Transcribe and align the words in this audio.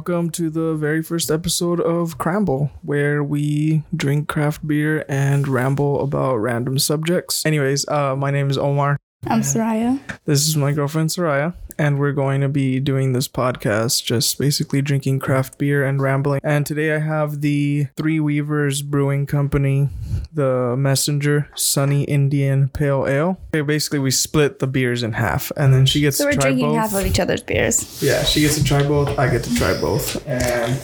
Welcome 0.00 0.30
to 0.30 0.48
the 0.48 0.74
very 0.76 1.02
first 1.02 1.30
episode 1.30 1.78
of 1.78 2.16
Cramble, 2.16 2.70
where 2.80 3.22
we 3.22 3.82
drink 3.94 4.28
craft 4.28 4.66
beer 4.66 5.04
and 5.10 5.46
ramble 5.46 6.00
about 6.02 6.36
random 6.36 6.78
subjects. 6.78 7.44
Anyways, 7.44 7.86
uh, 7.86 8.16
my 8.16 8.30
name 8.30 8.48
is 8.48 8.56
Omar. 8.56 8.96
I'm 9.26 9.42
Soraya. 9.42 10.00
This 10.24 10.48
is 10.48 10.56
my 10.56 10.72
girlfriend 10.72 11.10
Soraya, 11.10 11.52
and 11.78 11.98
we're 11.98 12.12
going 12.12 12.40
to 12.40 12.48
be 12.48 12.80
doing 12.80 13.12
this 13.12 13.28
podcast 13.28 14.02
just 14.02 14.38
basically 14.38 14.80
drinking 14.80 15.18
craft 15.18 15.58
beer 15.58 15.84
and 15.84 16.00
rambling. 16.00 16.40
And 16.42 16.64
today 16.64 16.94
I 16.94 17.00
have 17.00 17.42
the 17.42 17.88
Three 17.94 18.20
Weavers 18.20 18.80
Brewing 18.80 19.26
Company, 19.26 19.90
the 20.32 20.74
Messenger 20.76 21.48
Sunny 21.54 22.04
Indian 22.04 22.68
Pale 22.68 23.06
Ale. 23.08 23.40
Okay, 23.54 23.62
basically, 23.62 23.98
we 23.98 24.10
split 24.10 24.58
the 24.58 24.66
beers 24.66 25.02
in 25.02 25.12
half, 25.14 25.50
and 25.56 25.74
then 25.74 25.86
she 25.86 26.00
gets 26.00 26.16
So 26.18 26.24
to 26.24 26.28
we're 26.28 26.32
try 26.34 26.42
drinking 26.50 26.68
both. 26.68 26.76
half 26.76 26.94
of 26.94 27.06
each 27.06 27.18
other's 27.20 27.42
beers. 27.42 28.02
Yeah, 28.02 28.22
she 28.24 28.40
gets 28.40 28.56
to 28.56 28.64
try 28.64 28.82
both. 28.86 29.18
I 29.18 29.28
get 29.30 29.42
to 29.44 29.54
try 29.56 29.78
both. 29.80 30.26
And 30.26 30.74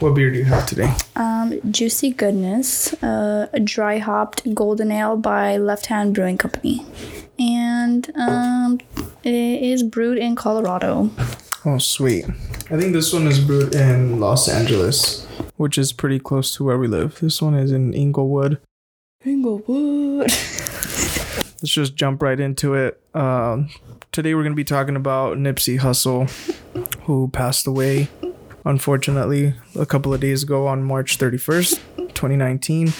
what 0.00 0.14
beer 0.14 0.30
do 0.30 0.38
you 0.38 0.44
have 0.44 0.66
today? 0.66 0.92
Um, 1.16 1.60
Juicy 1.70 2.10
Goodness, 2.10 2.92
uh, 3.02 3.48
a 3.52 3.60
dry 3.60 3.98
hopped 3.98 4.52
golden 4.54 4.90
ale 4.90 5.16
by 5.16 5.56
Left 5.56 5.86
Hand 5.86 6.14
Brewing 6.14 6.38
Company. 6.38 6.84
And 7.38 8.10
um, 8.16 8.80
it 9.22 9.62
is 9.62 9.84
brewed 9.84 10.18
in 10.18 10.34
Colorado. 10.34 11.10
Oh, 11.64 11.78
sweet. 11.78 12.24
I 12.70 12.76
think 12.78 12.92
this 12.92 13.12
one 13.12 13.26
is 13.28 13.38
brewed 13.38 13.74
in 13.74 14.18
Los 14.20 14.48
Angeles, 14.48 15.24
which 15.56 15.78
is 15.78 15.92
pretty 15.92 16.18
close 16.18 16.54
to 16.56 16.64
where 16.64 16.78
we 16.78 16.88
live. 16.88 17.20
This 17.20 17.40
one 17.40 17.54
is 17.54 17.70
in 17.72 17.94
Inglewood. 17.94 18.58
Inglewood. 19.24 20.30
Let's 20.30 21.72
just 21.72 21.96
jump 21.96 22.22
right 22.22 22.38
into 22.38 22.74
it. 22.74 23.00
Um, 23.14 23.68
today 24.12 24.34
we're 24.34 24.42
going 24.42 24.52
to 24.52 24.56
be 24.56 24.64
talking 24.64 24.94
about 24.94 25.38
Nipsey 25.38 25.80
Hussle, 25.80 26.30
who 27.02 27.28
passed 27.28 27.66
away, 27.66 28.08
unfortunately, 28.64 29.54
a 29.74 29.84
couple 29.84 30.14
of 30.14 30.20
days 30.20 30.44
ago 30.44 30.68
on 30.68 30.84
March 30.84 31.18
31st, 31.18 31.80
2019. 32.14 32.92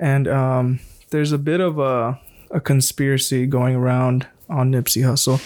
And 0.00 0.26
um, 0.28 0.80
there's 1.10 1.32
a 1.32 1.38
bit 1.38 1.60
of 1.60 1.78
a, 1.78 2.18
a 2.50 2.60
conspiracy 2.60 3.46
going 3.46 3.76
around 3.76 4.26
on 4.48 4.72
Nipsey 4.72 5.02
Hussle, 5.02 5.40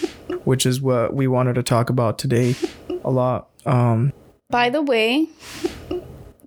which 0.45 0.65
is 0.65 0.81
what 0.81 1.13
we 1.13 1.27
wanted 1.27 1.55
to 1.55 1.65
talk 1.65 1.91
about 1.91 2.19
today 2.19 2.55
a 3.05 3.11
lot. 3.11 3.49
Um, 3.67 4.13
By 4.49 4.71
the 4.71 4.83
way, 4.83 5.27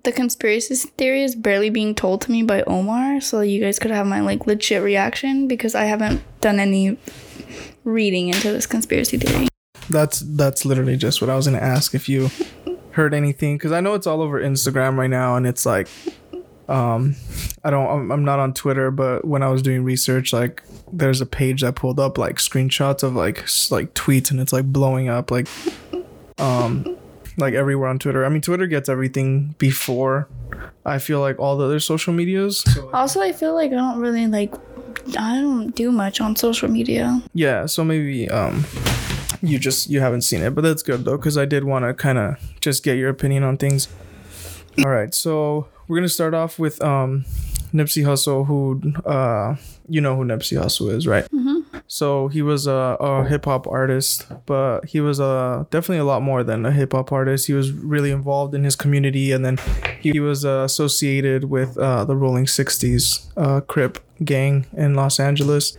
the 0.04 0.12
conspiracy 0.12 0.74
theory 0.74 1.22
is 1.22 1.34
barely 1.34 1.70
being 1.70 1.94
told 1.94 2.22
to 2.22 2.30
me 2.30 2.42
by 2.42 2.62
Omar, 2.62 3.20
so 3.20 3.40
you 3.40 3.60
guys 3.60 3.78
could 3.78 3.90
have 3.90 4.06
my 4.06 4.20
like 4.20 4.46
legit 4.46 4.82
reaction 4.82 5.46
because 5.46 5.74
I 5.74 5.84
haven't 5.84 6.22
done 6.40 6.58
any 6.58 6.98
reading 7.84 8.28
into 8.28 8.52
this 8.52 8.66
conspiracy 8.66 9.18
theory. 9.18 9.48
That's 9.88 10.20
that's 10.20 10.64
literally 10.64 10.96
just 10.96 11.20
what 11.20 11.30
I 11.30 11.36
was 11.36 11.46
gonna 11.46 11.58
ask 11.58 11.94
if 11.94 12.08
you 12.08 12.30
heard 12.92 13.14
anything 13.14 13.56
because 13.56 13.72
I 13.72 13.80
know 13.80 13.94
it's 13.94 14.06
all 14.06 14.20
over 14.20 14.40
Instagram 14.40 14.96
right 14.96 15.10
now 15.10 15.36
and 15.36 15.46
it's 15.46 15.64
like, 15.64 15.88
um, 16.68 17.16
I 17.62 17.70
don't 17.70 17.88
I'm, 17.88 18.12
I'm 18.12 18.24
not 18.24 18.38
on 18.38 18.54
Twitter 18.54 18.90
but 18.90 19.24
when 19.24 19.42
I 19.42 19.48
was 19.48 19.62
doing 19.62 19.84
research 19.84 20.32
like 20.32 20.62
there's 20.92 21.20
a 21.20 21.26
page 21.26 21.62
that 21.62 21.74
pulled 21.74 21.98
up 21.98 22.18
like 22.18 22.36
screenshots 22.36 23.02
of 23.02 23.14
like 23.14 23.38
like 23.70 23.94
tweets 23.94 24.30
and 24.30 24.40
it's 24.40 24.52
like 24.52 24.66
blowing 24.66 25.08
up 25.08 25.30
like, 25.30 25.48
um, 26.38 26.96
like 27.38 27.54
everywhere 27.54 27.88
on 27.88 27.98
Twitter. 27.98 28.24
I 28.24 28.28
mean 28.28 28.42
Twitter 28.42 28.66
gets 28.66 28.88
everything 28.88 29.54
before 29.58 30.28
I 30.84 30.98
feel 30.98 31.20
like 31.20 31.38
all 31.38 31.56
the 31.56 31.64
other 31.64 31.80
social 31.80 32.12
medias. 32.12 32.64
Also, 32.92 33.20
I 33.20 33.32
feel 33.32 33.54
like 33.54 33.70
I 33.72 33.76
don't 33.76 33.98
really 34.00 34.26
like. 34.26 34.52
I 35.18 35.40
don't 35.40 35.70
do 35.74 35.90
much 35.90 36.20
on 36.20 36.36
social 36.36 36.68
media. 36.68 37.20
yeah 37.34 37.66
so 37.66 37.82
maybe 37.82 38.28
um 38.30 38.64
you 39.40 39.58
just 39.58 39.90
you 39.90 40.00
haven't 40.00 40.20
seen 40.22 40.42
it 40.42 40.54
but 40.54 40.60
that's 40.60 40.82
good 40.84 41.04
though 41.04 41.16
because 41.16 41.36
i 41.36 41.44
did 41.44 41.64
want 41.64 41.84
to 41.84 41.92
kind 41.94 42.18
of 42.18 42.36
just 42.60 42.84
get 42.84 42.96
your 42.96 43.08
opinion 43.08 43.42
on 43.42 43.56
things 43.56 43.88
all 44.78 44.90
right 44.90 45.12
so 45.14 45.66
we're 45.88 45.96
gonna 45.96 46.08
start 46.08 46.34
off 46.34 46.58
with 46.58 46.80
um 46.82 47.24
nipsey 47.74 48.04
hussle 48.04 48.46
who 48.46 48.80
uh 49.04 49.56
you 49.88 50.00
know 50.00 50.14
who 50.14 50.24
nipsey 50.24 50.56
hussle 50.56 50.90
is 50.92 51.06
right 51.08 51.26
so 51.92 52.28
he 52.28 52.40
was 52.40 52.66
a, 52.66 52.96
a 53.00 53.24
hip-hop 53.26 53.66
artist 53.66 54.26
but 54.46 54.86
he 54.86 54.98
was 54.98 55.20
uh, 55.20 55.64
definitely 55.70 55.98
a 55.98 56.04
lot 56.04 56.22
more 56.22 56.42
than 56.42 56.64
a 56.64 56.72
hip-hop 56.72 57.12
artist 57.12 57.48
he 57.48 57.52
was 57.52 57.70
really 57.70 58.10
involved 58.10 58.54
in 58.54 58.64
his 58.64 58.74
community 58.74 59.30
and 59.30 59.44
then 59.44 59.58
he 60.00 60.18
was 60.18 60.42
uh, 60.42 60.62
associated 60.64 61.44
with 61.44 61.76
uh, 61.76 62.02
the 62.06 62.16
rolling 62.16 62.46
60s 62.46 63.30
uh, 63.36 63.60
crip 63.60 63.98
gang 64.24 64.64
in 64.72 64.94
los 64.94 65.20
angeles 65.20 65.76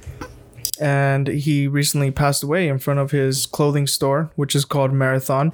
and 0.79 1.27
he 1.27 1.67
recently 1.67 2.11
passed 2.11 2.43
away 2.43 2.67
in 2.67 2.77
front 2.77 2.99
of 2.99 3.11
his 3.11 3.45
clothing 3.45 3.87
store, 3.87 4.31
which 4.35 4.55
is 4.55 4.65
called 4.65 4.91
Marathon. 4.91 5.53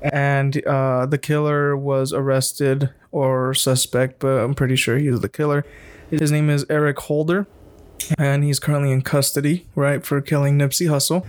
And 0.00 0.64
uh, 0.66 1.06
the 1.06 1.18
killer 1.18 1.76
was 1.76 2.12
arrested 2.12 2.90
or 3.10 3.54
suspect, 3.54 4.20
but 4.20 4.38
I'm 4.42 4.54
pretty 4.54 4.76
sure 4.76 4.98
he's 4.98 5.20
the 5.20 5.28
killer. 5.28 5.64
His 6.10 6.32
name 6.32 6.50
is 6.50 6.66
Eric 6.68 6.98
Holder, 7.00 7.46
and 8.18 8.44
he's 8.44 8.58
currently 8.58 8.90
in 8.90 9.02
custody, 9.02 9.66
right, 9.74 10.04
for 10.04 10.20
killing 10.20 10.58
Nipsey 10.58 10.88
Hussle. 10.88 11.26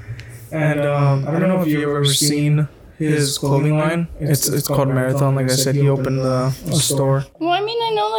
And 0.51 0.81
um, 0.81 1.27
I 1.27 1.39
don't 1.39 1.49
know 1.49 1.61
if 1.61 1.67
you've 1.67 1.83
ever 1.83 2.05
seen 2.05 2.67
his 2.97 3.37
clothing 3.37 3.77
line. 3.77 4.07
It's 4.19 4.47
it's 4.47 4.67
called 4.67 4.89
Marathon. 4.89 5.35
Like 5.35 5.49
I 5.49 5.55
said, 5.55 5.75
he 5.75 5.89
opened 5.89 6.19
the 6.19 6.55
a 6.67 6.75
store. 6.75 7.25
Well, 7.39 7.49
I 7.49 7.61
mean, 7.61 7.81
I 7.81 7.89
know 7.95 8.09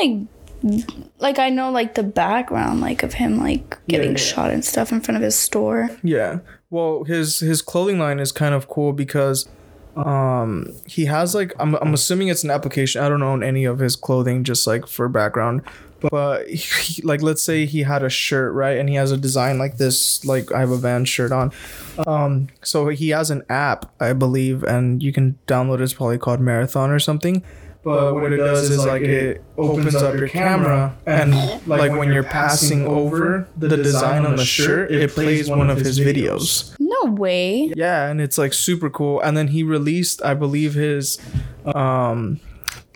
like, 0.73 0.99
like 1.19 1.39
I 1.39 1.51
know 1.51 1.71
like 1.71 1.95
the 1.95 2.03
background 2.03 2.81
like 2.81 3.03
of 3.03 3.15
him 3.15 3.39
like 3.39 3.79
getting 3.89 4.13
yeah. 4.13 4.17
shot 4.17 4.51
and 4.51 4.65
stuff 4.65 4.93
in 4.93 5.01
front 5.01 5.17
of 5.17 5.23
his 5.23 5.37
store. 5.37 5.91
Yeah. 6.03 6.41
Well, 6.71 7.05
his 7.05 7.41
his 7.41 7.63
clothing 7.63 7.99
line 7.99 8.19
is 8.19 8.33
kind 8.33 8.55
of 8.55 8.69
cool 8.69 8.93
because 8.93 9.49
um 9.97 10.73
he 10.87 11.05
has 11.05 11.35
like 11.37 11.53
I'm 11.61 11.77
I'm 11.77 11.95
assuming 11.95 12.29
it's 12.29 12.43
an 12.43 12.51
application. 12.51 13.03
I 13.03 13.09
don't 13.09 13.23
own 13.23 13.43
any 13.45 13.65
of 13.65 13.79
his 13.79 13.95
clothing 13.95 14.43
just 14.43 14.67
like 14.67 14.87
for 14.89 15.09
background. 15.09 15.63
But 16.11 16.49
he, 16.49 17.03
like 17.03 17.23
let's 17.23 17.43
say 17.43 17.67
he 17.67 17.83
had 17.83 18.03
a 18.03 18.11
shirt, 18.11 18.53
right? 18.55 18.79
And 18.79 18.89
he 18.89 18.95
has 18.97 19.13
a 19.13 19.17
design 19.17 19.59
like 19.59 19.77
this 19.79 20.25
like 20.25 20.53
I 20.53 20.61
have 20.61 20.71
a 20.71 20.77
van 20.77 21.05
shirt 21.05 21.33
on. 21.33 21.53
Um 22.07 22.49
so 22.63 22.89
he 22.89 23.11
has 23.11 23.31
an 23.31 23.43
app, 23.49 23.93
I 24.01 24.13
believe, 24.13 24.63
and 24.63 25.03
you 25.03 25.13
can 25.13 25.39
download 25.47 25.77
it. 25.81 25.83
It's 25.83 25.95
probably 25.95 26.19
called 26.19 26.41
Marathon 26.41 26.91
or 26.91 26.99
something. 26.99 27.43
But 27.85 28.15
what 28.15 28.33
it 28.33 28.39
does 28.39 28.71
is 28.71 28.85
like 28.85 29.03
it 29.03 29.45
opens 29.59 29.95
up 29.95 30.15
your 30.15 30.29
camera 30.29 30.97
and 31.05 31.35
like 31.67 31.93
when 31.93 32.11
you're 32.13 32.23
passing 32.23 32.87
over 32.87 33.47
the 33.59 33.77
design 33.77 34.25
on 34.25 34.37
the 34.37 34.45
shirt, 34.45 34.91
it 34.91 35.11
plays 35.11 35.51
one 35.51 35.69
of 35.69 35.79
his 35.79 36.01
videos. 36.01 36.75
No 36.81 37.13
way. 37.13 37.73
Yeah, 37.77 38.09
and 38.09 38.23
it's 38.23 38.39
like 38.39 38.55
super 38.55 38.89
cool. 38.89 39.21
And 39.21 39.37
then 39.37 39.49
he 39.49 39.63
released, 39.63 40.23
I 40.25 40.33
believe, 40.33 40.73
his 40.75 41.19
um 41.67 42.41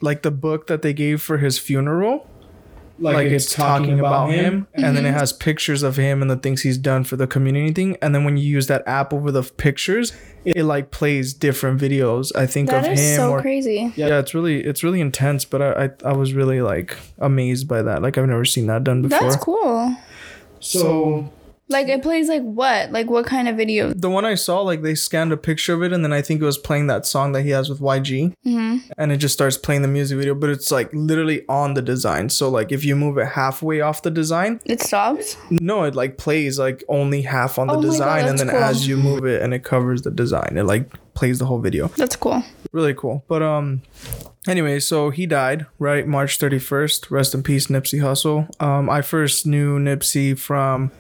like 0.01 0.23
the 0.23 0.31
book 0.31 0.69
that 0.69 0.81
they 0.81 0.95
gave 0.95 1.21
for 1.21 1.37
his 1.39 1.59
funeral. 1.59 2.27
Like, 3.01 3.29
it's 3.29 3.55
talking 3.55 3.99
about 4.01 4.31
him, 4.31 4.67
and 4.75 4.97
then 4.97 5.05
it 5.05 5.11
mm-hmm. 5.11 5.19
has 5.19 5.33
pictures 5.33 5.83
of 5.83 5.97
him 5.97 6.21
and 6.21 6.31
the 6.31 6.37
things 6.37 6.63
he's 6.63 6.79
done 6.79 7.05
for 7.05 7.17
the 7.17 7.27
community 7.27 7.73
thing. 7.73 7.97
And 8.03 8.15
then 8.15 8.25
when 8.25 8.37
you 8.37 8.45
use 8.45 8.67
that 8.67 8.83
app 8.87 9.13
over 9.13 9.31
the 9.31 9.43
pictures, 9.43 10.13
it, 10.45 10.57
it, 10.57 10.65
like 10.65 10.91
plays 10.91 11.33
different 11.33 11.81
videos. 11.81 12.35
I 12.35 12.47
think 12.47 12.71
That 12.71 12.85
of 12.85 12.93
is 12.93 13.01
him 13.01 13.17
so 13.17 13.31
or 13.31 13.41
crazy. 13.41 13.93
yeah, 13.97 14.19
it's 14.19 14.35
really 14.35 14.65
it's 14.65 14.83
really 14.83 15.01
intense. 15.01 15.45
But 15.45 15.63
I, 15.63 15.85
I 15.85 15.91
I 16.07 16.13
was 16.13 16.35
really 16.35 16.61
like 16.61 16.97
amazed 17.19 17.69
by 17.69 17.83
that. 17.83 18.03
Like 18.03 18.19
I've 18.19 18.27
never 18.27 18.45
seen 18.45 18.67
that 18.67 18.85
done 18.85 19.03
before. 19.03 19.21
That's 19.21 19.37
cool. 19.37 19.97
So 20.61 21.31
Like 21.71 21.89
it 21.89 22.03
plays 22.03 22.29
like 22.29 22.43
what? 22.43 22.91
Like 22.93 23.11
what 23.11 23.27
kind 23.27 23.47
of 23.49 23.57
video? 23.57 23.93
the 23.93 24.09
one 24.09 24.25
I 24.25 24.35
saw, 24.37 24.63
like 24.63 24.81
they 24.83 24.95
scanned 24.95 25.33
a 25.33 25.37
picture 25.37 25.75
of 25.75 25.83
it, 25.83 25.93
and 25.93 26.03
then 26.03 26.13
I 26.15 26.23
think 26.23 26.41
it 26.41 26.45
was 26.45 26.57
playing 26.57 26.87
that 26.87 27.05
song 27.05 27.33
that 27.33 27.43
he 27.43 27.51
has 27.51 27.69
with 27.69 27.81
YG, 27.81 28.33
Mm-hmm. 28.47 28.91
and 28.97 29.13
it 29.13 29.19
just 29.19 29.35
starts 29.35 29.59
playing 29.59 29.83
the 29.83 29.89
music 29.89 30.17
video. 30.19 30.35
But 30.35 30.51
it's 30.51 30.71
like 30.71 30.89
literally 30.95 31.45
on 31.49 31.75
the 31.75 31.83
design. 31.83 32.31
So 32.31 32.49
like 32.49 32.73
if 32.73 32.85
you 32.85 32.97
move 32.97 33.19
it 33.19 33.27
halfway 33.29 33.81
off 33.83 34.01
the 34.03 34.11
design, 34.11 34.61
It 34.65 34.81
stops. 34.81 35.37
no, 35.51 35.83
it 35.85 35.95
like 35.95 36.17
plays 36.17 36.59
like 36.59 36.85
only 36.89 37.23
half 37.23 37.59
on 37.59 37.67
the 37.67 37.75
Oh 37.75 37.77
my 37.77 37.83
God, 37.83 37.91
design, 37.91 38.29
and 38.29 38.39
then 38.39 38.49
cool. 38.49 38.59
as 38.59 38.89
you 38.89 38.97
move 38.97 39.27
it 39.27 39.43
and 39.43 39.53
it 39.53 39.63
covers 39.63 40.03
the 40.03 40.11
design, 40.11 40.55
it 40.57 40.65
like 40.65 40.91
plays 41.15 41.39
the 41.39 41.47
whole 41.47 41.59
video. 41.61 41.89
That's 41.89 42.17
cool. 42.17 42.43
really 42.73 42.95
cool. 42.95 43.25
But 43.29 43.43
um, 43.43 43.83
anyway, 44.47 44.81
so 44.81 45.11
he 45.11 45.27
died 45.27 45.67
right 45.79 46.07
March 46.07 46.39
thirty 46.39 46.59
first. 46.59 47.11
Rest 47.11 47.35
in 47.35 47.43
peace, 47.43 47.67
Nipsey 47.67 48.01
Hussle. 48.01 48.49
Um, 48.63 48.89
I 48.89 49.03
first 49.03 49.47
knew 49.47 49.79
Nipsey 49.79 50.39
from. 50.39 50.93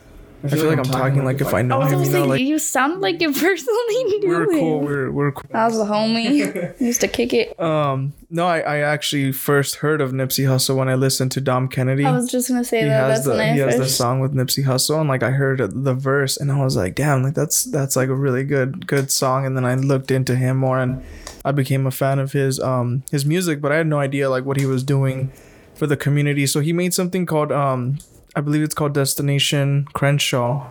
I 0.44 0.49
feel, 0.49 0.67
like 0.67 0.79
I'm 0.79 0.85
talking 0.85 1.25
like 1.25 1.40
if 1.40 1.52
I 1.52 1.62
know 1.62 1.81
I 1.81 1.85
was 1.85 1.88
him. 1.93 1.99
gonna 1.99 2.05
You 2.06 2.12
say 2.12 2.19
know, 2.20 2.26
like 2.26 2.40
you 2.40 2.58
sound 2.61 3.00
like 3.00 3.20
you 3.20 3.32
personally 3.32 4.05
knew 4.05 4.29
we're 4.29 4.46
cool. 4.46 4.81
We're 4.81 5.11
we're 5.11 5.32
cool. 5.32 5.50
I 5.52 5.64
was 5.67 5.81
a 5.81 5.85
homie. 5.85 6.81
Used 6.81 7.00
to 7.00 7.08
kick 7.08 7.32
it. 7.35 7.58
Um, 7.61 8.12
no, 8.31 8.46
I, 8.46 8.61
I 8.61 8.79
actually 8.79 9.32
first 9.32 9.76
heard 9.76 10.00
of 10.00 10.12
Nipsey 10.12 10.44
Hussle 10.46 10.76
when 10.76 10.88
I 10.88 10.94
listened 10.94 11.32
to 11.32 11.40
Dom 11.40 11.67
Kennedy. 11.67 12.05
I 12.05 12.12
was 12.12 12.31
just 12.31 12.49
gonna 12.49 12.62
say 12.62 12.82
he 12.82 12.88
that. 12.88 13.11
has 13.11 13.25
That's 13.25 13.29
when 13.29 13.37
the 13.38 13.44
I 13.44 13.52
he 13.55 13.58
has 13.58 13.76
the 13.79 13.88
song 13.88 14.20
with 14.20 14.32
Nipsey 14.32 14.64
Hussle, 14.64 15.00
and 15.00 15.08
like 15.08 15.25
I 15.25 15.31
heard 15.31 15.58
the 15.85 15.94
verse, 15.94 16.37
and 16.37 16.52
I 16.52 16.62
was 16.62 16.76
like, 16.76 16.94
damn, 16.94 17.25
like 17.25 17.35
that's 17.35 17.64
that's 17.64 17.96
like 17.96 18.08
a 18.08 18.14
really 18.14 18.44
good 18.44 18.87
good 18.87 19.11
song. 19.11 19.44
And 19.44 19.56
then 19.56 19.64
I 19.64 19.75
looked 19.75 20.12
into 20.12 20.37
him 20.37 20.56
more, 20.58 20.79
and 20.79 21.02
I 21.44 21.50
became 21.50 21.85
a 21.85 21.90
fan 21.90 22.20
of 22.20 22.31
his 22.31 22.61
um 22.61 23.02
his 23.11 23.26
music, 23.26 23.61
but 23.61 23.73
I 23.73 23.76
had 23.76 23.88
no 23.88 23.99
idea 23.99 24.31
like 24.31 24.44
what 24.44 24.56
he 24.56 24.67
was 24.67 24.85
doing 24.85 25.32
for 25.75 25.88
the 25.88 25.96
community. 25.96 26.46
So 26.46 26.61
he 26.61 26.73
made 26.73 26.94
something 26.94 27.26
called 27.26 27.50
um 27.50 27.99
I 28.38 28.40
believe 28.40 28.62
it's 28.62 28.75
called 28.75 28.94
Destination 28.94 29.88
Crenshaw. 29.94 30.70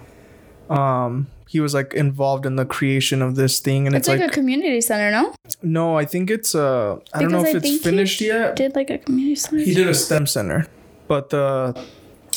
Um, 0.70 1.28
he 1.50 1.60
was 1.60 1.74
like 1.74 1.94
involved 1.94 2.46
in 2.46 2.56
the 2.56 2.66
creation 2.66 3.22
of 3.22 3.36
this 3.36 3.60
thing, 3.60 3.86
and 3.86 3.94
It's, 3.94 4.08
it's, 4.08 4.14
like, 4.14 4.22
like, 4.22 4.32
a 4.32 4.34
community 4.34 4.80
center, 4.80 5.12
no? 5.12 5.34
no, 5.62 5.98
I 5.98 6.06
think 6.06 6.32
it's 6.32 6.56
uh, 6.56 6.98
I 7.14 7.20
don't 7.20 7.30
know 7.30 7.44
if 7.44 7.54
I 7.54 7.58
it's 7.58 7.84
finished 7.84 8.22
yet. 8.22 8.56
Did 8.56 8.74
like 8.74 8.90
a 8.90 9.00
community 9.00 9.36
center? 9.36 9.62
He 9.62 9.74
did 9.74 9.90
a 9.90 9.94
STEM 9.94 10.28
center, 10.28 10.68
but 11.10 11.30
the 11.30 11.78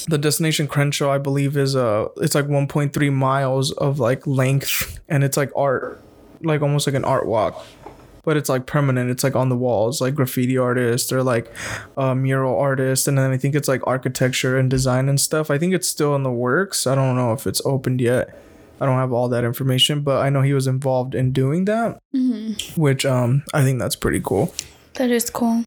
the 0.09 0.19
destination 0.19 0.67
Crenshaw, 0.67 1.13
I 1.13 1.19
believe, 1.19 1.57
is 1.57 1.77
uh 1.77 2.09
it's 2.17 2.35
like 2.35 2.47
1.3 2.47 3.13
miles 3.13 3.71
of 3.71 4.01
like 4.01 4.27
length, 4.27 4.99
and 5.09 5.23
it's 5.23 5.37
like 5.37 5.53
art, 5.55 6.03
like 6.43 6.61
almost 6.61 6.89
like 6.89 6.97
an 6.97 7.05
art 7.05 7.27
walk, 7.27 7.65
but 8.23 8.37
it's 8.37 8.49
like 8.49 8.67
permanent. 8.67 9.11
It's 9.11 9.25
like 9.25 9.37
on 9.37 9.49
the 9.49 9.57
walls, 9.57 10.01
like 10.01 10.15
graffiti 10.15 10.59
artists 10.59 11.13
or 11.13 11.23
like 11.23 11.53
uh, 11.97 12.15
mural 12.15 12.59
artists, 12.59 13.07
and 13.09 13.19
then 13.19 13.31
I 13.31 13.37
think 13.37 13.55
it's 13.55 13.69
like 13.69 13.87
architecture 13.87 14.59
and 14.59 14.71
design 14.71 15.09
and 15.09 15.21
stuff. 15.21 15.51
I 15.51 15.59
think 15.59 15.75
it's 15.75 15.89
still 15.89 16.15
in 16.15 16.23
the 16.23 16.31
works. 16.33 16.87
I 16.87 16.95
don't 16.95 17.17
know 17.17 17.33
if 17.33 17.47
it's 17.47 17.63
opened 17.65 18.01
yet. 18.01 18.37
I 18.81 18.87
don't 18.87 18.97
have 18.97 19.13
all 19.13 19.29
that 19.29 19.45
information, 19.45 20.01
but 20.01 20.23
I 20.23 20.31
know 20.31 20.41
he 20.41 20.55
was 20.55 20.67
involved 20.67 21.15
in 21.15 21.33
doing 21.33 21.67
that, 21.67 21.99
which 22.77 23.05
um 23.05 23.43
I 23.53 23.63
think 23.63 23.79
that's 23.79 23.97
pretty 23.97 24.21
cool. 24.25 24.55
That 24.95 25.11
is 25.11 25.31
cool. 25.31 25.65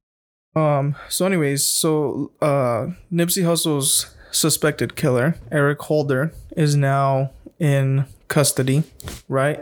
Um. 0.55 0.95
So, 1.09 1.25
anyways, 1.25 1.65
so 1.65 2.31
uh, 2.41 2.87
Nipsey 3.11 3.43
Hussle's 3.43 4.15
suspected 4.31 4.95
killer, 4.95 5.35
Eric 5.51 5.79
Holder, 5.83 6.31
is 6.55 6.75
now 6.75 7.31
in 7.59 8.05
custody, 8.27 8.83
right? 9.27 9.59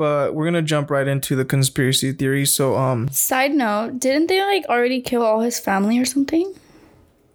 But 0.00 0.34
we're 0.34 0.46
gonna 0.46 0.62
jump 0.62 0.90
right 0.90 1.06
into 1.06 1.36
the 1.36 1.44
conspiracy 1.44 2.12
theory. 2.12 2.46
So, 2.46 2.74
um, 2.74 3.08
Side 3.08 3.52
note, 3.52 4.00
didn't 4.00 4.28
they 4.28 4.40
like 4.40 4.64
already 4.64 5.02
kill 5.02 5.20
all 5.20 5.40
his 5.40 5.60
family 5.60 5.98
or 5.98 6.06
something? 6.06 6.54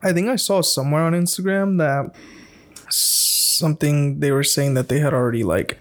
I 0.01 0.11
think 0.11 0.29
I 0.29 0.35
saw 0.35 0.61
somewhere 0.61 1.03
on 1.03 1.13
Instagram 1.13 1.77
that 1.77 2.15
something 2.89 4.19
they 4.19 4.31
were 4.31 4.43
saying 4.43 4.73
that 4.73 4.89
they 4.89 4.97
had 4.97 5.13
already 5.13 5.43
like 5.43 5.77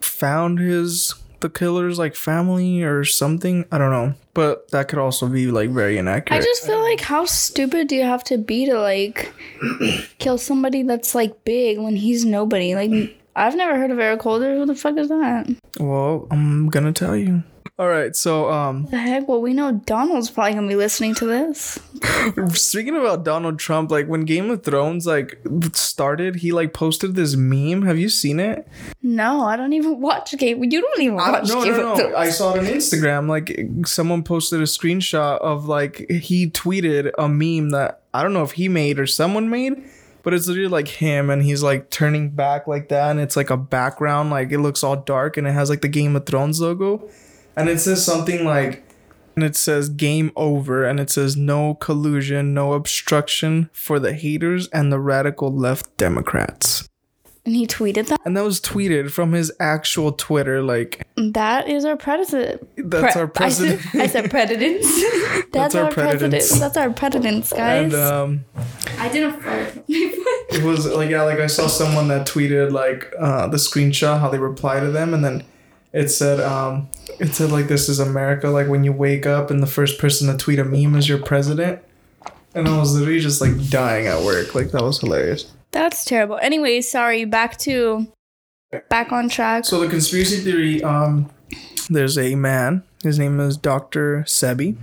found 0.00 0.60
his 0.60 1.16
the 1.40 1.50
killer's 1.50 1.98
like 1.98 2.14
family 2.14 2.84
or 2.84 3.02
something. 3.02 3.64
I 3.72 3.78
don't 3.78 3.90
know, 3.90 4.14
but 4.34 4.70
that 4.70 4.86
could 4.86 5.00
also 5.00 5.26
be 5.26 5.48
like 5.48 5.70
very 5.70 5.98
inaccurate. 5.98 6.38
I 6.38 6.44
just 6.44 6.64
feel 6.64 6.80
like 6.80 7.00
how 7.00 7.24
stupid 7.24 7.88
do 7.88 7.96
you 7.96 8.04
have 8.04 8.22
to 8.30 8.38
be 8.38 8.66
to 8.66 8.78
like 8.78 9.34
kill 10.18 10.38
somebody 10.38 10.84
that's 10.84 11.12
like 11.16 11.42
big 11.42 11.80
when 11.80 11.96
he's 11.96 12.24
nobody? 12.24 12.76
Like 12.76 13.16
I've 13.34 13.56
never 13.56 13.78
heard 13.78 13.90
of 13.90 13.98
Eric 13.98 14.22
Holder. 14.22 14.54
Who 14.56 14.66
the 14.66 14.74
fuck 14.74 14.96
is 14.98 15.08
that? 15.08 15.54
well, 15.80 16.26
I'm 16.30 16.68
gonna 16.68 16.92
tell 16.92 17.16
you. 17.16 17.42
All 17.78 17.88
right, 17.88 18.14
so 18.14 18.50
um, 18.50 18.84
The 18.90 18.98
heck? 18.98 19.26
Well, 19.26 19.40
we 19.40 19.54
know 19.54 19.72
Donald's 19.72 20.30
probably 20.30 20.52
gonna 20.54 20.68
be 20.68 20.76
listening 20.76 21.14
to 21.16 21.26
this. 21.26 21.80
Speaking 22.54 22.96
about 22.96 23.24
Donald 23.24 23.58
Trump, 23.58 23.90
like 23.90 24.06
when 24.06 24.24
Game 24.26 24.50
of 24.50 24.62
Thrones 24.62 25.06
like 25.06 25.40
started, 25.72 26.36
he 26.36 26.52
like 26.52 26.74
posted 26.74 27.14
this 27.14 27.34
meme. 27.34 27.82
Have 27.82 27.98
you 27.98 28.10
seen 28.10 28.38
it? 28.40 28.68
No, 29.02 29.42
I 29.42 29.56
don't 29.56 29.72
even 29.72 30.00
watch 30.00 30.36
Game. 30.36 30.62
You 30.62 30.82
don't 30.82 31.00
even 31.00 31.14
watch 31.16 31.48
no, 31.48 31.64
Game 31.64 31.72
no, 31.72 31.92
of 31.92 31.98
no. 31.98 32.16
I 32.16 32.28
saw 32.28 32.54
it 32.54 32.58
on 32.58 32.66
Instagram. 32.66 33.26
Like 33.28 33.86
someone 33.86 34.22
posted 34.22 34.60
a 34.60 34.64
screenshot 34.64 35.38
of 35.38 35.66
like 35.66 36.08
he 36.10 36.50
tweeted 36.50 37.10
a 37.18 37.26
meme 37.26 37.70
that 37.70 38.02
I 38.12 38.22
don't 38.22 38.34
know 38.34 38.44
if 38.44 38.52
he 38.52 38.68
made 38.68 38.98
or 38.98 39.06
someone 39.06 39.48
made, 39.48 39.82
but 40.22 40.34
it's 40.34 40.46
literally 40.46 40.68
like 40.68 40.88
him 40.88 41.30
and 41.30 41.42
he's 41.42 41.62
like 41.62 41.90
turning 41.90 42.30
back 42.30 42.66
like 42.66 42.88
that, 42.88 43.10
and 43.10 43.20
it's 43.20 43.36
like 43.36 43.50
a 43.50 43.56
background, 43.56 44.30
like 44.30 44.52
it 44.52 44.58
looks 44.58 44.82
all 44.82 44.96
dark, 44.96 45.36
and 45.36 45.46
it 45.46 45.52
has 45.52 45.70
like 45.70 45.82
the 45.82 45.88
Game 45.88 46.16
of 46.16 46.26
Thrones 46.26 46.60
logo, 46.60 47.08
and 47.56 47.68
it 47.68 47.80
says 47.80 48.04
something 48.04 48.44
like. 48.44 48.84
And 49.34 49.44
it 49.44 49.56
says 49.56 49.88
game 49.88 50.30
over, 50.36 50.84
and 50.84 51.00
it 51.00 51.08
says 51.08 51.38
no 51.38 51.74
collusion, 51.76 52.52
no 52.52 52.74
obstruction 52.74 53.70
for 53.72 53.98
the 53.98 54.12
haters 54.12 54.68
and 54.68 54.92
the 54.92 55.00
radical 55.00 55.50
left 55.50 55.96
Democrats. 55.96 56.86
And 57.44 57.54
he 57.56 57.66
tweeted 57.66 58.06
that. 58.06 58.20
And 58.24 58.36
that 58.36 58.44
was 58.44 58.60
tweeted 58.60 59.10
from 59.10 59.32
his 59.32 59.50
actual 59.58 60.12
Twitter. 60.12 60.62
Like, 60.62 61.06
That 61.16 61.68
is 61.68 61.84
our 61.84 61.96
president. 61.96 62.68
that's 62.76 63.16
our 63.16 63.24
I 63.24 63.48
said- 63.48 63.80
president. 63.80 63.94
I 63.96 64.06
said 64.06 64.30
presidents. 64.30 65.02
That's, 65.52 65.74
our 65.74 65.84
our, 65.84 65.90
presidents. 65.92 66.48
presidents. 66.48 66.60
That's 66.60 66.76
our 66.78 66.90
presidents, 66.90 67.52
guys. 67.52 67.92
and 67.92 67.94
um, 68.02 68.44
I 68.98 69.08
didn't 69.10 69.40
fart. 69.42 69.84
it 69.88 70.62
was 70.64 70.86
like 70.86 71.10
yeah 71.10 71.22
like 71.22 71.38
i 71.40 71.46
saw 71.46 71.66
someone 71.66 72.08
that 72.08 72.26
tweeted 72.26 72.72
like 72.72 73.12
uh 73.18 73.46
the 73.48 73.56
screenshot 73.58 74.18
how 74.20 74.28
they 74.30 74.38
reply 74.38 74.80
to 74.80 74.90
them 74.90 75.12
and 75.14 75.24
then 75.24 75.44
it 75.92 76.08
said 76.08 76.40
um 76.40 76.88
it 77.20 77.28
said 77.34 77.50
like 77.50 77.68
this 77.68 77.88
is 77.88 77.98
america 78.00 78.48
like 78.48 78.68
when 78.68 78.84
you 78.84 78.92
wake 78.92 79.24
up 79.26 79.50
and 79.50 79.62
the 79.62 79.66
first 79.66 79.98
person 79.98 80.26
to 80.28 80.36
tweet 80.36 80.58
a 80.58 80.64
meme 80.64 80.94
is 80.96 81.08
your 81.08 81.18
president 81.18 81.80
and 82.54 82.68
i 82.68 82.78
was 82.78 82.94
literally 82.94 83.20
just 83.20 83.40
like 83.40 83.68
dying 83.70 84.06
at 84.06 84.22
work 84.22 84.54
like 84.54 84.70
that 84.72 84.82
was 84.82 85.00
hilarious 85.00 85.50
That's 85.72 86.04
terrible. 86.04 86.38
Anyways, 86.38 86.90
sorry. 86.90 87.24
Back 87.24 87.56
to 87.58 88.06
back 88.88 89.12
on 89.12 89.28
track. 89.28 89.64
so 89.66 89.80
the 89.80 89.86
conspiracy 89.88 90.38
theory 90.38 90.82
um 90.82 91.28
there's 91.90 92.16
a 92.16 92.34
man 92.34 92.82
his 93.02 93.18
name 93.18 93.38
is 93.38 93.54
dr 93.58 94.24
sebi 94.26 94.78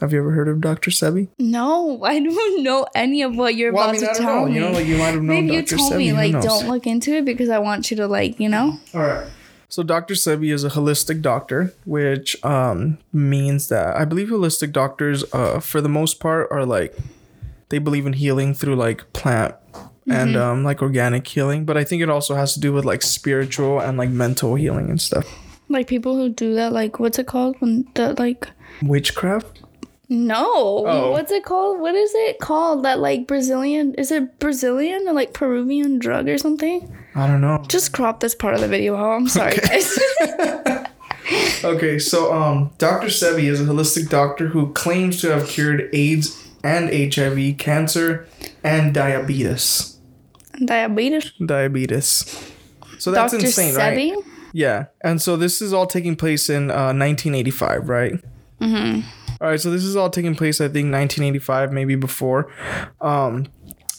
have 0.00 0.12
you 0.12 0.20
ever 0.20 0.30
heard 0.30 0.46
of 0.46 0.60
dr 0.60 0.88
sebi 0.92 1.26
no, 1.36 2.04
I 2.04 2.20
don't 2.20 2.62
know 2.62 2.86
any 2.94 3.22
of 3.22 3.34
what 3.36 3.56
you're 3.56 3.72
well 3.72 3.88
i 3.88 3.90
about 3.90 4.00
mean 4.00 4.08
i 4.10 4.12
to 4.12 4.18
don't 4.20 4.22
tell 4.22 4.40
know 4.42 4.46
me. 4.46 4.54
you 4.54 4.60
know 4.60 4.70
like 4.70 4.86
you 4.86 4.96
might 4.96 5.06
have 5.06 5.22
known 5.22 5.26
Maybe 5.46 5.54
you 5.56 5.62
told 5.62 5.92
sebi 5.92 5.98
me 5.98 6.12
like 6.12 6.40
don't 6.40 6.68
look 6.68 6.86
into 6.86 7.14
it 7.14 7.24
because 7.24 7.48
I 7.48 7.58
want 7.58 7.90
you 7.90 7.96
to 7.96 8.06
like 8.06 8.38
you 8.38 8.48
know. 8.48 8.78
All 8.94 9.00
right. 9.00 9.26
So 9.68 9.82
Dr. 9.82 10.14
Sebi 10.14 10.52
is 10.54 10.62
a 10.62 10.70
holistic 10.70 11.20
doctor, 11.22 11.74
which 11.84 12.42
um, 12.44 12.98
means 13.12 13.66
that 13.68 13.96
I 13.96 14.04
believe 14.04 14.28
holistic 14.28 14.70
doctors, 14.72 15.24
uh, 15.34 15.58
for 15.58 15.80
the 15.80 15.88
most 15.88 16.20
part, 16.20 16.46
are 16.52 16.64
like 16.64 16.96
they 17.70 17.78
believe 17.80 18.06
in 18.06 18.12
healing 18.12 18.54
through 18.54 18.76
like 18.76 19.12
plant 19.12 19.56
and 20.08 20.36
um, 20.36 20.64
like 20.64 20.82
organic 20.82 21.26
healing. 21.26 21.64
But 21.64 21.76
I 21.76 21.84
think 21.84 22.02
it 22.02 22.10
also 22.10 22.34
has 22.34 22.54
to 22.54 22.60
do 22.60 22.72
with 22.72 22.84
like 22.84 23.02
spiritual 23.02 23.80
and 23.80 23.98
like 23.98 24.10
mental 24.10 24.54
healing 24.54 24.88
and 24.90 25.00
stuff. 25.00 25.26
Like 25.68 25.86
people 25.88 26.16
who 26.16 26.28
do 26.28 26.54
that, 26.54 26.72
like 26.72 26.98
what's 27.00 27.18
it 27.18 27.26
called 27.26 27.56
when 27.60 27.86
the 27.94 28.14
like 28.18 28.48
Witchcraft. 28.82 29.62
no, 30.08 30.46
Oh. 30.86 31.10
what's 31.10 31.32
it 31.32 31.44
called? 31.44 31.80
What 31.80 31.94
is 31.96 32.12
it 32.14 32.38
called? 32.38 32.84
That 32.84 33.00
like 33.00 33.26
Brazilian? 33.26 33.94
Is 33.94 34.12
it 34.12 34.38
Brazilian 34.38 35.08
or 35.08 35.12
like 35.12 35.32
Peruvian 35.32 35.98
drug 35.98 36.28
or 36.28 36.38
something? 36.38 36.88
I 37.16 37.26
don't 37.26 37.40
know. 37.40 37.64
Just 37.68 37.92
crop 37.92 38.20
this 38.20 38.34
part 38.34 38.54
of 38.54 38.60
the 38.60 38.68
video 38.68 38.94
out. 38.96 39.14
I'm 39.16 39.28
sorry, 39.28 39.56
guys. 39.56 39.98
Okay, 41.64 41.98
so 41.98 42.32
um, 42.32 42.70
Dr. 42.78 43.08
Sebi 43.08 43.44
is 43.50 43.60
a 43.60 43.64
holistic 43.64 44.08
doctor 44.08 44.48
who 44.48 44.72
claims 44.74 45.20
to 45.22 45.30
have 45.30 45.48
cured 45.48 45.88
AIDS 45.92 46.46
and 46.62 46.88
HIV, 47.14 47.58
cancer, 47.58 48.28
and 48.62 48.94
diabetes. 48.94 49.95
Diabetes. 50.64 51.32
Diabetes. 51.44 52.52
So 52.98 53.10
that's 53.10 53.32
Dr. 53.32 53.44
insane, 53.44 53.74
right? 53.74 54.14
Yeah, 54.52 54.86
and 55.02 55.20
so 55.20 55.36
this 55.36 55.60
is 55.60 55.72
all 55.72 55.86
taking 55.86 56.16
place 56.16 56.48
in 56.48 56.70
uh, 56.70 56.94
1985, 56.94 57.88
right? 57.88 58.12
Mm-hmm. 58.60 59.00
All 59.40 59.48
right, 59.48 59.60
so 59.60 59.70
this 59.70 59.84
is 59.84 59.96
all 59.96 60.08
taking 60.08 60.34
place, 60.34 60.60
I 60.62 60.68
think, 60.68 60.92
1985, 60.92 61.72
maybe 61.72 61.94
before. 61.94 62.50
Um, 63.02 63.48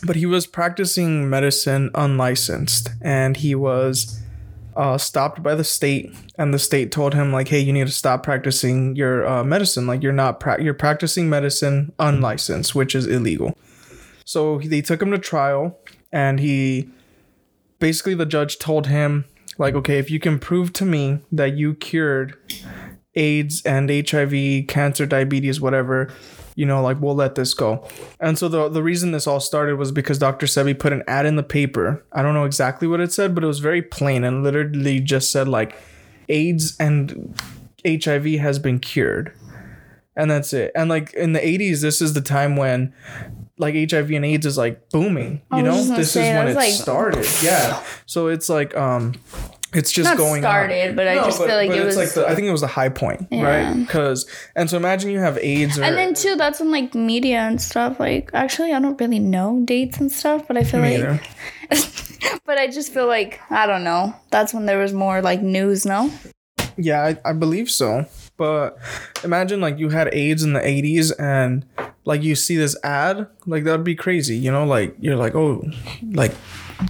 but 0.04 0.16
he 0.16 0.26
was 0.26 0.48
practicing 0.48 1.30
medicine 1.30 1.92
unlicensed, 1.94 2.90
and 3.02 3.38
he 3.38 3.54
was 3.54 4.20
uh, 4.76 4.98
stopped 4.98 5.44
by 5.44 5.54
the 5.54 5.64
state, 5.64 6.12
and 6.38 6.54
the 6.54 6.60
state 6.60 6.92
told 6.92 7.14
him 7.14 7.32
like, 7.32 7.50
"Hey, 7.50 7.60
you 7.60 7.74
need 7.74 7.88
to 7.88 7.94
stop 7.94 8.24
practicing 8.24 8.96
your 8.96 9.28
uh, 9.28 9.44
medicine. 9.44 9.86
Like, 9.86 10.02
you're 10.02 10.14
not 10.14 10.40
pra- 10.40 10.62
you're 10.62 10.74
practicing 10.74 11.30
medicine 11.30 11.94
unlicensed, 12.00 12.74
which 12.74 12.96
is 12.96 13.06
illegal." 13.06 13.58
So 14.26 14.60
they 14.60 14.82
took 14.82 15.02
him 15.02 15.12
to 15.12 15.18
trial, 15.18 15.80
and 16.12 16.40
he 16.40 16.90
basically 17.80 18.14
the 18.14 18.26
judge 18.26 18.60
told 18.60 18.88
him 18.88 19.26
like 19.58 19.76
okay 19.76 19.98
if 19.98 20.10
you 20.10 20.20
can 20.20 20.40
prove 20.40 20.74
to 20.74 20.86
me 20.86 21.20
that 21.32 21.56
you 21.58 21.74
cured 21.74 22.36
aids 23.16 23.62
and 23.64 23.90
hiv 23.90 24.68
cancer 24.68 25.06
diabetes 25.06 25.60
whatever 25.60 26.10
you 26.56 26.66
know 26.66 26.82
like 26.82 27.00
we'll 27.00 27.16
let 27.16 27.36
this 27.36 27.54
go. 27.54 27.88
And 28.20 28.38
so 28.38 28.50
the, 28.50 28.68
the 28.68 28.84
reason 28.84 29.12
this 29.12 29.28
all 29.28 29.40
started 29.40 29.78
was 29.78 29.92
because 29.92 30.18
dr 30.18 30.46
sebi 30.46 30.78
put 30.78 30.92
an 30.92 31.04
ad 31.08 31.26
in 31.26 31.36
the 31.36 31.44
paper. 31.44 32.04
I 32.12 32.22
don't 32.22 32.34
know 32.34 32.46
exactly 32.46 32.88
what 32.88 33.00
it 33.00 33.14
said 33.14 33.34
but 33.34 33.44
it 33.44 33.48
was 33.48 33.60
very 33.60 33.82
plain 33.82 34.24
and 34.24 34.44
literally 34.44 35.00
just 35.00 35.32
said 35.32 35.48
like 35.48 35.78
aids 36.30 36.76
and 36.80 37.40
hiv 37.86 38.26
has 38.26 38.60
been 38.60 38.80
cured. 38.80 39.32
And 40.16 40.32
that's 40.32 40.52
it. 40.52 40.72
And 40.74 40.90
like 40.90 41.14
in 41.14 41.34
the 41.34 41.40
80s 41.40 41.82
this 41.82 42.02
is 42.02 42.14
the 42.14 42.22
time 42.22 42.56
when 42.56 42.94
like 43.58 43.74
hiv 43.92 44.10
and 44.12 44.24
aids 44.26 44.46
is 44.46 44.58
like 44.58 44.90
booming 44.90 45.42
you 45.54 45.64
know 45.64 45.84
this 45.84 46.12
say, 46.12 46.30
is 46.30 46.36
when 46.38 46.48
it 46.50 46.56
like- 46.56 46.72
started 46.72 47.26
yeah 47.42 47.84
so 48.06 48.28
it's 48.28 48.50
like 48.50 48.76
um 48.78 49.14
it's 49.74 49.92
just 49.92 50.10
Not 50.10 50.18
going 50.18 50.46
up. 50.46 50.50
started, 50.50 50.96
but 50.96 51.10
I 51.10 51.16
just 51.16 51.40
feel 51.40 51.50
like 51.50 51.70
it 51.70 51.84
was. 51.84 51.98
like 51.98 52.14
the, 52.14 52.26
I 52.26 52.36
think 52.36 52.48
it 52.48 52.54
was 52.54 52.62
the 52.62 52.68
high 52.68 52.88
point, 52.88 53.28
Yeah. 53.30 53.44
right? 53.44 53.74
Because 53.78 54.26
and 54.56 54.70
so 54.70 54.78
imagine 54.78 55.12
you 55.12 55.20
have 55.20 55.38
AIDS 55.40 55.78
or 55.78 55.84
and 55.84 55.98
then 55.98 56.14
too, 56.14 56.36
that's 56.38 56.62
when 56.62 56.72
like 56.72 56.96
media 56.96 57.40
and 57.40 57.62
stuff. 57.62 58.00
Like 58.00 58.30
actually, 58.34 58.72
I 58.72 58.80
don't 58.80 59.00
really 59.00 59.20
know 59.20 59.62
dates 59.66 59.98
and 59.98 60.10
stuff, 60.10 60.48
but 60.48 60.56
I 60.56 60.64
feel 60.64 60.80
like. 60.80 61.22
but 62.46 62.58
I 62.58 62.68
just 62.68 62.94
feel 62.94 63.08
like 63.08 63.42
I 63.52 63.68
don't 63.68 63.84
know. 63.84 64.16
That's 64.32 64.54
when 64.54 64.66
there 64.68 64.80
was 64.80 64.94
more 64.94 65.22
like 65.22 65.42
news. 65.42 65.86
No. 65.86 66.12
Yeah, 66.78 67.04
I, 67.04 67.30
I 67.30 67.34
believe 67.34 67.70
so. 67.70 68.06
But 68.38 68.78
imagine 69.24 69.60
like 69.60 69.80
you 69.80 69.90
had 69.90 70.14
AIDS 70.14 70.44
in 70.44 70.54
the 70.54 70.62
80s 70.62 71.12
and 71.20 71.66
like 72.08 72.24
you 72.24 72.36
see 72.36 72.56
this 72.56 72.78
ad, 72.86 73.28
like 73.46 73.66
that'd 73.66 73.84
be 73.84 73.94
crazy, 73.94 74.38
you 74.38 74.50
know, 74.50 74.66
like 74.66 74.96
you're 74.98 75.18
like, 75.18 75.36
oh, 75.36 75.62
like 76.12 76.32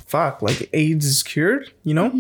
fuck, 0.06 0.44
like 0.44 0.70
AIDS 0.74 1.06
is 1.08 1.24
cured, 1.24 1.74
you 1.84 1.96
know? 1.96 2.14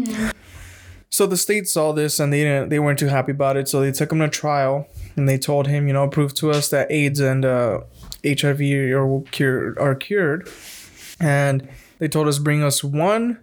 So 1.11 1.27
the 1.27 1.37
state 1.37 1.69
saw 1.69 1.91
this 1.91 2.19
and 2.19 2.33
they 2.33 2.43
didn't 2.43 2.69
they 2.69 2.79
weren't 2.79 2.97
too 2.97 3.07
happy 3.07 3.33
about 3.33 3.55
it, 3.55 3.69
so 3.69 3.81
they 3.81 3.91
took 3.91 4.11
him 4.11 4.19
to 4.19 4.27
trial 4.27 4.87
and 5.15 5.29
they 5.29 5.37
told 5.37 5.67
him, 5.67 5.85
you 5.87 5.93
know, 5.93 6.07
prove 6.07 6.33
to 6.35 6.49
us 6.49 6.69
that 6.69 6.91
AIDS 6.91 7.19
and 7.19 7.45
uh, 7.45 7.81
HIV 8.25 8.61
are 8.61 9.21
cured 9.29 9.77
are 9.77 9.93
cured. 9.93 10.49
And 11.19 11.69
they 11.99 12.07
told 12.07 12.27
us 12.27 12.39
bring 12.39 12.63
us 12.63 12.83
one 12.83 13.37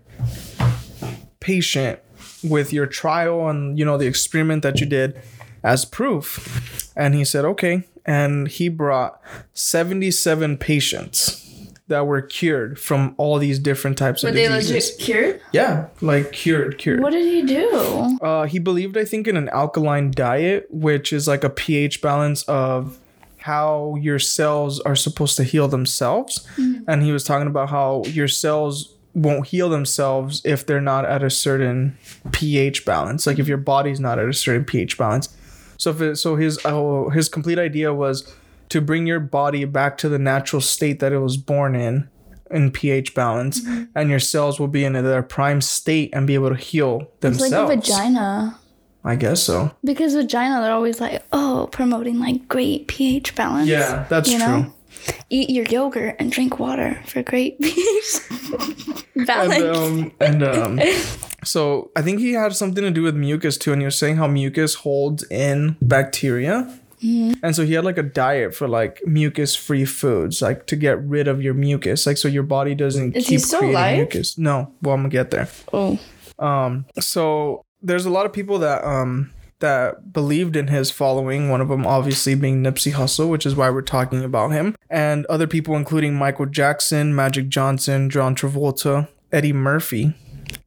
patient 1.39 2.01
with 2.43 2.73
your 2.73 2.87
trial 2.87 3.49
and 3.49 3.79
you 3.79 3.85
know 3.85 3.99
the 3.99 4.07
experiment 4.07 4.65
that 4.65 4.81
you 4.81 4.87
did 4.87 5.21
as 5.63 5.85
proof. 5.85 6.91
And 6.97 7.15
he 7.15 7.25
said, 7.25 7.45
okay. 7.45 7.85
And 8.07 8.49
he 8.49 8.69
brought 8.69 9.21
77 9.55 10.59
patients 10.59 11.41
that 11.89 12.07
were 12.07 12.23
cured 12.23 12.79
from 12.79 13.15
all 13.19 13.39
these 13.39 13.59
different 13.59 13.99
types 13.99 14.23
Were 14.23 14.31
of 14.31 14.35
diseases. 14.35 14.69
Were 14.69 14.73
they 14.73 14.75
legit 14.75 14.99
cured? 14.99 15.41
Yeah, 15.53 15.89
like 16.01 16.33
cured, 16.33 16.79
cured. 16.79 17.01
What 17.01 17.13
did 17.13 17.27
he 17.27 17.43
do? 17.43 18.19
Uh, 18.23 18.45
he 18.45 18.59
believed, 18.59 18.97
I 18.97 19.05
think, 19.05 19.29
in 19.29 19.37
an 19.37 19.49
alkaline 19.51 20.11
diet, 20.11 20.67
which 20.71 21.13
is 21.13 21.29
like 21.29 21.45
a 21.45 21.51
pH 21.51 22.01
balance 22.01 22.43
of 22.45 22.99
how 23.39 23.97
your 24.01 24.19
cells 24.19 24.81
are 24.81 24.97
supposed 24.97 25.37
to 25.37 25.45
heal 25.45 25.69
themselves. 25.69 26.49
And 26.89 27.03
he 27.03 27.13
was 27.13 27.25
talking 27.25 27.47
about 27.47 27.69
how 27.69 28.03
your 28.07 28.29
cells 28.29 28.95
won't 29.13 29.47
heal 29.49 29.69
themselves 29.69 30.41
if 30.45 30.65
they're 30.67 30.81
not 30.81 31.05
at 31.05 31.23
a 31.23 31.29
certain 31.29 31.99
pH 32.33 32.87
balance. 32.87 33.27
Like 33.27 33.39
if 33.39 33.47
your 33.47 33.59
body's 33.59 34.01
not 34.01 34.19
at 34.19 34.27
a 34.27 34.33
certain 34.33 34.65
pH 34.65 34.97
balance. 34.97 35.37
So 35.79 36.15
so 36.15 36.37
his 36.37 36.59
uh, 36.65 37.09
his 37.11 37.29
complete 37.29 37.59
idea 37.59 37.93
was 37.93 38.33
to 38.71 38.81
bring 38.81 39.07
your 39.07 39.21
body 39.21 39.65
back 39.65 39.97
to 39.99 40.09
the 40.09 40.19
natural 40.19 40.61
state 40.61 41.01
that 41.01 41.13
it 41.13 41.19
was 41.19 41.37
born 41.37 41.75
in 41.75 42.09
in 42.51 42.71
pH 42.71 43.15
balance 43.15 43.61
and 43.95 44.11
your 44.11 44.21
cells 44.21 44.61
will 44.61 44.69
be 44.69 44.85
in 44.85 44.93
their 44.93 45.23
prime 45.23 45.61
state 45.61 46.11
and 46.13 46.27
be 46.27 46.35
able 46.35 46.51
to 46.51 46.55
heal 46.55 47.11
It's 47.23 47.41
like 47.41 47.53
a 47.53 47.67
vagina. 47.67 48.59
I 49.07 49.17
guess 49.17 49.43
so. 49.43 49.71
Because 49.85 50.15
vagina, 50.15 50.63
they're 50.63 50.73
always 50.73 50.99
like, 50.99 51.23
oh, 51.33 51.69
promoting 51.71 52.19
like 52.21 52.49
great 52.49 52.89
pH 52.89 53.35
balance. 53.35 53.69
Yeah, 53.69 54.07
that's 54.09 54.31
you 54.31 54.39
true. 54.39 54.47
know? 54.47 54.75
Eat 55.31 55.51
your 55.51 55.65
yogurt 55.67 56.17
and 56.19 56.31
drink 56.33 56.59
water 56.59 57.03
for 57.07 57.23
great 57.23 57.57
And 59.17 59.27
balance. 59.27 59.79
um 59.79 60.13
and 60.21 60.43
um 60.43 60.81
so 61.45 61.91
I 61.95 62.03
think 62.03 62.21
he 62.21 62.33
had 62.33 62.55
something 62.55 62.83
to 62.83 62.91
do 62.91 63.03
with 63.03 63.15
mucus 63.15 63.57
too, 63.59 63.73
and 63.73 63.81
he 63.83 63.85
was 63.85 63.97
saying 63.97 64.17
how 64.17 64.27
mucus 64.27 64.75
holds 64.77 65.25
in 65.31 65.77
bacteria. 65.83 66.79
And 67.43 67.55
so 67.55 67.67
he 67.67 67.75
had 67.75 67.85
like 67.85 67.99
a 67.99 68.03
diet 68.03 68.55
for 68.55 68.67
like 68.67 69.03
mucus 69.07 69.55
free 69.55 69.85
foods, 69.85 70.41
like 70.41 70.67
to 70.69 70.77
get 70.77 70.99
rid 71.05 71.29
of 71.29 71.43
your 71.43 71.53
mucus, 71.53 72.07
like 72.07 72.17
so 72.17 72.29
your 72.29 72.45
body 72.45 72.75
doesn't 72.75 73.15
Is 73.15 73.27
he 73.27 73.37
keep 73.37 73.41
still 73.45 73.59
creating 73.59 73.77
alive? 73.77 73.97
mucus. 73.99 74.39
No, 74.39 74.73
well 74.81 74.95
I'm 74.95 75.01
gonna 75.03 75.11
get 75.11 75.31
there. 75.31 75.49
oh, 75.75 75.99
Um, 76.39 76.87
so 76.99 77.63
there's 77.83 78.07
a 78.07 78.11
lot 78.11 78.25
of 78.25 78.33
people 78.33 78.59
that 78.61 78.83
um 78.85 79.34
that 79.65 80.13
believed 80.13 80.55
in 80.57 80.69
his 80.69 80.91
following. 80.91 81.49
One 81.49 81.61
of 81.61 81.69
them 81.69 81.87
obviously 81.87 82.35
being 82.35 82.63
Nipsey 82.63 82.93
Hussle, 82.93 83.29
which 83.29 83.47
is 83.47 83.57
why 83.57 83.71
we're 83.71 83.83
talking 83.83 84.23
about 84.23 84.53
him, 84.53 84.75
and 84.91 85.25
other 85.27 85.47
people 85.47 85.75
including 85.77 86.15
Michael 86.15 86.47
Jackson, 86.47 87.15
Magic 87.15 87.49
Johnson, 87.49 88.11
John 88.11 88.35
Travolta, 88.35 89.09
Eddie 89.33 89.53
Murphy, 89.55 90.15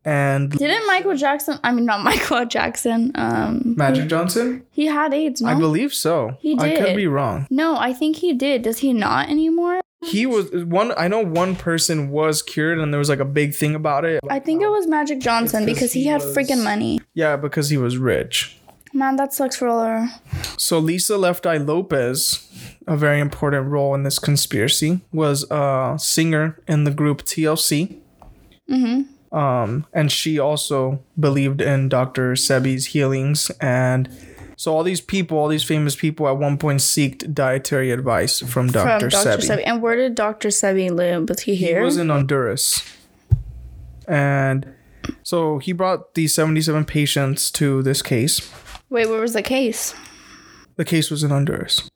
and 0.04 0.51
didn't 0.51 0.88
Michael 0.88 1.16
Jackson? 1.16 1.60
I 1.63 1.72
mean, 1.72 1.86
not 1.86 2.01
Michael 2.12 2.46
Jackson. 2.46 3.12
Um, 3.16 3.75
Magic 3.77 4.08
Johnson. 4.10 4.66
he 4.72 4.86
had 4.88 5.13
AIDS. 5.13 5.42
No, 5.42 5.50
I 5.50 5.56
believe 5.56 5.94
so. 5.94 6.38
He 6.39 6.58
I 6.60 6.75
could 6.75 6.96
be 6.96 7.08
wrong. 7.08 7.46
no, 7.50 7.77
I 7.77 7.94
think 7.94 8.18
he 8.18 8.34
did. 8.34 8.62
Does 8.63 8.80
he 8.80 8.94
not 8.94 9.30
anymore? 9.30 9.82
He 10.06 10.25
was 10.27 10.51
one. 10.63 10.94
I 10.98 11.08
know 11.08 11.24
one 11.25 11.56
person 11.56 12.10
was 12.12 12.42
cured, 12.44 12.77
and 12.80 12.94
there 12.94 13.00
was 13.00 13.10
like 13.10 13.20
a 13.20 13.25
big 13.25 13.56
thing 13.56 13.74
about 13.75 14.06
it. 14.06 14.22
I 14.30 14.39
think 14.39 14.62
it 14.62 14.70
was 14.70 14.86
Magic 14.88 15.20
Johnson 15.20 15.66
'cause 15.66 15.74
because 15.74 15.92
he, 15.94 16.01
he 16.04 16.08
had 16.08 16.22
was- 16.22 16.36
freaking 16.38 16.63
money. 16.63 17.01
Yeah, 17.16 17.36
because 17.36 17.70
he 17.70 17.77
was 17.77 17.98
rich. 17.98 18.56
Man, 18.98 19.16
that 19.18 19.32
sucks 19.32 19.56
for 19.56 19.68
all. 19.68 20.10
So 20.58 20.80
Lisa 20.80 21.20
Left 21.20 21.46
Eye 21.46 21.58
Lopez, 21.58 22.50
a 22.88 22.98
very 22.98 23.20
important 23.20 23.68
role 23.68 23.94
in 23.94 24.01
this 24.01 24.18
conspiracy, 24.18 25.01
was 25.12 25.46
a 25.51 25.98
singer 26.00 26.60
in 26.68 26.84
the 26.84 26.89
group 26.89 27.22
TLC. 27.22 28.00
Mm-hmm. 28.68 29.38
Um, 29.38 29.86
and 29.94 30.12
she 30.12 30.39
also 30.39 31.04
believed 31.20 31.62
in 31.62 31.89
Dr. 31.89 32.34
Sebi's 32.34 32.88
healings, 32.88 33.51
and 33.62 34.10
so 34.56 34.75
all 34.75 34.82
these 34.82 35.01
people, 35.01 35.38
all 35.38 35.48
these 35.48 35.63
famous 35.63 35.96
people, 35.96 36.27
at 36.27 36.38
one 36.38 36.58
point 36.58 36.80
seeked 36.80 37.36
dietary 37.36 37.92
advice 37.92 38.39
from 38.39 38.72
Dr. 38.72 39.00
From 39.01 39.10
Dr. 39.10 39.38
Sebi. 39.38 39.58
Sebi. 39.58 39.63
And 39.63 39.84
where 39.84 39.96
did 39.96 40.16
Dr. 40.16 40.48
Sebi 40.48 40.89
live? 40.89 41.30
Was 41.30 41.42
he 41.42 41.54
here? 41.54 41.82
He 41.82 41.86
was 41.86 41.98
in 41.98 42.10
Honduras, 42.10 42.82
and 44.08 44.74
so 45.22 45.60
he 45.60 45.72
brought 45.72 46.16
these 46.16 46.34
seventy-seven 46.34 46.86
patients 46.86 47.51
to 47.51 47.84
this 47.84 48.01
case. 48.01 48.42
Wait, 48.89 49.08
where 49.10 49.22
was 49.22 49.34
the 49.34 49.41
case? 49.41 49.94
The 50.75 50.86
case 50.86 51.10
was 51.12 51.24
in 51.24 51.29
Honduras. 51.29 51.89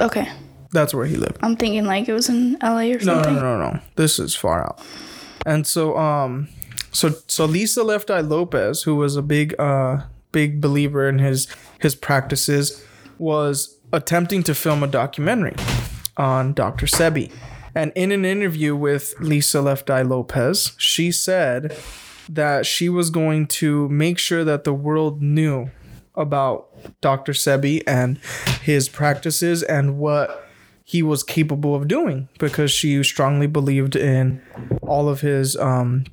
Okay. 0.00 0.28
That's 0.72 0.92
where 0.92 1.06
he 1.06 1.16
lived. 1.16 1.38
I'm 1.42 1.56
thinking 1.56 1.84
like 1.84 2.08
it 2.08 2.12
was 2.12 2.28
in 2.28 2.58
LA 2.62 2.80
or 2.80 2.98
No, 2.98 2.98
something. 3.22 3.34
no, 3.36 3.58
no, 3.58 3.72
no. 3.72 3.80
This 3.94 4.18
is 4.18 4.34
far 4.34 4.62
out. 4.64 4.80
And 5.46 5.66
so, 5.66 5.96
um, 5.96 6.48
so 6.92 7.14
so 7.28 7.44
Lisa 7.46 7.82
Left 7.82 8.10
Eye 8.10 8.20
Lopez, 8.20 8.82
who 8.82 8.96
was 8.96 9.16
a 9.16 9.22
big, 9.22 9.54
uh, 9.58 10.02
big 10.32 10.60
believer 10.60 11.08
in 11.08 11.18
his 11.20 11.46
his 11.80 11.94
practices, 11.94 12.84
was 13.18 13.78
attempting 13.92 14.42
to 14.42 14.54
film 14.54 14.82
a 14.82 14.86
documentary 14.88 15.54
on 16.16 16.52
Dr. 16.52 16.86
Sebi. 16.86 17.30
And 17.74 17.92
in 17.94 18.10
an 18.10 18.24
interview 18.24 18.74
with 18.74 19.14
Lisa 19.20 19.60
Left 19.62 19.88
Eye 19.88 20.02
Lopez, 20.02 20.72
she 20.78 21.12
said 21.12 21.76
that 22.28 22.66
she 22.66 22.88
was 22.88 23.10
going 23.10 23.46
to 23.46 23.88
make 23.88 24.18
sure 24.18 24.42
that 24.44 24.64
the 24.64 24.74
world 24.74 25.22
knew 25.22 25.70
about 26.16 26.68
Dr. 27.00 27.32
Sebi 27.32 27.82
and 27.86 28.18
his 28.62 28.88
practices 28.88 29.62
and 29.62 29.98
what 29.98 30.48
he 30.84 31.02
was 31.02 31.22
capable 31.24 31.74
of 31.74 31.88
doing 31.88 32.28
because 32.38 32.70
she 32.70 33.02
strongly 33.02 33.48
believed 33.48 33.96
in 33.96 34.40
all 34.82 35.08
of 35.08 35.20
his 35.20 35.56
um 35.56 36.04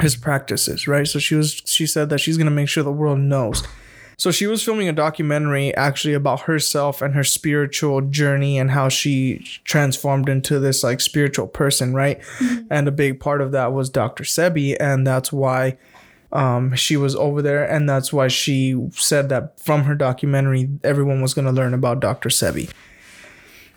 his 0.00 0.16
practices, 0.16 0.88
right? 0.88 1.06
So 1.06 1.18
she 1.18 1.34
was 1.34 1.62
she 1.66 1.86
said 1.86 2.08
that 2.10 2.18
she's 2.18 2.36
going 2.36 2.46
to 2.46 2.50
make 2.50 2.68
sure 2.68 2.82
the 2.82 2.92
world 2.92 3.20
knows. 3.20 3.62
So 4.16 4.30
she 4.30 4.46
was 4.46 4.62
filming 4.62 4.88
a 4.88 4.92
documentary 4.92 5.74
actually 5.74 6.14
about 6.14 6.42
herself 6.42 7.02
and 7.02 7.14
her 7.14 7.24
spiritual 7.24 8.00
journey 8.00 8.58
and 8.58 8.70
how 8.70 8.88
she 8.88 9.38
transformed 9.64 10.28
into 10.28 10.60
this 10.60 10.84
like 10.84 11.00
spiritual 11.00 11.48
person, 11.48 11.94
right? 11.94 12.20
And 12.70 12.86
a 12.86 12.92
big 12.92 13.18
part 13.20 13.40
of 13.40 13.52
that 13.52 13.72
was 13.72 13.90
Dr. 13.90 14.24
Sebi 14.24 14.76
and 14.78 15.06
that's 15.06 15.32
why 15.32 15.76
um, 16.34 16.74
she 16.74 16.96
was 16.96 17.14
over 17.16 17.40
there 17.40 17.64
and 17.64 17.88
that's 17.88 18.12
why 18.12 18.28
she 18.28 18.76
said 18.92 19.28
that 19.30 19.58
from 19.60 19.84
her 19.84 19.94
documentary 19.94 20.68
everyone 20.82 21.22
was 21.22 21.32
going 21.32 21.46
to 21.46 21.52
learn 21.52 21.72
about 21.72 22.00
Dr. 22.00 22.28
Sebi. 22.28 22.70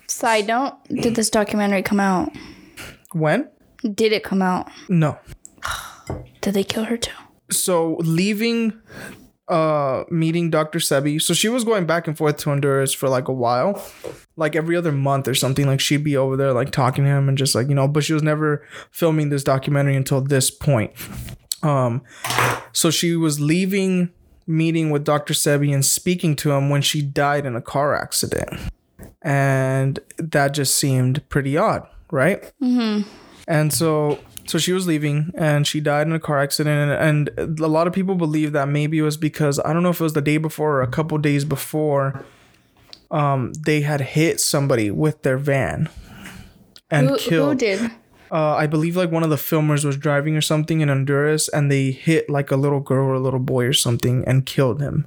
Side 0.08 0.46
note, 0.48 0.76
did 0.88 1.14
this 1.14 1.30
documentary 1.30 1.82
come 1.82 2.00
out? 2.00 2.32
When? 3.12 3.48
Did 3.82 4.12
it 4.12 4.24
come 4.24 4.42
out? 4.42 4.70
No. 4.88 5.18
Did 6.40 6.54
they 6.54 6.64
kill 6.64 6.84
her 6.84 6.96
too? 6.96 7.12
so 7.50 7.96
leaving 8.00 8.78
uh 9.48 10.04
meeting 10.10 10.50
Dr. 10.50 10.78
Sebi. 10.78 11.20
So 11.20 11.32
she 11.32 11.48
was 11.48 11.64
going 11.64 11.86
back 11.86 12.06
and 12.06 12.16
forth 12.16 12.36
to 12.38 12.50
Honduras 12.50 12.92
for 12.92 13.08
like 13.08 13.28
a 13.28 13.32
while. 13.32 13.82
Like 14.36 14.54
every 14.54 14.76
other 14.76 14.92
month 14.92 15.26
or 15.26 15.34
something. 15.34 15.66
Like 15.66 15.80
she'd 15.80 16.04
be 16.04 16.16
over 16.16 16.36
there 16.36 16.52
like 16.52 16.70
talking 16.70 17.04
to 17.04 17.10
him 17.10 17.28
and 17.28 17.38
just 17.38 17.54
like, 17.54 17.68
you 17.68 17.74
know, 17.74 17.88
but 17.88 18.04
she 18.04 18.12
was 18.12 18.22
never 18.22 18.66
filming 18.90 19.30
this 19.30 19.42
documentary 19.42 19.96
until 19.96 20.20
this 20.20 20.50
point. 20.50 20.92
Um 21.62 22.02
so 22.72 22.90
she 22.90 23.16
was 23.16 23.40
leaving 23.40 24.10
meeting 24.46 24.90
with 24.90 25.04
Dr. 25.04 25.34
Sebi 25.34 25.72
and 25.72 25.84
speaking 25.84 26.34
to 26.36 26.52
him 26.52 26.70
when 26.70 26.80
she 26.80 27.02
died 27.02 27.44
in 27.44 27.54
a 27.54 27.60
car 27.60 27.94
accident. 27.94 28.58
And 29.20 30.00
that 30.16 30.54
just 30.54 30.74
seemed 30.76 31.28
pretty 31.28 31.56
odd, 31.56 31.86
right? 32.10 32.50
Mm-hmm. 32.62 33.08
And 33.46 33.72
so 33.72 34.18
so 34.46 34.58
she 34.58 34.72
was 34.72 34.86
leaving 34.86 35.30
and 35.34 35.66
she 35.66 35.80
died 35.80 36.06
in 36.06 36.14
a 36.14 36.20
car 36.20 36.40
accident 36.40 36.90
and, 36.90 37.28
and 37.28 37.60
a 37.60 37.66
lot 37.68 37.86
of 37.86 37.92
people 37.92 38.14
believe 38.14 38.52
that 38.52 38.68
maybe 38.68 38.98
it 38.98 39.02
was 39.02 39.18
because 39.18 39.60
I 39.60 39.72
don't 39.74 39.82
know 39.82 39.90
if 39.90 40.00
it 40.00 40.04
was 40.04 40.14
the 40.14 40.22
day 40.22 40.38
before 40.38 40.76
or 40.76 40.82
a 40.82 40.86
couple 40.86 41.18
days 41.18 41.44
before 41.44 42.24
um 43.10 43.52
they 43.52 43.82
had 43.82 44.00
hit 44.00 44.40
somebody 44.40 44.90
with 44.90 45.22
their 45.22 45.36
van 45.36 45.88
and 46.90 47.10
Who, 47.10 47.18
killed 47.18 47.52
who 47.52 47.58
did? 47.58 47.90
Uh, 48.30 48.54
I 48.54 48.66
believe 48.66 48.96
like 48.96 49.10
one 49.10 49.22
of 49.22 49.30
the 49.30 49.36
filmers 49.36 49.84
was 49.84 49.96
driving 49.96 50.36
or 50.36 50.40
something 50.40 50.80
in 50.80 50.88
Honduras 50.88 51.48
and 51.48 51.70
they 51.70 51.90
hit 51.90 52.28
like 52.28 52.50
a 52.50 52.56
little 52.56 52.80
girl 52.80 53.06
or 53.08 53.14
a 53.14 53.20
little 53.20 53.40
boy 53.40 53.64
or 53.66 53.72
something 53.72 54.24
and 54.26 54.44
killed 54.46 54.80
him. 54.80 55.06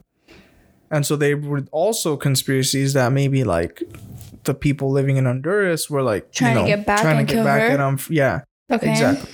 And 0.90 1.06
so 1.06 1.16
they 1.16 1.36
were 1.36 1.64
also 1.72 2.18
conspiracies 2.18 2.94
that 2.94 3.12
maybe 3.12 3.44
like 3.44 3.82
the 4.44 4.54
people 4.54 4.92
living 4.92 5.18
in 5.18 5.26
Honduras 5.26 5.90
were 5.90 6.02
like 6.02 6.32
Trying 6.32 6.56
to 6.56 6.60
you 6.62 6.68
know, 6.70 6.76
get 6.78 6.86
back 6.86 7.02
trying 7.02 7.20
and 7.20 7.28
to 7.30 7.36
get 7.36 7.44
back 7.46 7.62
her? 7.62 7.68
at 7.70 7.78
them. 7.78 7.98
Yeah, 8.10 8.42
Okay. 8.72 8.90
exactly. 8.92 9.30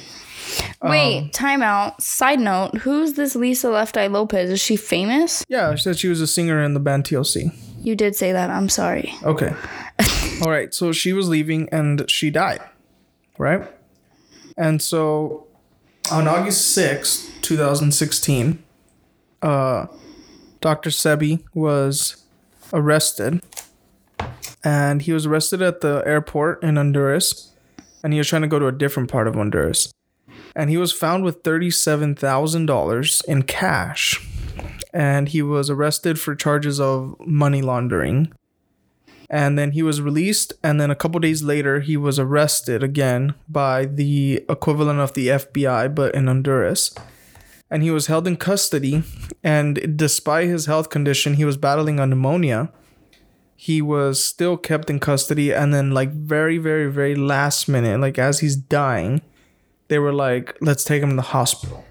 Wait, 0.84 1.20
Um, 1.24 1.29
time 1.32 1.62
out. 1.63 2.01
Side 2.01 2.39
note, 2.39 2.77
who's 2.77 3.13
this 3.13 3.36
Lisa 3.36 3.70
Left 3.70 3.98
Eye 3.98 4.08
Lopez? 4.08 4.50
Is 4.51 4.60
she 4.60 4.75
famous? 4.75 5.44
Yeah, 5.50 5.74
she 5.75 5.82
said 5.84 5.98
she 5.98 6.08
was 6.08 6.22
a 6.22 6.27
singer 6.27 6.62
in 6.63 6.74
the 6.75 6.79
band 6.79 7.06
TLC. 7.06 7.51
You 7.82 7.96
did 7.96 8.15
say 8.15 8.32
that. 8.32 8.50
I'm 8.50 8.70
sorry. 8.70 9.13
Okay. 9.24 9.53
All 10.41 10.50
right, 10.51 10.74
so 10.74 10.91
she 10.91 11.13
was 11.13 11.27
leaving 11.27 11.67
and 11.70 12.10
she 12.10 12.29
died, 12.29 12.62
right? 13.39 13.67
And 14.57 14.81
so 14.81 15.47
on 16.11 16.27
August 16.27 16.75
6th, 16.77 17.41
2016, 17.41 18.63
uh, 19.41 19.85
Dr. 20.61 20.89
Sebi 20.89 21.43
was 21.53 22.23
arrested. 22.73 23.41
And 24.63 25.03
he 25.03 25.13
was 25.13 25.25
arrested 25.25 25.61
at 25.61 25.81
the 25.81 26.03
airport 26.05 26.63
in 26.63 26.75
Honduras. 26.75 27.53
And 28.03 28.13
he 28.13 28.19
was 28.19 28.27
trying 28.27 28.41
to 28.41 28.47
go 28.47 28.59
to 28.59 28.67
a 28.67 28.71
different 28.71 29.09
part 29.11 29.27
of 29.27 29.35
Honduras. 29.35 29.93
And 30.55 30.69
he 30.69 30.77
was 30.77 30.91
found 30.91 31.23
with 31.23 31.43
$37,000 31.43 33.25
in 33.25 33.43
cash. 33.43 34.27
And 34.93 35.29
he 35.29 35.41
was 35.41 35.69
arrested 35.69 36.19
for 36.19 36.35
charges 36.35 36.79
of 36.79 37.15
money 37.19 37.61
laundering 37.61 38.33
and 39.29 39.57
then 39.57 39.72
he 39.72 39.84
was 39.84 40.01
released 40.01 40.53
and 40.63 40.79
then 40.79 40.89
a 40.89 40.96
couple 40.96 41.19
days 41.19 41.43
later 41.43 41.81
he 41.81 41.98
was 41.98 42.17
arrested 42.17 42.81
again 42.81 43.34
by 43.50 43.86
the 43.86 44.46
equivalent 44.50 45.00
of 45.00 45.13
the 45.13 45.27
FBI 45.27 45.93
but 45.93 46.15
in 46.15 46.27
Honduras. 46.27 46.93
And 47.69 47.84
he 47.84 47.91
was 47.91 48.07
held 48.07 48.27
in 48.27 48.38
custody 48.38 49.03
and 49.43 49.98
despite 49.98 50.48
his 50.48 50.65
health 50.67 50.89
condition 50.89 51.34
he 51.34 51.46
was 51.46 51.57
battling 51.57 51.98
pneumonia. 51.98 52.72
He 53.60 53.81
was 53.81 54.24
still 54.24 54.55
kept 54.55 54.89
in 54.89 55.00
custody 55.00 55.53
and 55.53 55.74
then 55.74 55.91
like 55.91 56.12
very 56.12 56.57
very 56.57 56.89
very 56.89 57.15
last 57.15 57.67
minute 57.67 58.00
like 58.00 58.17
as 58.17 58.39
he's 58.39 58.55
dying 58.55 59.22
they 59.89 60.00
were 60.00 60.13
like 60.13 60.55
let's 60.62 60.86
take 60.86 61.03
him 61.03 61.10
to 61.10 61.15
the 61.17 61.22
hospital. 61.22 61.84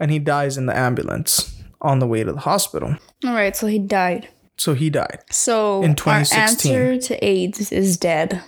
And 0.00 0.10
he 0.10 0.18
dies 0.18 0.56
in 0.56 0.66
the 0.66 0.76
ambulance 0.76 1.62
on 1.82 1.98
the 1.98 2.06
way 2.06 2.24
to 2.24 2.32
the 2.32 2.40
hospital. 2.40 2.96
All 3.24 3.34
right, 3.34 3.54
so 3.54 3.66
he 3.66 3.78
died. 3.78 4.28
So 4.56 4.74
he 4.74 4.88
died 4.90 5.18
So 5.30 5.82
In 5.82 5.90
our 5.90 5.96
2016. 5.96 6.72
answer 6.74 7.08
to 7.08 7.24
AIDS 7.24 7.72
is 7.72 7.96
dead. 7.96 8.42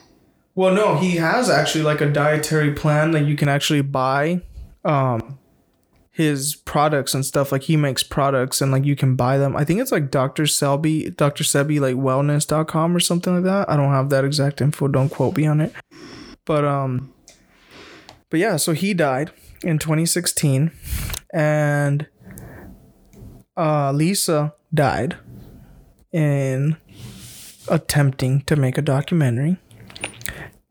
Well, 0.55 0.73
no, 0.75 0.97
he 0.97 1.17
has 1.17 1.51
actually 1.51 1.85
like 1.85 2.01
a 2.01 2.09
dietary 2.11 2.73
plan 2.73 3.11
that 3.11 3.25
you 3.27 3.37
can 3.37 3.49
actually 3.49 3.83
buy 3.83 4.41
um 4.85 5.39
his 6.11 6.57
products 6.57 7.13
and 7.13 7.27
stuff 7.27 7.53
like 7.53 7.65
he 7.65 7.77
makes 7.77 8.03
products 8.03 8.63
and 8.63 8.73
like 8.73 8.87
you 8.87 8.97
can 8.97 9.17
buy 9.17 9.37
them. 9.37 9.55
I 9.55 9.65
think 9.65 9.81
it's 9.83 9.93
like 9.93 10.11
Dr. 10.11 10.47
Selby, 10.47 11.11
Dr. 11.11 11.45
Sebi 11.45 11.79
like 11.79 11.97
wellness.com 11.97 12.97
or 12.97 13.01
something 13.01 13.35
like 13.35 13.45
that. 13.45 13.69
I 13.69 13.77
don't 13.77 13.91
have 13.93 14.09
that 14.09 14.25
exact 14.25 14.63
info, 14.63 14.89
don't 14.89 15.11
quote 15.11 15.37
me 15.37 15.45
on 15.47 15.61
it. 15.61 15.75
But 16.47 16.65
um 16.65 17.13
but 18.31 18.41
yeah, 18.41 18.57
so 18.57 18.73
he 18.73 18.95
died 18.95 19.31
in 19.63 19.79
2016 19.79 20.71
and 21.35 22.07
uh 23.59 23.93
Lisa 23.93 24.55
died 24.73 25.17
in 26.17 26.77
attempting 27.69 28.41
to 28.43 28.57
make 28.57 28.79
a 28.79 28.83
documentary. 28.83 29.59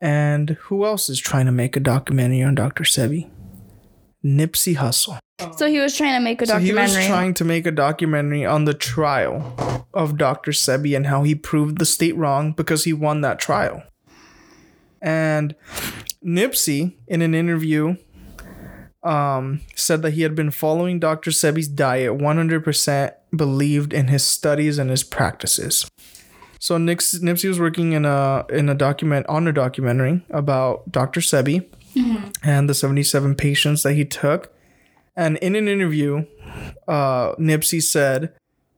And 0.00 0.50
who 0.62 0.84
else 0.84 1.08
is 1.08 1.20
trying 1.20 1.46
to 1.46 1.52
make 1.52 1.76
a 1.76 1.80
documentary 1.80 2.42
on 2.42 2.56
Dr. 2.56 2.82
Sebi? 2.82 3.30
Nipsey 4.24 4.74
Hussle. 4.76 5.18
So 5.56 5.68
he 5.68 5.78
was 5.78 5.96
trying 5.96 6.14
to 6.18 6.24
make 6.24 6.42
a 6.42 6.46
So 6.46 6.58
he 6.58 6.68
documentary. 6.70 6.96
was 6.98 7.06
trying 7.06 7.34
to 7.34 7.44
make 7.44 7.64
a 7.66 7.70
documentary 7.70 8.44
on 8.44 8.64
the 8.64 8.74
trial 8.74 9.86
of 9.94 10.18
Dr. 10.18 10.50
Sebi 10.50 10.96
and 10.96 11.06
how 11.06 11.22
he 11.22 11.34
proved 11.36 11.78
the 11.78 11.86
state 11.86 12.16
wrong 12.16 12.52
because 12.52 12.82
he 12.84 12.92
won 12.92 13.20
that 13.20 13.38
trial. 13.38 13.84
And 15.00 15.54
Nipsey, 16.24 16.94
in 17.06 17.22
an 17.22 17.34
interview, 17.34 17.96
um, 19.06 19.60
said 19.74 20.02
that 20.02 20.12
he 20.12 20.22
had 20.22 20.34
been 20.34 20.50
following 20.50 20.98
Dr. 20.98 21.30
Sebi's 21.30 21.68
diet 21.68 22.12
100%, 22.12 23.14
believed 23.34 23.92
in 23.92 24.08
his 24.08 24.26
studies 24.26 24.78
and 24.78 24.90
his 24.90 25.04
practices. 25.04 25.88
So 26.58 26.78
Nix, 26.78 27.18
Nipsey 27.18 27.48
was 27.48 27.60
working 27.60 27.92
in 27.92 28.04
a 28.04 28.44
in 28.48 28.68
a 28.68 28.74
document 28.74 29.26
on 29.28 29.46
a 29.46 29.52
documentary 29.52 30.24
about 30.30 30.90
Dr. 30.90 31.20
Sebi 31.20 31.66
and 32.42 32.68
the 32.68 32.74
77 32.74 33.34
patients 33.34 33.82
that 33.82 33.92
he 33.92 34.04
took. 34.04 34.52
And 35.14 35.36
in 35.38 35.54
an 35.54 35.68
interview, 35.68 36.26
uh, 36.88 37.34
Nipsey 37.36 37.82
said, 37.82 38.32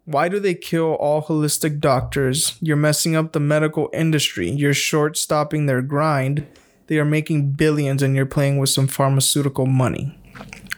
Why 0.04 0.28
do 0.28 0.38
they 0.38 0.54
kill 0.54 0.94
all 0.94 1.22
holistic 1.22 1.80
doctors? 1.80 2.56
You're 2.60 2.76
messing 2.76 3.16
up 3.16 3.32
the 3.32 3.40
medical 3.40 3.90
industry. 3.92 4.50
You're 4.50 4.74
short 4.74 5.16
stopping 5.16 5.66
their 5.66 5.82
grind. 5.82 6.46
They 6.88 6.98
are 6.98 7.04
making 7.04 7.52
billions 7.52 8.02
and 8.02 8.14
you're 8.16 8.26
playing 8.26 8.58
with 8.58 8.68
some 8.70 8.86
pharmaceutical 8.88 9.66
money. 9.66 10.18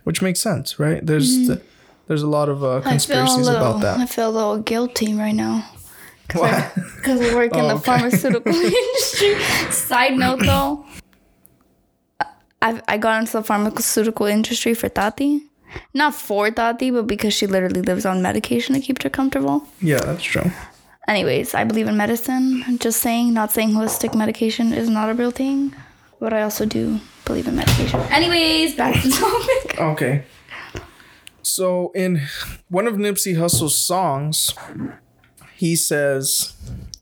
Which 0.04 0.22
makes 0.22 0.40
sense, 0.40 0.78
right? 0.78 1.04
There's 1.04 1.48
there's 2.08 2.22
a 2.22 2.26
lot 2.28 2.48
of 2.48 2.62
uh, 2.64 2.76
I 2.76 2.78
a 2.78 2.82
conspiracies 2.82 3.46
little, 3.46 3.56
about 3.60 3.80
that. 3.82 3.96
I 3.96 4.00
that. 4.00 4.08
feel 4.08 4.28
a 4.30 4.36
little 4.40 4.58
guilty 4.58 5.14
right 5.14 5.34
now. 5.34 5.64
Because 6.26 7.20
I 7.20 7.34
work 7.34 7.52
in 7.54 7.60
Oh, 7.64 7.68
the 7.68 7.74
okay. 7.74 7.84
pharmaceutical 7.84 8.52
industry. 8.54 9.34
Side 9.70 10.16
note 10.16 10.40
though, 10.44 10.84
I 12.62 12.80
I 12.88 12.98
got 12.98 13.20
into 13.20 13.32
the 13.32 13.42
pharmaceutical 13.42 14.26
industry 14.26 14.74
for 14.74 14.88
Tati. 14.88 15.46
Not 15.94 16.14
for 16.14 16.50
Tati, 16.50 16.90
but 16.90 17.06
because 17.06 17.32
she 17.34 17.46
literally 17.46 17.82
lives 17.82 18.04
on 18.04 18.22
medication 18.22 18.74
to 18.74 18.80
keep 18.80 19.02
her 19.02 19.10
comfortable. 19.10 19.66
yeah, 19.80 20.00
that's 20.00 20.24
true. 20.24 20.50
Anyways, 21.06 21.54
I 21.54 21.64
believe 21.64 21.88
in 21.88 21.96
medicine. 21.96 22.78
Just 22.78 23.00
saying, 23.00 23.32
not 23.34 23.52
saying 23.52 23.70
holistic 23.70 24.14
medication 24.14 24.72
is 24.72 24.88
not 24.88 25.08
a 25.10 25.14
real 25.14 25.30
thing, 25.30 25.74
but 26.20 26.32
I 26.32 26.42
also 26.42 26.66
do 26.66 27.00
believe 27.24 27.48
in 27.48 27.56
meditation. 27.56 27.98
Anyways, 28.10 28.76
back 28.76 29.00
to 29.02 29.08
the 29.08 29.16
topic. 29.66 29.80
Okay. 29.80 30.24
So 31.42 31.90
in 31.94 32.22
one 32.68 32.86
of 32.86 32.94
Nipsey 32.94 33.36
Hussle's 33.36 33.76
songs, 33.76 34.54
he 35.56 35.74
says, 35.74 36.54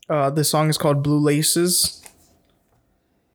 uh, 0.09 0.29
the 0.29 0.43
song 0.43 0.69
is 0.69 0.77
called 0.77 1.03
Blue 1.03 1.19
Laces. 1.19 2.01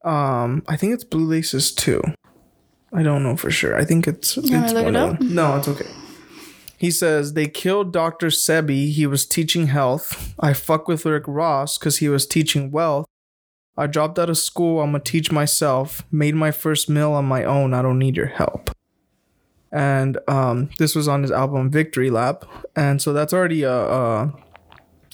Um, 0.03 0.63
I 0.67 0.77
think 0.77 0.95
it's 0.95 1.05
Blue 1.05 1.27
Laces 1.27 1.73
too. 1.73 2.03
I 2.93 3.03
don't 3.03 3.23
know 3.23 3.37
for 3.37 3.51
sure. 3.51 3.77
I 3.77 3.85
think 3.85 4.07
it's, 4.09 4.37
it's 4.37 4.51
one 4.51 4.87
it 4.87 4.97
up? 4.97 5.21
No, 5.21 5.57
it's 5.57 5.69
okay. 5.69 5.89
He 6.79 6.91
says 6.91 7.33
they 7.33 7.47
killed 7.47 7.93
Dr. 7.93 8.29
Sebi. 8.29 8.91
He 8.93 9.07
was 9.07 9.27
teaching 9.27 9.69
health. 9.69 10.35
I 10.39 10.53
fuck 10.53 10.87
with 10.89 11.05
Rick 11.05 11.25
Ross 11.27 11.79
because 11.79 11.99
he 11.99 12.09
was 12.09 12.27
teaching 12.27 12.71
wealth. 12.71 13.04
I 13.77 13.87
dropped 13.87 14.19
out 14.19 14.31
of 14.31 14.39
school. 14.39 14.81
I'm 14.81 14.93
gonna 14.93 15.03
teach 15.03 15.33
myself. 15.33 16.05
Made 16.13 16.35
my 16.35 16.51
first 16.51 16.89
meal 16.89 17.13
on 17.13 17.25
my 17.25 17.45
own. 17.45 17.75
I 17.75 17.83
don't 17.83 17.99
need 17.99 18.17
your 18.17 18.27
help. 18.27 18.71
And 19.73 20.19
um, 20.29 20.71
this 20.79 20.95
was 20.95 21.09
on 21.09 21.23
his 21.23 21.33
album 21.33 21.71
Victory 21.71 22.11
Lap, 22.11 22.45
and 22.77 23.03
so 23.03 23.13
that's 23.13 23.33
already 23.33 23.65
a, 23.65 23.73
a 23.73 24.33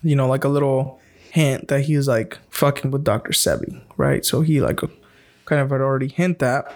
you 0.03 0.15
know, 0.15 0.29
like 0.29 0.45
a 0.45 0.49
little 0.49 1.01
hint 1.31 1.69
that 1.69 1.83
he's 1.83 2.09
like 2.09 2.39
fucking 2.51 2.91
with 2.91 3.05
Dr. 3.05 3.33
Sebi, 3.33 3.81
right? 3.97 4.25
So 4.25 4.43
he 4.43 4.61
like 4.61 4.81
kind 5.47 5.63
of 5.63 5.71
had 5.71 5.81
already 5.81 6.09
hint 6.09 6.41
that, 6.41 6.71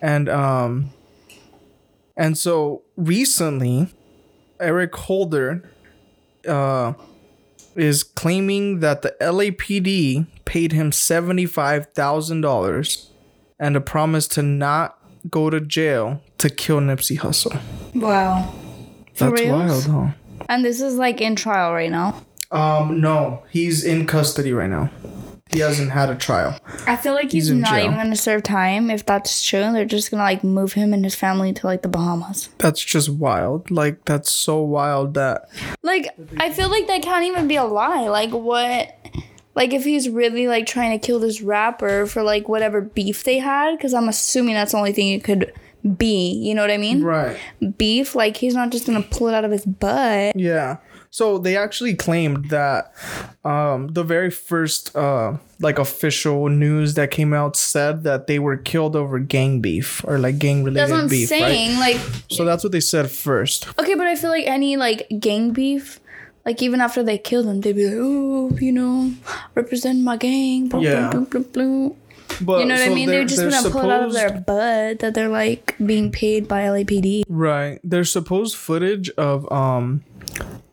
and 0.00 0.30
um, 0.30 0.90
and 2.16 2.38
so 2.38 2.82
recently, 2.96 3.88
Eric 4.58 4.94
Holder, 4.96 5.70
uh, 6.48 6.94
is 7.76 8.02
claiming 8.02 8.80
that 8.80 9.02
the 9.02 9.14
LAPD 9.20 10.26
paid 10.44 10.72
him 10.72 10.90
$75,000 10.90 13.06
and 13.58 13.76
a 13.76 13.80
promise 13.80 14.26
to 14.28 14.42
not 14.42 14.98
go 15.30 15.48
to 15.50 15.60
jail 15.60 16.20
to 16.38 16.50
kill 16.50 16.80
Nipsey 16.80 17.18
Hussle. 17.18 17.60
Wow. 17.94 18.52
For 19.14 19.30
That's 19.30 19.40
reals? 19.40 19.88
wild, 19.88 20.10
huh? 20.10 20.14
And 20.48 20.64
this 20.64 20.80
is 20.80 20.96
like 20.96 21.20
in 21.20 21.36
trial 21.36 21.72
right 21.72 21.90
now. 21.90 22.20
Um, 22.50 23.00
no, 23.00 23.44
he's 23.50 23.84
in 23.84 24.06
custody 24.06 24.52
right 24.52 24.70
now. 24.70 24.90
He 25.50 25.60
hasn't 25.60 25.90
had 25.92 26.10
a 26.10 26.14
trial. 26.16 26.58
I 26.86 26.96
feel 26.96 27.12
like 27.14 27.30
he's, 27.30 27.48
He's 27.48 27.52
not 27.56 27.70
jail. 27.70 27.84
even 27.84 27.96
gonna 27.96 28.16
serve 28.16 28.42
time 28.42 28.90
if 28.90 29.04
that's 29.06 29.44
true. 29.46 29.60
They're 29.72 29.84
just 29.84 30.10
gonna 30.10 30.22
like 30.22 30.42
move 30.42 30.72
him 30.72 30.92
and 30.92 31.04
his 31.04 31.14
family 31.14 31.52
to 31.52 31.66
like 31.66 31.82
the 31.82 31.88
Bahamas. 31.88 32.48
That's 32.58 32.82
just 32.82 33.08
wild. 33.10 33.70
Like, 33.70 34.04
that's 34.04 34.30
so 34.32 34.60
wild 34.62 35.14
that. 35.14 35.48
Like 35.82 36.08
I 36.38 36.50
feel 36.50 36.70
like 36.70 36.86
that 36.88 37.02
can't 37.02 37.24
even 37.24 37.46
be 37.46 37.56
a 37.56 37.64
lie. 37.64 38.08
Like 38.08 38.30
what? 38.30 38.96
Like 39.54 39.72
if 39.72 39.84
he's 39.84 40.08
really 40.08 40.48
like 40.48 40.66
trying 40.66 40.98
to 40.98 41.06
kill 41.06 41.20
this 41.20 41.40
rapper 41.40 42.06
for 42.06 42.22
like 42.22 42.48
whatever 42.48 42.80
beef 42.80 43.22
they 43.22 43.38
had, 43.38 43.76
because 43.76 43.94
I'm 43.94 44.08
assuming 44.08 44.54
that's 44.54 44.72
the 44.72 44.78
only 44.78 44.92
thing 44.92 45.10
it 45.10 45.22
could 45.22 45.52
be. 45.96 46.32
You 46.32 46.54
know 46.54 46.62
what 46.62 46.70
I 46.72 46.78
mean? 46.78 47.04
Right. 47.04 47.38
Beef. 47.76 48.16
Like 48.16 48.38
he's 48.38 48.54
not 48.54 48.72
just 48.72 48.86
gonna 48.86 49.02
pull 49.02 49.28
it 49.28 49.34
out 49.34 49.44
of 49.44 49.52
his 49.52 49.64
butt. 49.66 50.34
Yeah. 50.34 50.78
So 51.14 51.38
they 51.38 51.56
actually 51.56 51.94
claimed 51.94 52.50
that 52.50 52.92
um, 53.44 53.86
the 53.86 54.02
very 54.02 54.32
first 54.32 54.96
uh, 54.96 55.36
like 55.60 55.78
official 55.78 56.48
news 56.48 56.94
that 56.94 57.12
came 57.12 57.32
out 57.32 57.54
said 57.54 58.02
that 58.02 58.26
they 58.26 58.40
were 58.40 58.56
killed 58.56 58.96
over 58.96 59.20
gang 59.20 59.60
beef 59.60 60.02
or 60.08 60.18
like 60.18 60.40
gang 60.40 60.64
related 60.64 60.74
beef. 60.74 60.88
That's 60.88 60.90
what 60.90 61.00
I'm 61.04 61.08
beef, 61.08 61.30
right? 61.30 61.38
saying. 61.38 61.78
Like 61.78 62.00
So 62.32 62.44
that's 62.44 62.64
what 62.64 62.72
they 62.72 62.80
said 62.80 63.12
first. 63.12 63.68
Okay, 63.78 63.94
but 63.94 64.08
I 64.08 64.16
feel 64.16 64.30
like 64.30 64.44
any 64.48 64.76
like 64.76 65.06
gang 65.20 65.52
beef, 65.52 66.00
like 66.44 66.60
even 66.60 66.80
after 66.80 67.04
they 67.04 67.16
kill 67.16 67.44
them, 67.44 67.60
they'd 67.60 67.76
be 67.76 67.86
like, 67.86 67.94
oh, 67.96 68.50
you 68.58 68.72
know, 68.72 69.12
represent 69.54 70.00
my 70.02 70.16
gang. 70.16 70.66
Blah, 70.66 70.80
Yeah. 70.80 71.12
blah, 71.14 71.42
blah. 71.42 71.90
But 72.40 72.60
You 72.60 72.66
know 72.66 72.74
what 72.74 72.90
I 72.90 72.92
mean? 72.92 73.06
They're, 73.06 73.20
they're- 73.20 73.24
just 73.28 73.40
they're 73.40 73.50
gonna 73.50 73.70
pull 73.70 73.84
it 73.84 73.90
out 73.92 74.02
of 74.02 74.12
their 74.12 74.30
butt 74.30 74.98
that 74.98 75.14
they're 75.14 75.28
like 75.28 75.76
being 75.84 76.10
paid 76.10 76.48
by 76.48 76.62
LAPD. 76.62 77.22
Right. 77.28 77.78
There's 77.84 78.10
supposed 78.10 78.56
footage 78.56 79.10
of 79.10 79.50
um 79.52 80.02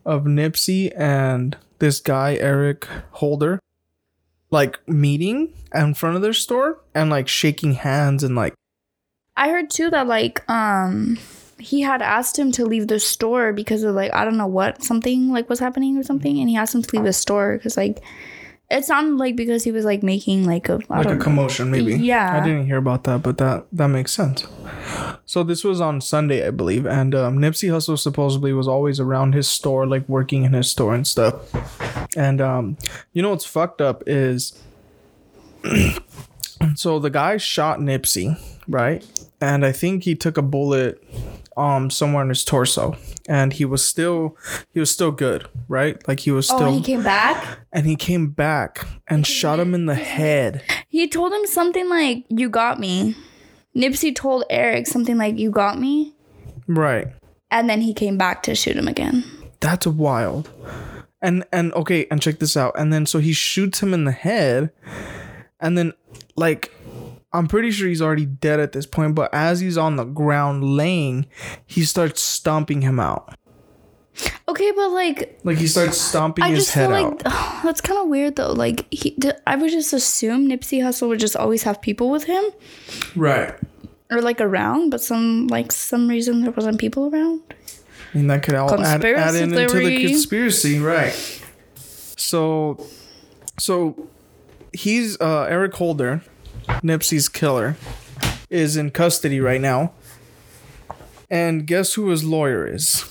of 0.04 0.24
Nipsey 0.24 0.92
and 0.96 1.56
this 1.78 2.00
guy 2.00 2.34
Eric 2.36 2.86
Holder 3.12 3.60
like 4.50 4.78
meeting 4.86 5.52
in 5.74 5.94
front 5.94 6.16
of 6.16 6.22
their 6.22 6.32
store 6.32 6.80
and 6.94 7.10
like 7.10 7.28
shaking 7.28 7.74
hands 7.74 8.22
and 8.22 8.36
like 8.36 8.54
I 9.36 9.48
heard 9.48 9.70
too 9.70 9.90
that 9.90 10.06
like 10.06 10.48
um 10.50 11.18
he 11.62 11.80
had 11.80 12.02
asked 12.02 12.38
him 12.38 12.50
to 12.52 12.66
leave 12.66 12.88
the 12.88 12.98
store 12.98 13.52
because 13.52 13.84
of 13.84 13.94
like 13.94 14.12
I 14.12 14.24
don't 14.24 14.36
know 14.36 14.46
what 14.46 14.82
something 14.82 15.30
like 15.30 15.48
was 15.48 15.60
happening 15.60 15.96
or 15.96 16.02
something, 16.02 16.40
and 16.40 16.48
he 16.48 16.56
asked 16.56 16.74
him 16.74 16.82
to 16.82 16.96
leave 16.96 17.04
the 17.04 17.12
store 17.12 17.56
because 17.56 17.76
like 17.76 18.02
it 18.72 18.84
sounded 18.84 19.18
like 19.18 19.36
because 19.36 19.64
he 19.64 19.70
was 19.70 19.84
like 19.84 20.02
making 20.02 20.46
like 20.46 20.68
a 20.68 20.80
like 20.88 21.04
a 21.04 21.08
don't 21.08 21.18
know. 21.18 21.24
commotion 21.24 21.70
maybe. 21.70 21.94
Yeah. 21.94 22.40
I 22.40 22.44
didn't 22.44 22.66
hear 22.66 22.78
about 22.78 23.04
that, 23.04 23.22
but 23.22 23.38
that 23.38 23.66
that 23.72 23.88
makes 23.88 24.12
sense. 24.12 24.46
So 25.26 25.42
this 25.42 25.62
was 25.62 25.80
on 25.80 26.00
Sunday, 26.00 26.46
I 26.46 26.50
believe, 26.50 26.86
and 26.86 27.14
um, 27.14 27.38
Nipsey 27.38 27.68
Hussle 27.68 27.98
supposedly 27.98 28.52
was 28.52 28.66
always 28.66 28.98
around 28.98 29.34
his 29.34 29.48
store, 29.48 29.86
like 29.86 30.08
working 30.08 30.44
in 30.44 30.52
his 30.52 30.70
store 30.70 30.94
and 30.94 31.06
stuff. 31.06 31.34
And 32.16 32.40
um, 32.40 32.76
you 33.12 33.22
know 33.22 33.30
what's 33.30 33.44
fucked 33.44 33.80
up 33.80 34.02
is, 34.06 34.60
so 36.74 36.98
the 36.98 37.10
guy 37.10 37.36
shot 37.36 37.78
Nipsey, 37.78 38.38
right? 38.66 39.06
And 39.40 39.64
I 39.64 39.72
think 39.72 40.04
he 40.04 40.14
took 40.14 40.36
a 40.36 40.42
bullet 40.42 41.02
um 41.56 41.90
somewhere 41.90 42.22
in 42.22 42.28
his 42.28 42.44
torso, 42.44 42.96
and 43.28 43.52
he 43.52 43.64
was 43.64 43.84
still 43.84 44.36
he 44.70 44.80
was 44.80 44.90
still 44.90 45.10
good, 45.12 45.46
right? 45.68 45.96
Like 46.08 46.20
he 46.20 46.30
was 46.30 46.50
Oh, 46.50 46.56
still, 46.56 46.66
and 46.68 46.76
he 46.76 46.82
came 46.82 47.02
back. 47.02 47.58
and 47.72 47.86
he 47.86 47.96
came 47.96 48.28
back 48.30 48.86
and 49.08 49.26
shot 49.26 49.58
him 49.60 49.74
in 49.74 49.86
the 49.86 49.94
head. 49.94 50.62
He 50.88 51.08
told 51.08 51.32
him 51.32 51.46
something 51.46 51.88
like 51.88 52.24
"You 52.28 52.48
got 52.48 52.78
me." 52.80 53.16
Nipsey 53.76 54.14
told 54.14 54.44
Eric 54.50 54.86
something 54.86 55.16
like 55.16 55.38
"You 55.38 55.50
got 55.50 55.78
me," 55.78 56.14
Right. 56.66 57.08
and 57.50 57.68
then 57.70 57.80
he 57.80 57.94
came 57.94 58.18
back 58.18 58.42
to 58.44 58.54
shoot 58.54 58.76
him 58.76 58.88
again. 58.88 59.24
That's 59.60 59.86
wild. 59.86 60.50
And 61.22 61.44
and 61.52 61.72
okay, 61.74 62.06
and 62.10 62.20
check 62.20 62.38
this 62.40 62.56
out. 62.56 62.74
And 62.76 62.92
then 62.92 63.06
so 63.06 63.18
he 63.20 63.32
shoots 63.32 63.80
him 63.82 63.94
in 63.94 64.04
the 64.04 64.12
head, 64.12 64.72
and 65.60 65.78
then 65.78 65.92
like 66.36 66.72
I'm 67.34 67.46
pretty 67.46 67.70
sure 67.70 67.88
he's 67.88 68.02
already 68.02 68.26
dead 68.26 68.60
at 68.60 68.72
this 68.72 68.84
point, 68.86 69.14
but 69.14 69.32
as 69.32 69.60
he's 69.60 69.78
on 69.78 69.96
the 69.96 70.04
ground 70.04 70.64
laying, 70.76 71.26
he 71.66 71.84
starts 71.84 72.20
stomping 72.20 72.82
him 72.82 73.00
out. 73.00 73.34
Okay, 74.46 74.70
but 74.76 74.90
like 74.90 75.40
Like 75.42 75.56
he 75.56 75.66
starts 75.66 75.96
stomping 75.98 76.44
I 76.44 76.48
his 76.50 76.64
just 76.66 76.74
head 76.74 76.88
feel 76.88 76.96
out. 76.96 77.24
like 77.24 77.34
that's 77.62 77.80
kind 77.80 77.98
of 77.98 78.08
weird 78.08 78.36
though. 78.36 78.52
Like 78.52 78.86
he, 78.92 79.10
d- 79.18 79.32
I 79.46 79.56
would 79.56 79.70
just 79.70 79.92
assume 79.94 80.48
Nipsey 80.48 80.80
Hussle 80.82 81.08
would 81.08 81.18
just 81.20 81.34
always 81.36 81.62
have 81.62 81.80
people 81.80 82.10
with 82.10 82.24
him 82.24 82.44
Right. 83.16 83.54
or 84.10 84.20
like 84.20 84.42
around, 84.42 84.90
but 84.90 85.00
some 85.00 85.46
like 85.46 85.72
some 85.72 86.08
reason 86.08 86.42
there 86.42 86.50
wasn't 86.50 86.78
people 86.78 87.08
around. 87.08 87.40
I 88.12 88.18
mean 88.18 88.26
that 88.26 88.42
could 88.42 88.54
all 88.54 88.70
add, 88.74 88.80
add 88.80 89.00
Conspiracy 89.02 89.38
in 89.38 89.44
into 89.44 89.56
the 89.56 89.68
theory. 89.68 90.06
conspiracy, 90.08 90.78
right? 90.80 91.14
So 91.74 92.86
so 93.58 94.08
he's 94.74 95.18
uh 95.22 95.44
Eric 95.44 95.72
Holder, 95.74 96.20
Nipsey's 96.82 97.28
killer, 97.28 97.76
is 98.50 98.76
in 98.76 98.90
custody 98.90 99.40
right 99.40 99.60
now. 99.60 99.92
And 101.30 101.66
guess 101.66 101.94
who 101.94 102.10
his 102.10 102.24
lawyer 102.24 102.66
is? 102.66 103.08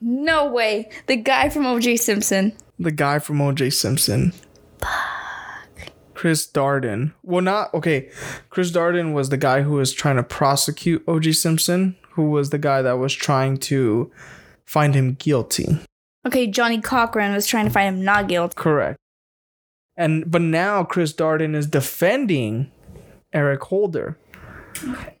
No 0.00 0.50
way, 0.50 0.90
the 1.06 1.16
guy 1.16 1.48
from 1.48 1.66
O.J. 1.66 1.96
Simpson. 1.96 2.54
The 2.78 2.90
guy 2.90 3.18
from 3.18 3.38
OJ 3.38 3.74
Simpson. 3.74 4.32
Fuck. 4.78 5.92
Chris 6.14 6.50
Darden. 6.50 7.12
Well, 7.22 7.42
not 7.42 7.72
okay. 7.74 8.10
Chris 8.48 8.70
Darden 8.70 9.12
was 9.12 9.28
the 9.28 9.36
guy 9.36 9.62
who 9.62 9.72
was 9.72 9.92
trying 9.92 10.16
to 10.16 10.22
prosecute 10.22 11.04
OJ 11.06 11.34
Simpson, 11.36 11.96
who 12.12 12.30
was 12.30 12.50
the 12.50 12.58
guy 12.58 12.80
that 12.80 12.98
was 12.98 13.14
trying 13.14 13.58
to 13.58 14.10
find 14.64 14.94
him 14.94 15.12
guilty. 15.14 15.78
Okay, 16.26 16.46
Johnnie 16.46 16.80
Cochran 16.80 17.34
was 17.34 17.46
trying 17.46 17.66
to 17.66 17.70
find 17.70 17.96
him 17.96 18.04
not 18.04 18.28
guilty. 18.28 18.54
Correct. 18.54 18.98
And 20.00 20.30
but 20.30 20.40
now 20.40 20.82
Chris 20.82 21.12
Darden 21.12 21.54
is 21.54 21.66
defending 21.66 22.70
Eric 23.34 23.62
Holder. 23.64 24.16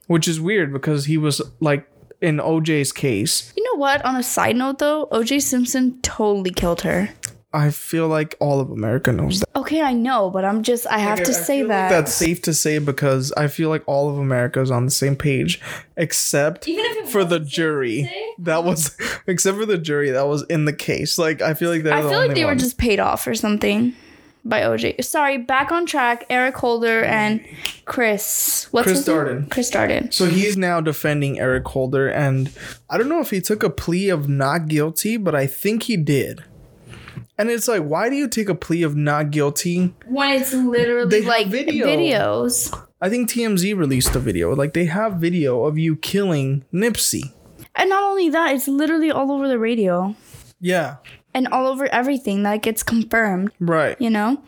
Which 0.06 0.26
is 0.26 0.40
weird 0.40 0.72
because 0.72 1.04
he 1.04 1.18
was 1.18 1.42
like 1.60 1.86
in 2.20 2.38
OJ's 2.38 2.92
case. 2.92 3.52
You 3.56 3.62
know 3.64 3.78
what? 3.78 4.02
On 4.04 4.16
a 4.16 4.22
side 4.22 4.56
note 4.56 4.78
though, 4.78 5.06
O.J. 5.12 5.40
Simpson 5.40 6.00
totally 6.00 6.50
killed 6.50 6.80
her. 6.82 7.10
I 7.52 7.70
feel 7.70 8.06
like 8.06 8.36
all 8.40 8.60
of 8.60 8.70
America 8.70 9.12
knows 9.12 9.40
that. 9.40 9.48
Okay, 9.56 9.82
I 9.82 9.92
know, 9.92 10.30
but 10.30 10.44
I'm 10.44 10.62
just 10.62 10.86
I 10.86 10.98
have 10.98 11.18
to 11.24 11.30
I 11.30 11.34
say 11.34 11.58
feel 11.58 11.68
like 11.68 11.76
that. 11.76 11.88
that's 11.90 12.14
safe 12.14 12.40
to 12.42 12.54
say 12.54 12.78
because 12.78 13.32
I 13.32 13.48
feel 13.48 13.68
like 13.68 13.82
all 13.86 14.08
of 14.08 14.18
America 14.18 14.60
is 14.62 14.70
on 14.70 14.84
the 14.84 14.90
same 14.92 15.16
page, 15.16 15.60
except 15.96 16.68
Even 16.68 16.84
if 16.86 16.96
it 16.98 17.08
for 17.08 17.24
the 17.24 17.40
wasn't 17.40 17.48
safe 17.48 17.50
to 17.50 17.56
jury 17.56 18.34
that 18.38 18.64
was, 18.64 18.96
except 19.26 19.58
for 19.58 19.66
the 19.66 19.78
jury 19.78 20.10
that 20.10 20.26
was 20.28 20.42
in 20.44 20.64
the 20.64 20.72
case. 20.72 21.18
Like 21.18 21.42
I 21.42 21.54
feel 21.54 21.70
like 21.70 21.82
they're 21.82 21.92
I 21.94 22.02
the 22.02 22.08
feel 22.08 22.18
like 22.18 22.30
only 22.30 22.34
they 22.40 22.44
were 22.44 22.52
ones. 22.52 22.62
just 22.62 22.78
paid 22.78 23.00
off 23.00 23.26
or 23.26 23.34
something 23.34 23.94
by 24.44 24.62
OJ. 24.62 25.02
Sorry, 25.04 25.38
back 25.38 25.70
on 25.72 25.86
track. 25.86 26.24
Eric 26.30 26.56
Holder 26.56 27.02
and 27.04 27.44
Chris. 27.84 28.68
What's 28.70 28.86
Chris 28.86 29.06
name? 29.06 29.16
Darden. 29.16 29.50
Chris 29.50 29.70
Darden. 29.70 30.12
So 30.12 30.26
he's 30.26 30.56
now 30.56 30.80
defending 30.80 31.38
Eric 31.38 31.66
Holder, 31.68 32.08
and 32.08 32.50
I 32.88 32.98
don't 32.98 33.08
know 33.08 33.20
if 33.20 33.30
he 33.30 33.40
took 33.40 33.62
a 33.62 33.70
plea 33.70 34.08
of 34.08 34.28
not 34.28 34.68
guilty, 34.68 35.16
but 35.16 35.34
I 35.34 35.46
think 35.46 35.84
he 35.84 35.96
did. 35.96 36.44
And 37.38 37.48
it's 37.50 37.68
like, 37.68 37.82
why 37.82 38.10
do 38.10 38.16
you 38.16 38.28
take 38.28 38.48
a 38.50 38.54
plea 38.54 38.82
of 38.82 38.94
not 38.96 39.30
guilty? 39.30 39.94
When 40.06 40.30
it's 40.40 40.52
literally 40.52 41.08
They 41.08 41.26
like 41.26 41.46
video. 41.46 41.86
videos. 41.86 42.76
I 43.00 43.08
think 43.08 43.30
TMZ 43.30 43.74
released 43.78 44.14
a 44.14 44.18
video. 44.18 44.54
Like 44.54 44.74
they 44.74 44.84
have 44.84 45.14
video 45.14 45.64
of 45.64 45.78
you 45.78 45.96
killing 45.96 46.64
Nipsey. 46.72 47.32
And 47.74 47.88
not 47.88 48.02
only 48.02 48.28
that, 48.28 48.54
it's 48.54 48.68
literally 48.68 49.10
all 49.10 49.32
over 49.32 49.48
the 49.48 49.58
radio 49.58 50.14
Yeah, 50.60 50.96
and 51.34 51.46
all 51.48 51.66
over 51.66 51.86
everything 51.92 52.42
that 52.44 52.62
gets 52.62 52.82
confirmed, 52.82 53.50
right. 53.60 53.96
you 54.00 54.10
know? 54.10 54.42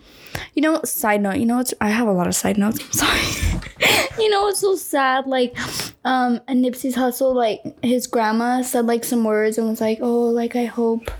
You 0.54 0.62
know, 0.62 0.80
side 0.84 1.20
note, 1.20 1.36
you 1.36 1.46
know 1.46 1.56
what's 1.58 1.74
I 1.80 1.88
have 1.90 2.08
a 2.08 2.12
lot 2.12 2.26
of 2.26 2.34
side 2.34 2.56
notes. 2.58 2.80
I'm 2.80 2.92
sorry. 2.92 3.62
you 4.18 4.30
know 4.30 4.42
what's 4.42 4.60
so 4.60 4.74
sad? 4.76 5.26
Like, 5.26 5.56
um, 6.04 6.40
and 6.48 6.64
Nipsey's 6.64 6.94
hustle, 6.94 7.34
like 7.34 7.60
his 7.82 8.06
grandma 8.06 8.62
said 8.62 8.86
like 8.86 9.04
some 9.04 9.24
words 9.24 9.58
and 9.58 9.68
was 9.68 9.80
like, 9.80 9.98
Oh, 10.00 10.22
like 10.28 10.56
I 10.56 10.64
hope 10.64 11.10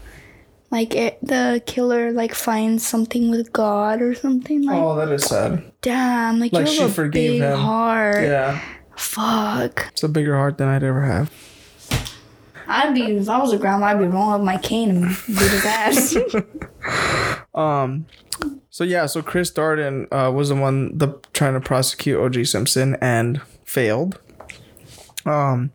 like 0.71 0.95
it, 0.95 1.19
the 1.23 1.63
killer 1.67 2.11
like 2.13 2.35
finds 2.35 2.87
something 2.87 3.31
with 3.31 3.53
God 3.53 4.01
or 4.01 4.15
something. 4.15 4.65
Like, 4.65 4.81
Oh, 4.81 4.97
that 4.97 5.13
is 5.13 5.25
sad. 5.25 5.71
damn, 5.83 6.41
like, 6.41 6.53
Like 6.55 6.67
you 6.67 6.73
she 6.73 6.81
have 6.81 6.91
a 6.91 6.95
forgave 6.95 7.33
big 7.33 7.43
him. 7.43 7.59
heart. 7.59 8.25
Yeah, 8.25 8.61
Fuck. 8.97 9.89
it's 9.93 10.03
a 10.03 10.09
bigger 10.09 10.35
heart 10.35 10.57
than 10.57 10.69
I'd 10.69 10.83
ever 10.83 11.03
have. 11.05 11.31
I'd 12.67 12.95
be 12.95 13.03
if 13.03 13.29
I 13.29 13.39
was 13.39 13.53
a 13.53 13.59
grandma, 13.59 13.87
I'd 13.87 13.99
be 13.99 14.07
rolling 14.07 14.35
up 14.35 14.41
my 14.43 14.59
cane 14.59 14.91
and 14.91 15.03
beat 15.27 15.39
his 15.39 15.65
ass. 15.65 16.17
Um, 17.55 18.07
so 18.71 18.85
yeah, 18.85 19.07
so 19.07 19.23
Chris 19.23 19.51
Darden 19.53 20.07
uh, 20.11 20.33
was 20.33 20.49
the 20.49 20.55
one 20.55 20.97
the 20.97 21.21
trying 21.33 21.55
to 21.55 21.61
prosecute 21.61 22.19
O.J. 22.19 22.45
Simpson 22.45 22.97
and 23.01 23.43
failed. 23.65 24.19
Um, 25.27 25.73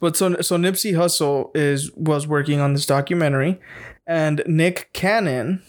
but 0.00 0.16
so 0.16 0.40
so 0.40 0.56
Nipsey 0.56 0.92
Hussle 0.92 1.54
is 1.54 1.92
was 1.92 2.26
working 2.26 2.60
on 2.60 2.72
this 2.72 2.86
documentary, 2.86 3.60
and 4.06 4.42
Nick 4.46 4.90
Cannon 4.92 5.62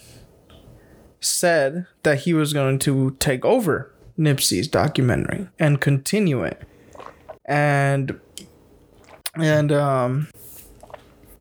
said 1.20 1.88
that 2.04 2.20
he 2.20 2.34
was 2.34 2.54
going 2.54 2.80
to 2.80 3.16
take 3.20 3.44
over 3.44 3.94
Nipsey's 4.18 4.68
documentary 4.68 5.50
and 5.60 5.82
continue 5.82 6.44
it, 6.44 6.62
and 7.46 8.20
and 9.40 9.72
um 9.72 10.28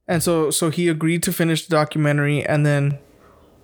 and 0.09 0.23
so 0.23 0.51
so 0.51 0.71
he 0.71 0.89
agreed 0.89 1.23
to 1.25 1.33
finish 1.33 1.67
the 1.67 1.71
documentary 1.71 2.45
and 2.45 2.65
then 2.65 2.99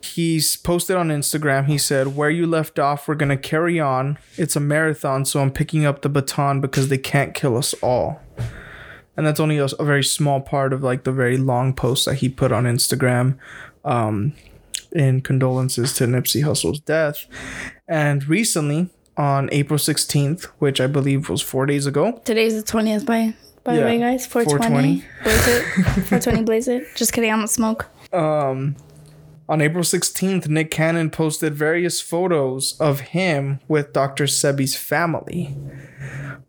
he's 0.04 0.56
posted 0.56 0.96
on 0.96 1.08
Instagram. 1.08 1.66
He 1.66 1.78
said, 1.78 2.16
"Where 2.16 2.30
you 2.30 2.46
left 2.46 2.78
off, 2.78 3.06
we're 3.08 3.14
gonna 3.14 3.36
carry 3.36 3.78
on. 3.80 4.18
It's 4.36 4.56
a 4.56 4.60
marathon, 4.60 5.24
so 5.24 5.40
I'm 5.40 5.50
picking 5.50 5.84
up 5.84 6.02
the 6.02 6.08
baton 6.08 6.60
because 6.60 6.88
they 6.88 6.98
can't 6.98 7.34
kill 7.34 7.56
us 7.56 7.74
all." 7.74 8.20
And 9.16 9.26
that's 9.26 9.40
only 9.40 9.58
a, 9.58 9.66
a 9.78 9.84
very 9.84 10.02
small 10.04 10.40
part 10.40 10.72
of 10.72 10.82
like 10.82 11.04
the 11.04 11.12
very 11.12 11.36
long 11.36 11.74
post 11.74 12.06
that 12.06 12.16
he 12.16 12.28
put 12.28 12.50
on 12.50 12.64
Instagram, 12.64 13.38
um, 13.84 14.32
in 14.90 15.20
condolences 15.20 15.94
to 15.94 16.04
Nipsey 16.04 16.42
Hussle's 16.42 16.80
death. 16.80 17.26
And 17.86 18.26
recently, 18.28 18.88
on 19.16 19.50
April 19.52 19.78
16th, 19.78 20.44
which 20.58 20.80
I 20.80 20.86
believe 20.86 21.28
was 21.28 21.42
four 21.42 21.66
days 21.66 21.86
ago, 21.86 22.20
Today's 22.24 22.54
the 22.54 22.62
twentieth, 22.62 23.04
by 23.04 23.34
by 23.64 23.74
the 23.74 23.80
Yeah, 23.80 23.86
way, 23.86 23.98
guys. 23.98 24.26
Four 24.26 24.44
twenty. 24.44 25.00
420. 25.00 25.04
Blaze 25.24 25.48
it. 25.48 26.02
Four 26.08 26.18
twenty. 26.20 26.42
Blaze 26.42 26.68
it. 26.68 26.86
Just 26.94 27.12
kidding. 27.12 27.30
I 27.32 27.36
don't 27.36 27.48
smoke. 27.48 27.86
um 28.12 28.76
on 29.48 29.60
April 29.60 29.82
16th, 29.84 30.48
Nick 30.48 30.70
Cannon 30.70 31.10
posted 31.10 31.54
various 31.54 32.00
photos 32.00 32.80
of 32.80 33.00
him 33.00 33.58
with 33.68 33.92
Dr. 33.92 34.24
Sebi's 34.24 34.76
family, 34.76 35.54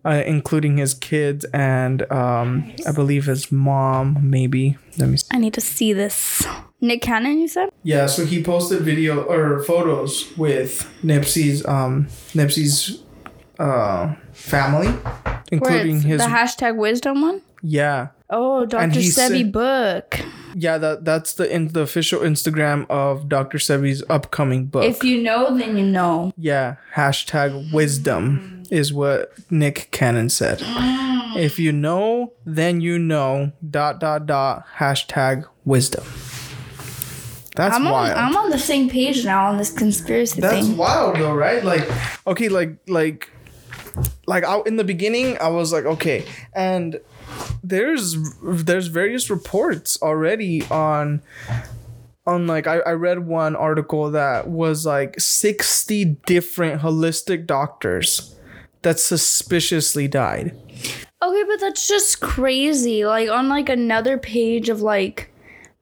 uh, 0.05 0.23
including 0.25 0.77
his 0.77 0.93
kids 0.93 1.43
and 1.53 2.09
um, 2.11 2.71
I 2.87 2.91
believe 2.93 3.25
his 3.25 3.51
mom, 3.51 4.29
maybe. 4.29 4.77
Let 4.97 5.09
me 5.09 5.17
see. 5.17 5.27
I 5.31 5.37
need 5.39 5.53
to 5.55 5.59
see 5.61 5.91
this. 5.91 6.45
Nick 6.79 7.01
Cannon, 7.01 7.39
you 7.39 7.47
said? 7.49 7.69
Yeah, 7.81 8.05
so 8.05 8.25
he 8.25 8.41
posted 8.43 8.81
video 8.83 9.23
or 9.23 9.61
photos 9.63 10.31
with 10.37 10.89
Nipsey's 11.03 11.65
um 11.65 12.05
Nipsey's 12.33 13.01
uh 13.59 14.15
family, 14.33 14.93
including 15.51 16.01
his 16.01 16.19
the 16.21 16.27
hashtag 16.27 16.75
wisdom 16.75 17.21
one? 17.21 17.41
yeah. 17.61 18.07
Oh, 18.35 18.65
Dr. 18.65 18.99
he 18.99 19.09
Sebi 19.09 19.11
said- 19.43 19.51
book. 19.51 20.19
Yeah, 20.55 20.79
that 20.79 21.05
that's 21.05 21.33
the 21.33 21.51
in 21.53 21.67
the 21.69 21.81
official 21.81 22.21
Instagram 22.21 22.87
of 22.89 23.29
Dr. 23.29 23.59
Sebi's 23.59 24.03
upcoming 24.09 24.65
book. 24.65 24.83
If 24.83 25.03
you 25.03 25.21
know, 25.21 25.55
then 25.55 25.77
you 25.77 25.85
know. 25.85 26.31
yeah, 26.37 26.75
hashtag 26.95 27.71
wisdom 27.71 28.63
is 28.71 28.91
what 28.91 29.33
Nick 29.51 29.89
Cannon 29.91 30.29
said. 30.29 30.61
If 31.35 31.57
you 31.59 31.71
know, 31.71 32.33
then 32.45 32.81
you 32.81 32.97
know. 32.99 33.51
Dot 33.69 33.99
dot 33.99 34.25
dot. 34.25 34.65
Hashtag 34.77 35.45
wisdom. 35.65 36.03
That's 37.55 37.75
I'm 37.75 37.85
on, 37.85 37.91
wild. 37.91 38.17
I'm 38.17 38.35
on 38.35 38.49
the 38.49 38.57
same 38.59 38.89
page 38.89 39.25
now 39.25 39.45
on 39.47 39.57
this 39.57 39.71
conspiracy 39.71 40.41
That's 40.41 40.67
thing. 40.67 40.77
wild 40.77 41.17
though, 41.17 41.33
right? 41.35 41.63
Like, 41.63 41.87
okay, 42.25 42.49
like 42.49 42.77
like 42.87 43.29
like 44.25 44.43
I, 44.43 44.61
in 44.65 44.77
the 44.77 44.83
beginning, 44.83 45.37
I 45.39 45.49
was 45.49 45.71
like, 45.73 45.85
okay, 45.85 46.25
and 46.53 46.99
there's 47.63 48.17
there's 48.41 48.87
various 48.87 49.29
reports 49.29 50.01
already 50.01 50.65
on 50.67 51.21
on 52.25 52.47
like 52.47 52.67
I, 52.67 52.79
I 52.79 52.91
read 52.91 53.27
one 53.27 53.55
article 53.55 54.11
that 54.11 54.47
was 54.47 54.85
like 54.85 55.19
60 55.19 56.05
different 56.25 56.81
holistic 56.81 57.45
doctors 57.45 58.35
that 58.81 58.99
suspiciously 58.99 60.07
died. 60.07 60.55
Okay, 61.21 61.43
but 61.47 61.59
that's 61.59 61.87
just 61.87 62.21
crazy. 62.21 63.05
Like 63.05 63.29
on 63.29 63.49
like 63.49 63.69
another 63.69 64.17
page 64.17 64.69
of 64.69 64.81
like 64.81 65.33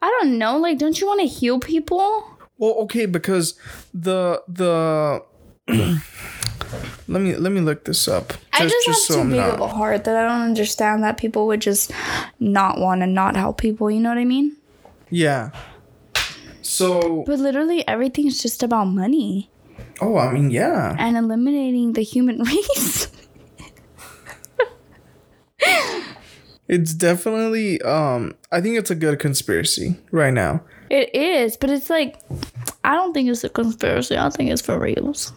I 0.01 0.07
don't 0.19 0.37
know, 0.37 0.57
like 0.57 0.77
don't 0.77 0.99
you 0.99 1.07
want 1.07 1.21
to 1.21 1.27
heal 1.27 1.59
people? 1.59 2.37
Well, 2.57 2.73
okay, 2.81 3.05
because 3.05 3.57
the 3.93 4.43
the 4.47 5.23
let 7.11 7.21
me 7.21 7.35
let 7.35 7.51
me 7.51 7.61
look 7.61 7.85
this 7.85 8.07
up. 8.07 8.33
I 8.53 8.67
just, 8.67 8.87
have 8.87 9.15
too 9.15 9.21
I'm 9.21 9.29
big 9.29 9.39
not- 9.39 9.53
of 9.55 9.59
a 9.61 9.67
heart 9.67 10.03
that 10.05 10.15
I 10.15 10.23
don't 10.27 10.41
understand 10.47 11.03
that 11.03 11.17
people 11.17 11.45
would 11.47 11.61
just 11.61 11.91
not 12.39 12.79
want 12.79 13.01
to 13.01 13.07
not 13.07 13.35
help 13.35 13.57
people, 13.59 13.89
you 13.91 13.99
know 13.99 14.09
what 14.09 14.17
I 14.17 14.25
mean? 14.25 14.55
Yeah. 15.09 15.51
So, 16.61 17.23
But 17.27 17.39
literally 17.39 17.85
everything's 17.87 18.41
just 18.41 18.63
about 18.63 18.85
money 18.85 19.49
oh, 19.99 20.17
I 20.17 20.31
mean, 20.31 20.51
yeah. 20.51 20.95
and 20.97 21.17
eliminating 21.17 21.93
the 21.93 22.01
human 22.01 22.39
race. 22.51 23.07
It's 26.67 26.93
definitely 26.93 27.81
um 27.81 28.33
I 28.51 28.61
think 28.61 28.77
it's 28.77 28.89
a 28.91 28.95
good 28.95 29.19
conspiracy 29.19 29.97
right 30.11 30.33
now. 30.33 30.61
it 30.89 31.13
is, 31.13 31.57
but 31.57 31.69
it's 31.69 31.89
like 31.89 32.19
I 32.83 32.95
don't 32.95 33.13
think 33.13 33.29
it's 33.29 33.43
a 33.43 33.49
conspiracy. 33.49 34.17
I 34.17 34.29
think 34.29 34.51
it's 34.51 34.61
for 34.61 34.79
reals. 34.79 35.33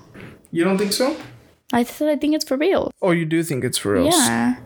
You 0.53 0.63
don't 0.63 0.79
think 0.79 0.93
so? 0.93 1.17
I 1.75 1.83
said 1.83 2.09
I 2.09 2.17
think 2.17 2.35
it's 2.35 2.45
for 2.47 2.57
real. 2.57 2.91
Oh, 3.03 3.11
you 3.11 3.25
do 3.27 3.43
think 3.43 3.65
it's 3.65 3.79
for 3.79 3.93
real? 3.95 4.07
Yeah. 4.07 4.57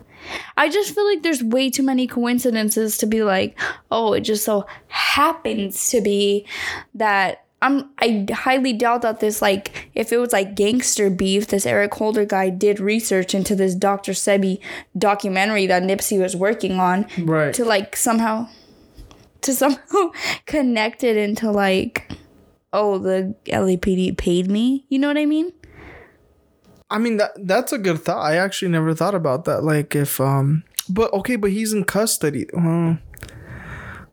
I 0.57 0.69
just 0.69 0.93
feel 0.93 1.05
like 1.05 1.23
there's 1.23 1.41
way 1.41 1.69
too 1.69 1.81
many 1.83 2.05
coincidences 2.05 2.97
to 2.99 3.05
be 3.05 3.23
like, 3.23 3.57
oh, 3.89 4.13
it 4.13 4.21
just 4.21 4.43
so 4.45 4.65
happens 4.87 5.89
to 5.89 6.01
be 6.01 6.45
that 6.93 7.45
I'm 7.61 7.89
I 7.99 8.25
highly 8.31 8.73
doubt 8.73 9.01
that 9.01 9.19
this 9.19 9.41
like 9.41 9.89
if 9.95 10.13
it 10.13 10.17
was 10.17 10.31
like 10.31 10.55
gangster 10.55 11.09
beef, 11.09 11.47
this 11.47 11.65
Eric 11.65 11.93
Holder 11.95 12.25
guy 12.25 12.49
did 12.49 12.79
research 12.79 13.33
into 13.33 13.55
this 13.55 13.75
Dr. 13.75 14.13
Sebi 14.13 14.59
documentary 14.97 15.67
that 15.67 15.83
Nipsey 15.83 16.21
was 16.21 16.35
working 16.35 16.79
on 16.79 17.05
Right. 17.17 17.53
to 17.55 17.65
like 17.65 17.95
somehow 17.95 18.47
to 19.41 19.53
somehow 19.53 20.11
connect 20.45 21.03
it 21.03 21.17
into 21.17 21.51
like 21.51 22.11
oh 22.71 22.97
the 22.97 23.35
LAPD 23.47 24.17
paid 24.17 24.49
me. 24.49 24.85
You 24.89 24.99
know 24.99 25.07
what 25.07 25.17
I 25.17 25.25
mean? 25.25 25.51
I 26.91 26.97
mean 26.97 27.17
that 27.17 27.31
that's 27.37 27.71
a 27.71 27.77
good 27.77 28.01
thought. 28.01 28.21
I 28.21 28.37
actually 28.37 28.71
never 28.71 28.93
thought 28.93 29.15
about 29.15 29.45
that. 29.45 29.63
Like 29.63 29.95
if 29.95 30.19
um 30.19 30.63
but 30.89 31.13
okay, 31.13 31.35
but 31.35 31.51
he's 31.51 31.71
in 31.73 31.83
custody. 31.83 32.47
Uh, 32.51 32.95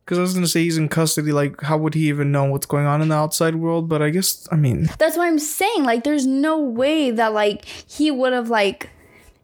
Cause 0.04 0.18
I 0.18 0.20
was 0.20 0.34
gonna 0.34 0.46
say 0.46 0.62
he's 0.62 0.78
in 0.78 0.88
custody. 0.88 1.32
Like, 1.32 1.62
how 1.62 1.76
would 1.78 1.94
he 1.94 2.08
even 2.08 2.30
know 2.30 2.44
what's 2.44 2.66
going 2.66 2.86
on 2.86 3.02
in 3.02 3.08
the 3.08 3.16
outside 3.16 3.56
world? 3.56 3.88
But 3.88 4.02
I 4.02 4.10
guess, 4.10 4.46
I 4.52 4.56
mean, 4.56 4.88
That's 4.98 5.16
what 5.16 5.26
I'm 5.26 5.40
saying. 5.40 5.82
Like, 5.82 6.04
there's 6.04 6.24
no 6.26 6.60
way 6.60 7.10
that 7.10 7.32
like 7.32 7.64
he 7.64 8.12
would 8.12 8.32
have 8.32 8.48
like, 8.48 8.90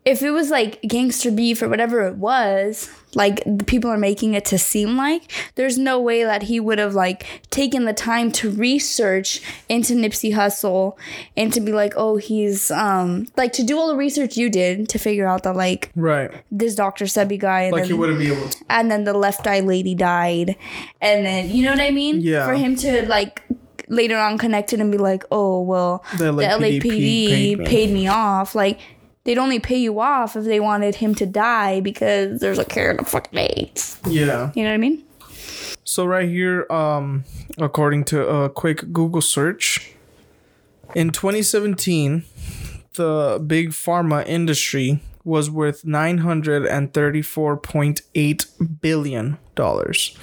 if 0.05 0.21
it 0.23 0.31
was 0.33 0.51
like 0.51 0.81
gangster 0.83 1.31
beef 1.31 1.63
or 1.63 1.69
whatever 1.69 2.07
it 2.09 2.17
was, 2.17 2.91
like 3.15 3.41
the 3.45 3.63
people 3.65 3.89
are 3.89 3.97
making 3.99 4.35
it 4.35 4.45
to 4.47 4.59
seem 4.59 4.97
like. 4.97 5.31
There's 5.55 5.79
no 5.79 6.01
way 6.01 6.25
that 6.25 6.45
he 6.45 6.59
would 6.59 6.79
have 6.81 6.95
like 6.95 7.25
taken 7.51 7.85
the 7.85 7.93
time 7.93 8.33
to 8.33 8.51
research 8.51 9.41
into 9.69 9.93
Nipsey 9.95 10.33
Hussle 10.35 10.97
and 11.37 11.53
to 11.53 11.61
be 11.61 11.73
like, 11.73 11.93
oh, 11.97 12.17
he's 12.17 12.71
um 12.73 13.29
like 13.37 13.53
to 13.53 13.63
do 13.63 13.79
all 13.79 13.89
the 13.89 13.97
research 13.97 14.37
you 14.37 14.51
did 14.51 14.89
to 14.89 14.99
figure 14.99 15.27
out 15.29 15.45
that 15.45 15.55
like 15.55 15.91
right? 15.95 16.31
this 16.51 16.75
Dr. 16.75 17.05
Sebi 17.05 17.39
guy 17.39 17.63
and 17.63 17.73
Like 17.73 17.83
then, 17.83 17.91
he 17.91 17.95
wouldn't 17.95 18.19
be 18.19 18.33
able 18.33 18.49
to. 18.49 18.65
and 18.71 18.91
then 18.91 19.05
the 19.05 19.13
left 19.15 19.47
eye 19.47 19.61
lady 19.61 19.95
died 19.95 20.57
and 21.01 21.25
then 21.25 21.49
you 21.51 21.63
know 21.65 21.71
what 21.71 21.81
i 21.81 21.91
mean 21.91 22.21
Yeah. 22.21 22.45
for 22.47 22.55
him 22.55 22.75
to 22.77 23.07
like 23.09 23.43
later 23.89 24.17
on 24.19 24.39
connect 24.39 24.73
it 24.73 24.81
and 24.81 24.91
be 24.91 24.99
like 24.99 25.25
oh 25.31 25.61
well 25.61 26.05
The 26.19 26.33
the 26.33 26.43
LAPD 26.43 27.57
lapd 27.59 27.67
paid 27.67 27.91
me. 27.91 27.95
me. 28.03 28.09
off 28.09 28.55
like 28.55 28.81
they'd 29.25 29.39
only 29.39 29.59
pay 29.59 29.79
you 29.79 29.99
off 30.01 30.37
if 30.37 30.45
they 30.45 30.61
wanted 30.61 30.97
him 30.97 31.15
to 31.17 31.27
die 31.27 31.81
because 31.81 32.41
there's 32.41 32.59
a 32.59 32.65
cure 32.65 32.95
to 32.95 33.05
fucking 33.05 33.39
AIDS. 33.39 33.99
Yeah. 34.07 34.51
You 34.55 34.63
know 34.65 34.71
what 34.71 34.75
I 34.75 34.79
mean? 34.79 35.05
So 35.85 36.07
right 36.07 36.29
here, 36.29 36.67
um, 36.71 37.25
according 37.59 38.05
to 38.07 38.27
a 38.27 38.49
quick 38.49 38.93
Google 38.93 39.21
search, 39.21 39.93
in 40.95 41.11
2017, 41.11 42.25
the 42.95 43.43
big 43.45 43.71
pharma 43.71 44.25
industry 44.27 45.01
was 45.25 45.51
worth 45.51 45.83
934.8 45.85 48.81
billion 48.81 49.39
dollars, 49.55 50.17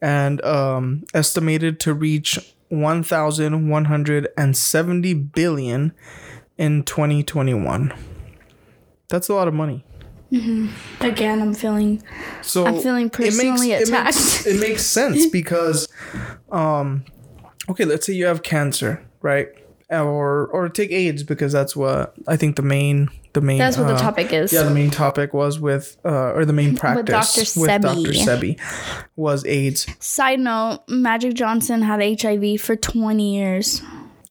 and 0.00 0.44
um, 0.44 1.04
estimated 1.14 1.78
to 1.80 1.94
reach 1.94 2.38
1,170 2.68 5.14
billion 5.14 5.92
in 6.58 6.82
2021. 6.82 7.92
That's 9.10 9.28
a 9.28 9.34
lot 9.34 9.48
of 9.48 9.54
money. 9.54 9.84
Again, 11.00 11.42
I'm 11.42 11.54
feeling 11.54 12.02
So 12.40 12.64
I'm 12.64 12.78
feeling 12.80 13.06
it 13.06 13.12
personally 13.12 13.70
makes, 13.70 13.88
attacked. 13.88 14.16
It 14.16 14.20
makes, 14.20 14.46
it 14.46 14.60
makes 14.60 14.86
sense 14.98 15.26
because, 15.26 15.88
um, 16.52 17.04
okay, 17.68 17.84
let's 17.84 18.06
say 18.06 18.12
you 18.12 18.26
have 18.26 18.42
cancer, 18.44 19.04
right? 19.22 19.48
Or 19.90 20.46
or 20.46 20.68
take 20.68 20.92
AIDS 20.92 21.24
because 21.24 21.50
that's 21.52 21.74
what 21.74 22.14
I 22.28 22.36
think 22.36 22.54
the 22.54 22.62
main 22.62 23.08
the 23.32 23.40
main 23.40 23.58
that's 23.58 23.76
what 23.76 23.88
the 23.88 23.94
uh, 23.94 23.98
topic 23.98 24.32
is. 24.32 24.52
Yeah, 24.52 24.62
the 24.62 24.70
main 24.70 24.90
topic 24.90 25.34
was 25.34 25.58
with 25.58 25.96
uh, 26.04 26.30
or 26.32 26.44
the 26.44 26.52
main 26.52 26.76
practice 26.76 27.54
Dr. 27.56 27.60
with 27.60 27.70
Sebi. 27.70 27.82
Dr. 27.82 28.12
Sebi 28.12 28.60
was 29.16 29.44
AIDS, 29.46 29.88
Side 29.98 30.38
note, 30.38 30.84
Magic 30.88 31.34
Johnson 31.34 31.82
had 31.82 32.00
HIV 32.22 32.60
for 32.60 32.76
20 32.76 33.34
years. 33.36 33.82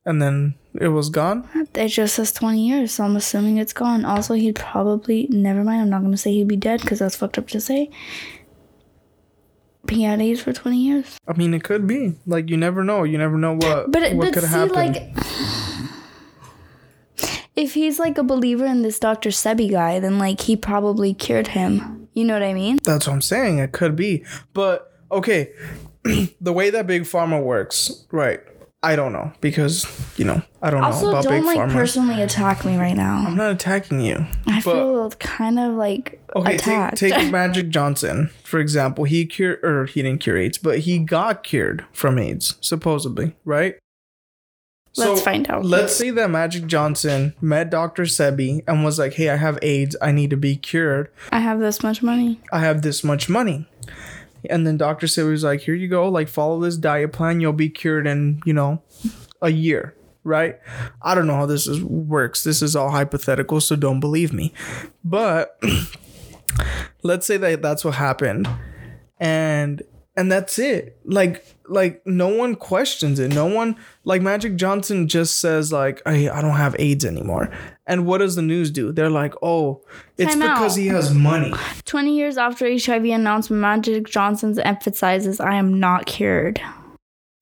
and 0.05 0.21
then 0.21 0.55
it 0.79 0.89
was 0.89 1.09
gone. 1.09 1.47
It 1.75 1.87
just 1.89 2.15
says 2.15 2.31
20 2.31 2.67
years, 2.67 2.91
so 2.93 3.03
I'm 3.03 3.15
assuming 3.15 3.57
it's 3.57 3.73
gone. 3.73 4.05
Also, 4.05 4.33
he'd 4.35 4.55
probably, 4.55 5.27
never 5.29 5.63
mind, 5.63 5.81
I'm 5.81 5.89
not 5.89 5.99
going 6.01 6.11
to 6.11 6.17
say 6.17 6.31
he'd 6.33 6.47
be 6.47 6.55
dead 6.57 6.81
because 6.81 6.99
that's 6.99 7.15
fucked 7.15 7.37
up 7.37 7.47
to 7.49 7.59
say. 7.59 7.89
But 9.83 9.95
he 9.95 10.03
had 10.03 10.21
AIDS 10.21 10.41
for 10.41 10.53
20 10.53 10.77
years. 10.77 11.17
I 11.27 11.33
mean, 11.33 11.53
it 11.53 11.63
could 11.63 11.87
be 11.87 12.15
like 12.27 12.49
you 12.49 12.57
never 12.57 12.83
know. 12.83 13.03
You 13.03 13.17
never 13.17 13.37
know 13.37 13.53
what 13.53 13.91
But, 13.91 14.13
what 14.13 14.25
but 14.27 14.33
could 14.33 14.43
see, 14.43 14.49
happen. 14.49 14.75
like, 14.75 15.13
if 17.55 17.73
he's 17.73 17.97
like 17.99 18.17
a 18.17 18.23
believer 18.23 18.65
in 18.65 18.81
this 18.83 18.99
Dr. 18.99 19.29
Sebi 19.29 19.71
guy, 19.71 19.99
then 19.99 20.19
like 20.19 20.41
he 20.41 20.55
probably 20.55 21.13
cured 21.13 21.47
him. 21.47 22.07
You 22.13 22.25
know 22.25 22.33
what 22.33 22.43
I 22.43 22.53
mean? 22.53 22.79
That's 22.83 23.07
what 23.07 23.13
I'm 23.13 23.21
saying. 23.21 23.59
It 23.59 23.71
could 23.71 23.95
be. 23.95 24.25
But 24.53 24.93
okay, 25.11 25.51
the 26.41 26.53
way 26.53 26.69
that 26.69 26.85
big 26.87 27.03
pharma 27.03 27.41
works, 27.41 28.05
right? 28.11 28.41
I 28.81 28.95
don't 28.95 29.11
know 29.11 29.33
because 29.41 29.85
you 30.17 30.23
know 30.23 30.41
I 30.61 30.69
don't 30.69 30.79
know 30.81 30.87
Also, 30.87 31.09
about 31.09 31.23
big 31.25 31.31
don't 31.31 31.45
like 31.45 31.57
pharma. 31.57 31.71
personally 31.73 32.21
attack 32.21 32.63
me 32.63 32.77
right 32.77 32.95
now. 32.95 33.25
I'm 33.27 33.35
not 33.35 33.51
attacking 33.51 33.99
you. 33.99 34.25
I 34.47 34.61
feel 34.61 35.09
kind 35.19 35.59
of 35.59 35.73
like 35.73 36.21
Okay, 36.35 36.51
take, 36.51 36.59
attacked. 36.61 36.97
take 36.97 37.31
Magic 37.31 37.69
Johnson 37.69 38.29
for 38.45 38.57
example. 38.59 39.03
He 39.03 39.25
cured 39.25 39.59
or 39.63 39.85
he 39.85 40.01
didn't 40.01 40.21
cure 40.21 40.37
AIDS, 40.37 40.57
but 40.57 40.79
he 40.79 40.97
got 40.99 41.43
cured 41.43 41.85
from 41.91 42.17
AIDS 42.17 42.55
supposedly, 42.61 43.35
right? 43.43 43.75
Let's 44.97 45.21
find 45.21 45.49
out. 45.49 45.65
Let's 45.65 45.95
say 45.95 46.09
that 46.11 46.29
Magic 46.31 46.65
Johnson 46.65 47.33
met 47.41 47.69
Dr. 47.69 48.03
Sebi 48.03 48.63
and 48.67 48.83
was 48.83 48.97
like, 48.97 49.13
"Hey, 49.13 49.29
I 49.29 49.35
have 49.37 49.59
AIDS. 49.61 49.95
I 50.01 50.11
need 50.11 50.29
to 50.31 50.35
be 50.37 50.55
cured. 50.57 51.09
I 51.31 51.39
have 51.39 51.59
this 51.59 51.83
much 51.83 52.01
money. 52.01 52.39
I 52.51 52.59
have 52.59 52.81
this 52.81 53.03
much 53.03 53.29
money. 53.29 53.67
And 54.49 54.65
then 54.65 54.77
Dr. 54.77 55.07
Sebi 55.07 55.31
was 55.31 55.43
like, 55.43 55.61
here 55.61 55.73
you 55.73 55.87
go, 55.87 56.07
like 56.09 56.27
follow 56.27 56.59
this 56.59 56.77
diet 56.77 57.11
plan, 57.11 57.41
you'll 57.41 57.53
be 57.53 57.69
cured 57.69 58.07
in, 58.07 58.41
you 58.45 58.53
know, 58.53 58.81
a 59.41 59.49
year, 59.49 59.95
right? 60.23 60.59
I 61.01 61.15
don't 61.15 61.27
know 61.27 61.35
how 61.35 61.45
this 61.45 61.67
is 61.67 61.83
works. 61.83 62.43
This 62.43 62.61
is 62.61 62.75
all 62.75 62.91
hypothetical, 62.91 63.61
so 63.61 63.75
don't 63.75 63.99
believe 63.99 64.33
me. 64.33 64.53
But 65.03 65.59
let's 67.03 67.25
say 67.25 67.37
that 67.37 67.61
that's 67.61 67.83
what 67.83 67.95
happened. 67.95 68.47
And 69.19 69.81
and 70.19 70.29
that's 70.29 70.59
it. 70.59 70.97
Like 71.05 71.45
like 71.69 72.05
no 72.05 72.27
one 72.27 72.55
questions 72.55 73.19
it. 73.19 73.33
No 73.33 73.45
one 73.45 73.77
like 74.03 74.21
Magic 74.21 74.57
Johnson 74.57 75.07
just 75.07 75.39
says 75.39 75.71
like 75.71 76.01
I 76.05 76.29
I 76.29 76.41
don't 76.41 76.57
have 76.57 76.75
AIDS 76.77 77.05
anymore. 77.05 77.49
And 77.87 78.05
what 78.05 78.17
does 78.17 78.35
the 78.35 78.41
news 78.41 78.69
do? 78.69 78.91
They're 78.91 79.09
like, 79.09 79.33
"Oh, 79.41 79.81
it's 80.17 80.35
Time 80.35 80.41
because 80.41 80.77
out. 80.77 80.81
he 80.81 80.87
has 80.87 81.13
money." 81.13 81.53
20 81.85 82.15
years 82.15 82.37
after 82.37 82.69
HIV 82.69 83.05
announcement, 83.05 83.61
Magic 83.61 84.09
Johnson's 84.09 84.59
emphasizes, 84.59 85.39
I 85.39 85.55
am 85.55 85.79
not 85.79 86.05
cured. 86.05 86.61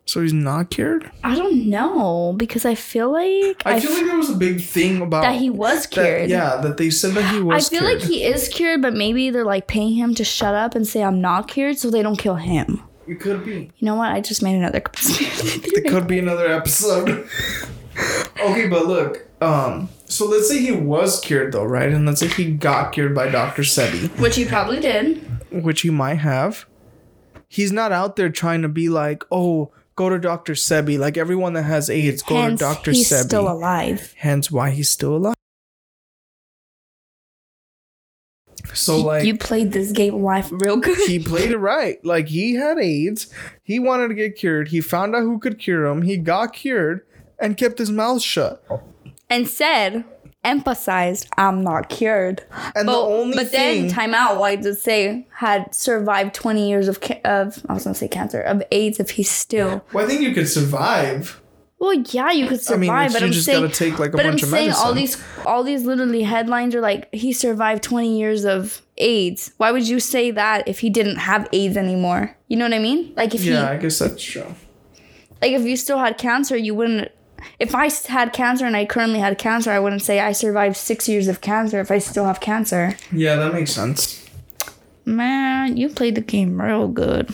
So 0.07 0.21
he's 0.21 0.31
not 0.33 0.69
cured? 0.71 1.11
I 1.23 1.35
don't 1.35 1.69
know 1.69 2.33
because 2.37 2.65
I 2.65 2.75
feel 2.75 3.11
like 3.11 3.61
I, 3.65 3.79
feel 3.79 3.91
like 3.91 4.05
there 4.05 4.15
was 4.17 4.29
a 4.29 4.35
big 4.37 4.61
thing 4.61 5.01
about 5.01 5.21
that 5.23 5.35
he 5.35 5.49
was 5.49 5.81
that- 5.83 5.91
cured. 5.91 6.29
yeah, 6.29 6.55
that 6.61 6.77
they 6.77 6.89
said 6.89 7.11
that 7.15 7.33
he 7.35 7.41
was. 7.41 7.67
I 7.67 7.69
feel 7.69 7.81
cured. 7.85 7.99
like 8.01 8.09
he 8.09 8.23
is 8.23 8.47
cured, 8.47 8.81
but 8.81 8.93
maybe 8.93 9.29
they're 9.31 9.43
like 9.43 9.67
paying 9.67 9.93
him 9.95 10.15
to 10.15 10.23
shut 10.23 10.55
up 10.55 10.75
and 10.75 10.87
say 10.87 11.03
I'm 11.03 11.19
not 11.21 11.49
cured 11.49 11.77
so 11.77 11.91
they 11.91 12.01
don't 12.01 12.15
kill 12.17 12.35
him. 12.35 12.81
it 13.05 13.19
could 13.19 13.43
be. 13.45 13.69
You 13.77 13.85
know 13.85 13.95
what? 13.95 14.11
I 14.11 14.21
just 14.21 14.41
made 14.41 14.55
another 14.55 14.81
It 14.97 15.85
could 15.89 16.07
be 16.07 16.19
another 16.19 16.47
episode. 16.47 17.27
okay, 18.41 18.67
but 18.69 18.85
look, 18.85 19.27
um, 19.41 19.89
so 20.05 20.25
let's 20.25 20.47
say 20.47 20.59
he 20.59 20.71
was 20.71 21.19
cured 21.19 21.51
though, 21.51 21.65
right? 21.65 21.91
And 21.91 22.05
let's 22.05 22.21
say 22.21 22.27
he 22.29 22.51
got 22.51 22.93
cured 22.93 23.13
by 23.13 23.29
Dr. 23.29 23.63
Sebi, 23.63 24.07
Which 24.19 24.35
he 24.37 24.45
probably 24.45 24.79
did. 24.79 25.19
which 25.51 25.81
he 25.81 25.89
might 25.89 26.15
have. 26.19 26.65
He's 27.49 27.71
not 27.73 27.91
out 27.91 28.15
there 28.15 28.29
trying 28.29 28.61
to 28.61 28.69
be 28.69 28.87
like, 28.89 29.23
oh, 29.31 29.71
go 29.97 30.07
to 30.07 30.17
Dr. 30.17 30.53
Sebi. 30.53 30.97
Like 30.97 31.17
everyone 31.17 31.51
that 31.53 31.63
has 31.63 31.89
AIDS, 31.89 32.23
go 32.23 32.35
Hence, 32.41 32.59
to 32.61 32.65
Dr. 32.65 32.91
Sebi. 32.91 32.95
He's 32.95 33.11
Sebi. 33.11 33.23
still 33.25 33.49
alive. 33.51 34.13
Hence 34.17 34.49
why 34.49 34.69
he's 34.69 34.89
still 34.89 35.17
alive. 35.17 35.33
So 38.73 38.97
like 38.97 39.25
you 39.25 39.37
played 39.37 39.71
this 39.71 39.91
game 39.91 40.15
of 40.15 40.21
life 40.21 40.49
real 40.51 40.77
good. 40.77 40.97
he 41.07 41.19
played 41.19 41.51
it 41.51 41.57
right. 41.57 42.03
Like 42.05 42.27
he 42.27 42.55
had 42.55 42.77
AIDS, 42.77 43.27
he 43.63 43.79
wanted 43.79 44.09
to 44.09 44.13
get 44.13 44.35
cured. 44.35 44.69
He 44.69 44.81
found 44.81 45.15
out 45.15 45.21
who 45.23 45.39
could 45.39 45.57
cure 45.59 45.85
him. 45.85 46.01
He 46.03 46.17
got 46.17 46.53
cured 46.53 47.01
and 47.39 47.57
kept 47.57 47.79
his 47.79 47.91
mouth 47.91 48.21
shut. 48.21 48.63
and 49.29 49.47
said, 49.47 50.03
emphasized, 50.47 51.27
I'm 51.37 51.63
not 51.63 51.89
cured. 51.89 52.43
And 52.75 52.85
but, 52.85 52.91
the 52.93 52.97
only 52.97 53.35
but 53.37 53.47
thing, 53.47 53.83
then 53.87 53.91
time 53.91 54.13
out. 54.13 54.37
Why 54.39 54.55
does 54.55 54.65
it 54.65 54.79
say 54.81 55.27
had 55.31 55.73
survived 55.75 56.33
20 56.33 56.67
years 56.67 56.87
of 56.87 57.01
ca- 57.01 57.21
of 57.25 57.63
I 57.69 57.73
was 57.73 57.83
gonna 57.83 57.93
say 57.95 58.07
cancer 58.07 58.41
of 58.41 58.63
AIDS 58.71 58.99
if 58.99 59.11
he's 59.11 59.29
still? 59.29 59.83
well, 59.93 60.05
I 60.05 60.07
think 60.07 60.21
you 60.21 60.33
could 60.33 60.47
survive. 60.49 61.41
Well, 61.79 61.93
yeah, 61.93 62.31
you 62.31 62.47
could 62.47 62.57
I 62.57 62.61
survive, 62.63 62.79
mean, 62.79 63.13
but 63.13 63.21
you 63.21 63.27
I'm 63.27 63.31
just 63.33 63.45
saying, 63.45 63.61
gotta 63.61 63.73
take 63.73 63.99
like 63.99 64.09
a 64.11 64.17
but 64.17 64.25
I'm 64.25 64.31
bunch 64.31 64.41
of 64.43 64.49
saying 64.49 64.67
medicine. 64.69 64.87
all 64.87 64.93
these 64.95 65.23
all 65.45 65.63
these 65.63 65.83
literally 65.85 66.23
headlines 66.23 66.73
are 66.73 66.81
like 66.81 67.07
he 67.13 67.31
survived 67.33 67.83
20 67.83 68.17
years 68.17 68.45
of 68.45 68.81
AIDS. 68.97 69.51
Why 69.57 69.71
would 69.71 69.87
you 69.87 69.99
say 69.99 70.31
that 70.31 70.67
if 70.67 70.79
he 70.79 70.89
didn't 70.89 71.17
have 71.17 71.47
AIDS 71.53 71.77
anymore? 71.77 72.35
You 72.47 72.57
know 72.57 72.65
what 72.65 72.73
I 72.73 72.79
mean? 72.79 73.13
Like 73.15 73.35
if 73.35 73.43
yeah, 73.43 73.61
he 73.69 73.75
I 73.75 73.77
guess 73.77 73.99
that's 73.99 74.23
true. 74.23 74.55
like 75.39 75.51
if 75.51 75.61
you 75.65 75.77
still 75.77 75.99
had 75.99 76.17
cancer, 76.17 76.57
you 76.57 76.73
wouldn't. 76.73 77.11
If 77.59 77.75
I 77.75 77.89
had 78.07 78.33
cancer 78.33 78.65
and 78.65 78.75
I 78.75 78.85
currently 78.85 79.19
had 79.19 79.37
cancer, 79.37 79.71
I 79.71 79.79
wouldn't 79.79 80.01
say 80.01 80.19
I 80.19 80.31
survived 80.31 80.77
six 80.77 81.07
years 81.07 81.27
of 81.27 81.41
cancer 81.41 81.79
if 81.79 81.91
I 81.91 81.97
still 81.99 82.25
have 82.25 82.39
cancer. 82.39 82.95
Yeah, 83.11 83.35
that 83.37 83.53
makes 83.53 83.71
sense. 83.71 84.25
Man, 85.05 85.77
you 85.77 85.89
played 85.89 86.15
the 86.15 86.21
game 86.21 86.61
real 86.61 86.87
good. 86.87 87.33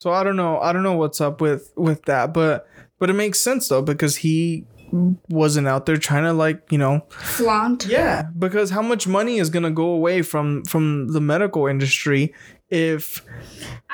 So 0.00 0.10
I 0.10 0.24
don't 0.24 0.36
know. 0.36 0.58
I 0.58 0.72
don't 0.72 0.82
know 0.82 0.96
what's 0.96 1.20
up 1.20 1.40
with 1.40 1.72
with 1.76 2.02
that, 2.06 2.32
but 2.32 2.66
but 2.98 3.10
it 3.10 3.14
makes 3.14 3.38
sense 3.40 3.68
though 3.68 3.82
because 3.82 4.16
he 4.16 4.64
wasn't 5.28 5.66
out 5.66 5.86
there 5.86 5.96
trying 5.96 6.24
to 6.24 6.32
like 6.32 6.70
you 6.70 6.78
know 6.78 7.04
Flaunt. 7.10 7.86
Yeah, 7.86 8.24
because 8.38 8.70
how 8.70 8.82
much 8.82 9.06
money 9.06 9.38
is 9.38 9.48
gonna 9.50 9.70
go 9.70 9.86
away 9.86 10.22
from 10.22 10.64
from 10.64 11.08
the 11.08 11.20
medical 11.20 11.66
industry 11.66 12.34
if 12.72 13.22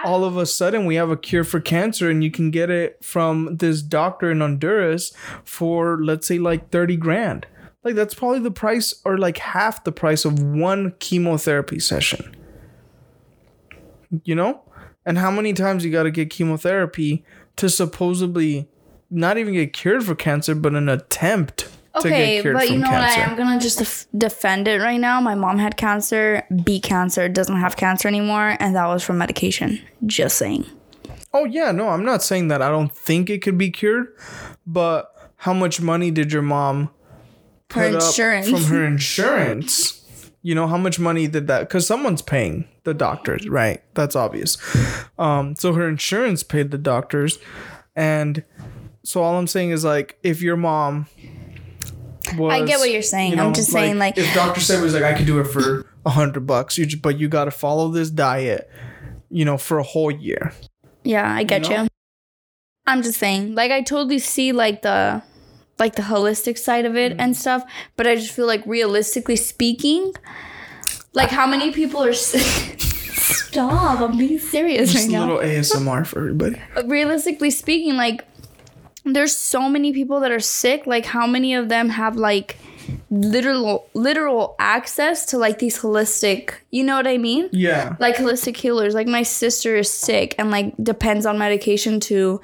all 0.05 0.25
of 0.25 0.37
a 0.37 0.47
sudden 0.47 0.87
we 0.87 0.95
have 0.95 1.11
a 1.11 1.17
cure 1.17 1.43
for 1.43 1.59
cancer 1.59 2.09
and 2.09 2.23
you 2.23 2.31
can 2.31 2.53
get 2.53 2.71
it 2.71 3.05
from 3.05 3.57
this 3.57 3.83
doctor 3.83 4.31
in 4.31 4.41
Honduras 4.41 5.13
for 5.45 5.99
let's 6.01 6.29
say 6.29 6.39
like 6.39 6.71
30 6.71 6.97
grand. 6.97 7.47
Like 7.83 7.97
that's 7.97 8.15
probably 8.15 8.39
the 8.39 8.53
price 8.53 8.95
or 9.05 9.19
like 9.19 9.39
half 9.39 9.83
the 9.83 9.91
price 9.91 10.25
of 10.25 10.41
one 10.41 10.95
chemotherapy 11.01 11.81
session. 11.81 12.37
You 14.23 14.37
know? 14.37 14.63
And 15.05 15.19
how 15.19 15.33
many 15.33 15.55
times 15.55 15.85
you 15.85 15.91
got 15.91 16.05
to 16.05 16.13
get 16.13 16.31
chemotherapy 16.31 17.25
to 17.57 17.69
supposedly 17.69 18.69
not 19.11 19.39
even 19.39 19.55
get 19.55 19.73
cured 19.73 20.05
for 20.05 20.15
cancer 20.15 20.55
but 20.55 20.77
an 20.77 20.89
attempt 20.89 21.69
Okay, 21.97 22.43
but 22.43 22.71
you 22.71 22.79
know 22.79 22.91
what? 22.91 23.01
I 23.03 23.15
am 23.23 23.37
gonna 23.37 23.59
just 23.61 23.79
def- 23.79 24.07
defend 24.17 24.69
it 24.69 24.81
right 24.81 25.01
now. 25.01 25.21
My 25.21 25.35
mom 25.35 25.59
had 25.59 25.77
cancer, 25.77 26.45
beat 26.65 26.83
cancer, 26.83 27.29
doesn't 27.29 27.57
have 27.57 27.77
cancer 27.77 28.07
anymore, 28.09 28.57
and 28.61 28.77
that 28.77 28.87
was 28.87 29.03
from 29.03 29.19
medication. 29.19 29.81
Just 30.07 30.37
saying. 30.39 30.67
Oh 31.33 31.45
yeah, 31.45 31.73
no, 31.73 31.89
I'm 31.89 32.05
not 32.05 32.23
saying 32.23 32.49
that 32.49 32.63
I 32.63 32.69
don't 32.69 32.95
think 32.95 33.29
it 33.31 33.43
could 33.43 33.59
be 33.59 33.71
cured, 33.71 34.15
but 34.67 35.13
how 35.37 35.53
much 35.53 35.81
money 35.81 36.11
did 36.11 36.33
your 36.33 36.43
mom 36.43 36.91
Her 37.71 37.91
put 37.91 37.95
up 37.97 38.03
insurance. 38.03 38.49
from 38.49 38.65
her 38.65 38.85
insurance? 38.85 40.31
You 40.43 40.55
know 40.55 40.67
how 40.69 40.79
much 40.79 40.99
money 41.01 41.27
did 41.27 41.49
that? 41.49 41.61
Because 41.61 41.87
someone's 41.87 42.23
paying 42.23 42.67
the 42.85 42.95
doctors, 42.95 43.49
right? 43.49 43.83
That's 43.95 44.15
obvious. 44.15 44.57
Um, 45.19 45.57
so 45.57 45.73
her 45.73 45.89
insurance 45.89 46.43
paid 46.43 46.71
the 46.71 46.79
doctors, 46.79 47.39
and 47.97 48.45
so 49.03 49.23
all 49.23 49.37
I'm 49.37 49.47
saying 49.49 49.71
is 49.71 49.85
like, 49.85 50.19
if 50.23 50.41
your 50.43 50.57
mom 50.57 51.07
was, 52.37 52.53
I 52.53 52.65
get 52.65 52.79
what 52.79 52.91
you're 52.91 53.03
saying. 53.03 53.39
I'm 53.39 53.55
just 53.55 53.71
saying, 53.71 53.99
like- 53.99 54.19
if 54.19 54.33
Doctor 54.35 54.61
said 54.61 54.83
was 54.83 54.95
like, 54.95 55.03
I 55.05 55.15
could 55.15 55.27
do 55.27 55.39
it 55.41 55.45
for 55.45 55.87
a 56.07 56.11
hundred 56.11 56.47
bucks, 56.47 56.77
you 56.79 56.87
just, 56.87 57.03
but 57.03 57.19
you 57.19 57.29
got 57.29 57.45
to 57.47 57.51
follow 57.51 57.89
this 57.89 58.11
diet, 58.11 58.71
you 59.31 59.45
know, 59.45 59.57
for 59.59 59.79
a 59.79 59.83
whole 59.83 60.11
year. 60.11 60.53
Yeah, 61.05 61.33
I 61.33 61.43
get 61.45 61.69
You 61.69 61.77
you. 61.83 61.89
I'm 62.87 63.03
just 63.03 63.19
saying, 63.19 63.55
like 63.55 63.71
I 63.71 63.83
totally 63.83 64.19
see 64.19 64.53
like 64.53 64.83
the 64.83 65.23
like 65.79 65.95
the 65.95 66.03
holistic 66.03 66.59
side 66.59 66.85
of 66.87 66.97
it 66.97 67.13
Mm-hmm. 67.13 67.21
and 67.21 67.37
stuff, 67.37 67.63
but 67.97 68.07
I 68.07 68.15
just 68.17 68.33
feel 68.33 68.47
like 68.47 68.63
realistically 68.67 69.37
speaking, 69.37 70.13
like 71.13 71.29
how 71.31 71.47
many 71.47 71.71
people 71.73 72.03
are 72.03 72.13
Stop, 73.19 74.01
I'm 74.01 74.17
being 74.19 74.39
serious 74.39 74.93
Just 74.93 75.05
right 75.07 75.15
a 75.15 75.19
now. 75.19 75.27
little 75.27 75.39
ASMR 75.43 76.07
for 76.07 76.19
everybody. 76.21 76.61
realistically 76.87 77.51
speaking, 77.51 77.95
like 77.97 78.25
there's 79.15 79.37
so 79.37 79.69
many 79.69 79.93
people 79.93 80.21
that 80.21 80.31
are 80.31 80.41
sick. 80.41 80.87
Like 80.87 81.07
how 81.07 81.27
many 81.27 81.55
of 81.55 81.69
them 81.69 81.89
have 81.91 82.17
like 82.17 82.59
literal 83.11 83.87
literal 83.93 84.57
access 84.59 85.27
to 85.27 85.37
like 85.37 85.59
these 85.59 85.79
holistic 85.79 86.55
you 86.71 86.85
know 86.85 86.97
what 86.97 87.07
I 87.07 87.19
mean? 87.19 87.49
Yeah. 87.53 87.97
Like 87.99 88.17
holistic 88.17 88.57
healers. 88.57 88.95
Like 88.95 89.07
my 89.07 89.23
sister 89.23 89.77
is 89.77 89.91
sick 89.91 90.35
and 90.39 90.51
like 90.51 90.75
depends 90.83 91.27
on 91.27 91.39
medication 91.39 92.01
to 92.01 92.41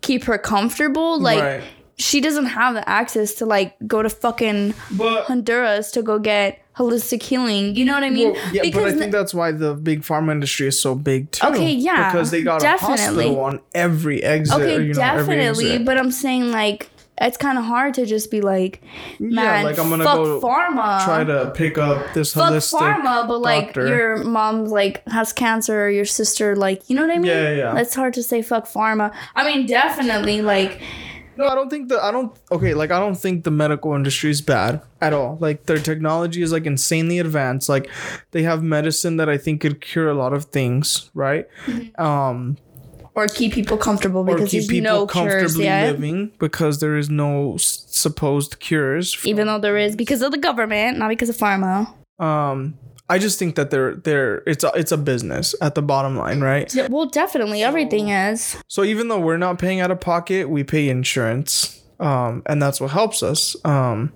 keep 0.00 0.24
her 0.24 0.38
comfortable. 0.38 1.20
Like 1.20 1.42
right. 1.42 1.64
She 1.98 2.20
doesn't 2.20 2.46
have 2.46 2.74
the 2.74 2.88
access 2.88 3.34
to 3.34 3.46
like 3.46 3.76
go 3.86 4.02
to 4.02 4.08
fucking 4.08 4.74
But 4.92 5.24
Honduras 5.24 5.90
to 5.92 6.02
go 6.02 6.18
get 6.18 6.60
holistic 6.76 7.22
healing. 7.22 7.74
You 7.74 7.84
know 7.84 7.94
what 7.94 8.04
I 8.04 8.10
mean? 8.10 8.32
well, 8.32 8.54
yeah, 8.54 8.62
but 8.72 8.84
I 8.84 8.92
think 8.92 9.10
that's 9.10 9.34
why 9.34 9.50
the 9.50 9.74
big 9.74 10.02
pharma 10.02 10.30
industry 10.30 10.68
is 10.68 10.80
so 10.80 10.94
big 10.94 11.30
too. 11.32 11.48
Okay, 11.48 11.72
yeah, 11.72 12.12
because 12.12 12.30
they 12.30 12.42
got 12.42 12.60
definitely. 12.60 12.94
a 12.94 13.28
hospital 13.28 13.40
on 13.40 13.60
every 13.74 14.22
exit. 14.22 14.54
Okay, 14.54 14.76
or, 14.76 14.80
you 14.80 14.94
know, 14.94 15.00
definitely. 15.00 15.78
But 15.78 15.98
I'm 15.98 16.12
saying 16.12 16.52
like 16.52 16.88
it's 17.20 17.36
kind 17.36 17.58
of 17.58 17.64
hard 17.64 17.94
to 17.94 18.06
just 18.06 18.30
be 18.30 18.40
like, 18.40 18.80
man, 19.18 19.64
like, 19.64 19.78
I'm 19.78 19.90
gonna 19.90 20.04
fuck 20.04 20.16
go 20.16 20.40
pharma. 20.40 21.04
try 21.04 21.24
to 21.24 21.50
pick 21.54 21.78
up 21.78 22.14
this 22.14 22.32
fuck 22.32 22.52
holistic 22.52 22.78
pharma, 22.78 23.26
but 23.26 23.40
like 23.40 23.66
doctor. 23.66 23.88
your 23.88 24.24
mom's 24.24 24.70
like 24.70 25.06
has 25.08 25.32
cancer, 25.32 25.86
or 25.86 25.90
your 25.90 26.04
sister 26.04 26.54
like, 26.54 26.88
you 26.88 26.94
know 26.94 27.02
what 27.02 27.10
I 27.10 27.18
mean? 27.18 27.26
Yeah, 27.26 27.50
yeah, 27.50 27.56
yeah. 27.56 27.80
It's 27.80 27.94
hard 27.94 28.14
to 28.14 28.22
say 28.22 28.40
fuck 28.42 28.66
pharma. 28.66 29.12
I 29.34 29.44
mean, 29.52 29.66
definitely 29.66 30.42
like 30.42 30.80
No, 31.38 31.46
I 31.46 31.54
don't 31.54 31.70
think 31.70 31.88
the 31.88 32.02
I 32.04 32.10
don't 32.10 32.36
okay, 32.50 32.74
like 32.74 32.90
I 32.90 32.98
don't 32.98 33.14
think 33.14 33.44
the 33.44 33.50
medical 33.52 33.94
industry 33.94 34.30
is 34.30 34.40
bad 34.42 34.82
at 35.00 35.12
all. 35.12 35.38
Like 35.40 35.66
their 35.66 35.78
technology 35.78 36.42
is 36.42 36.50
like 36.50 36.66
insanely 36.66 37.20
advanced. 37.20 37.68
Like 37.68 37.88
they 38.32 38.42
have 38.42 38.62
medicine 38.62 39.18
that 39.18 39.28
I 39.28 39.38
think 39.38 39.60
could 39.60 39.80
cure 39.80 40.08
a 40.10 40.14
lot 40.14 40.32
of 40.32 40.46
things, 40.46 41.10
right? 41.14 41.46
Um 41.96 42.56
or 43.14 43.26
keep 43.28 43.52
people 43.52 43.76
comfortable 43.76 44.20
or 44.22 44.34
because 44.34 44.50
keep 44.50 44.60
there's 44.62 44.68
people 44.68 44.92
no 44.96 45.06
cures 45.06 45.32
comfortably 45.32 45.64
yet. 45.64 45.92
living 45.92 46.32
because 46.38 46.80
there 46.80 46.96
is 46.96 47.08
no 47.08 47.54
s- 47.54 47.84
supposed 47.88 48.58
cures. 48.60 49.16
Even 49.24 49.46
though 49.46 49.58
there 49.60 49.76
is 49.76 49.94
because 49.96 50.22
of 50.22 50.30
the 50.32 50.38
government, 50.38 50.98
not 50.98 51.08
because 51.08 51.28
of 51.28 51.36
pharma. 51.36 51.92
Um 52.18 52.74
I 53.08 53.18
just 53.18 53.38
think 53.38 53.54
that 53.56 53.70
they're 53.70 53.94
they're 53.94 54.42
it's 54.46 54.64
a, 54.64 54.70
it's 54.74 54.92
a 54.92 54.98
business 54.98 55.54
at 55.60 55.74
the 55.74 55.82
bottom 55.82 56.16
line, 56.16 56.40
right? 56.40 56.72
Yeah, 56.74 56.88
Well, 56.90 57.06
definitely 57.06 57.62
everything 57.62 58.10
is. 58.10 58.56
So 58.68 58.84
even 58.84 59.08
though 59.08 59.20
we're 59.20 59.38
not 59.38 59.58
paying 59.58 59.80
out 59.80 59.90
of 59.90 60.00
pocket, 60.00 60.48
we 60.50 60.62
pay 60.64 60.88
insurance. 60.88 61.82
Um 62.00 62.42
and 62.46 62.60
that's 62.62 62.80
what 62.80 62.90
helps 62.90 63.22
us. 63.22 63.56
Um 63.64 64.12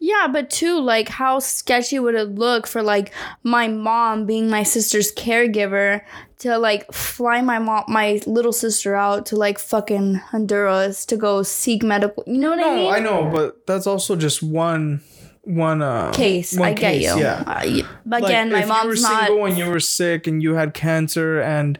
Yeah, 0.00 0.28
but 0.30 0.50
too, 0.50 0.80
like, 0.80 1.08
how 1.08 1.38
sketchy 1.38 1.98
would 1.98 2.14
it 2.14 2.34
look 2.34 2.66
for 2.66 2.82
like 2.82 3.12
my 3.42 3.68
mom 3.68 4.26
being 4.26 4.50
my 4.50 4.62
sister's 4.64 5.14
caregiver 5.14 6.02
to 6.40 6.58
like 6.58 6.92
fly 6.92 7.40
my 7.40 7.58
mom, 7.58 7.84
my 7.88 8.20
little 8.26 8.52
sister 8.52 8.94
out 8.94 9.26
to 9.26 9.36
like 9.36 9.58
fucking 9.58 10.16
Honduras 10.16 11.06
to 11.06 11.16
go 11.16 11.42
seek 11.42 11.82
medical. 11.82 12.22
You 12.26 12.38
know 12.38 12.50
what 12.50 12.60
I 12.60 12.74
mean? 12.74 12.84
No. 12.84 12.90
I 12.90 12.98
know, 13.00 13.30
but 13.32 13.66
that's 13.66 13.86
also 13.86 14.16
just 14.16 14.42
one 14.42 15.00
one 15.44 15.82
uh 15.82 16.10
case. 16.12 16.56
one 16.56 16.70
I 16.70 16.72
get 16.74 16.96
you. 17.00 17.18
Yeah. 17.20 17.44
Uh, 17.46 17.62
y- 17.64 17.82
Like, 18.06 18.24
again, 18.24 18.50
my 18.50 18.60
if 18.60 18.66
you 18.66 18.72
were 18.72 18.84
mom's 18.84 19.02
not. 19.02 19.26
single 19.26 19.44
and 19.46 19.58
you 19.58 19.66
were 19.70 19.80
sick 19.80 20.26
and 20.26 20.42
you 20.42 20.54
had 20.54 20.72
cancer 20.74 21.40
and 21.40 21.78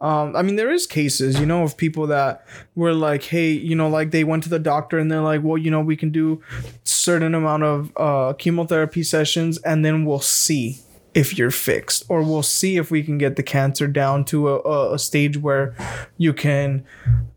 um 0.00 0.34
i 0.34 0.42
mean 0.42 0.56
there 0.56 0.70
is 0.72 0.86
cases 0.86 1.38
you 1.38 1.46
know 1.46 1.62
of 1.62 1.76
people 1.76 2.06
that 2.08 2.44
were 2.74 2.92
like 2.92 3.22
hey 3.24 3.50
you 3.50 3.76
know 3.76 3.88
like 3.88 4.10
they 4.10 4.24
went 4.24 4.42
to 4.42 4.48
the 4.48 4.58
doctor 4.58 4.98
and 4.98 5.10
they're 5.10 5.20
like 5.20 5.42
well 5.44 5.56
you 5.56 5.70
know 5.70 5.80
we 5.80 5.96
can 5.96 6.10
do 6.10 6.42
certain 6.82 7.34
amount 7.34 7.62
of 7.62 7.92
uh 7.96 8.32
chemotherapy 8.34 9.02
sessions 9.04 9.58
and 9.58 9.84
then 9.84 10.04
we'll 10.04 10.18
see 10.20 10.78
if 11.14 11.38
you're 11.38 11.52
fixed 11.52 12.04
or 12.08 12.22
we'll 12.22 12.42
see 12.42 12.76
if 12.76 12.90
we 12.90 13.00
can 13.02 13.16
get 13.18 13.36
the 13.36 13.42
cancer 13.42 13.86
down 13.86 14.24
to 14.24 14.48
a, 14.48 14.58
a, 14.62 14.94
a 14.94 14.98
stage 14.98 15.38
where 15.38 15.72
you 16.18 16.32
can 16.32 16.84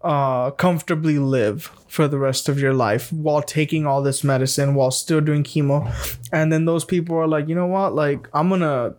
uh 0.01 0.49
comfortably 0.51 1.19
live 1.19 1.69
for 1.87 2.07
the 2.07 2.17
rest 2.17 2.49
of 2.49 2.59
your 2.59 2.73
life 2.73 3.11
while 3.11 3.41
taking 3.41 3.85
all 3.85 4.01
this 4.01 4.23
medicine 4.23 4.75
while 4.75 4.91
still 4.91 5.21
doing 5.21 5.43
chemo. 5.43 5.91
And 6.31 6.51
then 6.51 6.65
those 6.65 6.85
people 6.85 7.15
are 7.17 7.27
like 7.27 7.47
you 7.47 7.55
know 7.55 7.67
what? 7.67 7.95
Like 7.95 8.27
i'm 8.33 8.49
gonna 8.49 8.95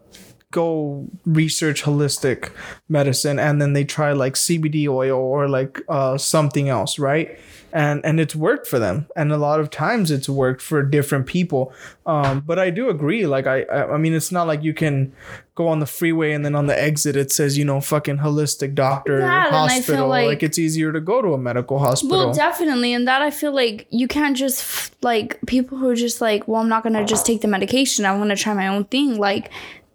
go 0.51 1.07
research 1.27 1.83
holistic 1.83 2.51
medicine 2.89 3.39
and 3.39 3.61
then 3.61 3.75
they 3.75 3.85
try 3.85 4.13
like 4.13 4.33
cbd 4.33 4.89
oil 4.89 5.19
or 5.19 5.47
like 5.47 5.81
uh 5.89 6.17
something 6.17 6.69
else 6.71 6.99
right? 6.99 7.39
And 7.71 8.03
and 8.03 8.19
it's 8.19 8.35
worked 8.35 8.67
for 8.67 8.79
them. 8.79 9.07
And 9.15 9.31
a 9.31 9.37
lot 9.37 9.61
of 9.61 9.69
times 9.69 10.11
it's 10.11 10.27
worked 10.27 10.63
for 10.63 10.83
different 10.83 11.27
people. 11.27 11.71
Um 12.07 12.41
but 12.41 12.59
i 12.59 12.71
do 12.71 12.89
agree 12.89 13.27
like 13.27 13.47
i 13.47 13.65
i, 13.65 13.99
mean 13.99 14.15
it's 14.15 14.33
not 14.33 14.47
like 14.47 14.63
you 14.63 14.73
can 14.73 15.13
go 15.55 15.69
on 15.69 15.81
the 15.81 15.87
freeway 15.87 16.33
and 16.33 16.45
then 16.47 16.55
on 16.55 16.67
the 16.67 16.83
exit 16.83 17.15
it 17.17 17.31
says 17.31 17.59
you 17.59 17.65
know 17.67 17.81
fucking 17.81 18.19
holistic 18.19 18.75
doctor 18.75 19.19
Yeah, 19.19 19.49
and 19.49 19.57
I 19.57 19.69
feel 19.69 19.77
hospital. 19.77 20.09
Like, 20.09 20.27
like- 20.29 20.43
it's 20.43 20.59
easier 20.59 20.93
to 20.93 21.01
go 21.01 21.21
to 21.21 21.35
a 21.35 21.39
medical 21.39 21.79
hospital. 21.79 22.17
Well, 22.17 22.33
definitely, 22.33 22.95
and 22.95 23.07
that 23.07 23.21
I 23.21 23.31
feel 23.31 23.53
like 23.53 23.87
you 23.91 24.09
can't 24.09 24.37
just 24.37 24.95
like 25.05 25.39
people 25.47 25.77
who 25.77 25.89
are 25.91 25.97
just 25.97 26.21
like, 26.23 26.49
well, 26.49 26.63
I'm 26.63 26.69
not 26.71 26.85
gonna 26.85 27.05
just 27.05 27.27
take 27.27 27.41
the 27.43 27.49
medication. 27.49 28.07
I 28.07 28.17
want 28.17 28.31
to 28.31 28.37
try 28.37 28.55
my 28.55 28.69
own 28.69 28.85
thing. 28.85 29.19
Like, 29.19 29.51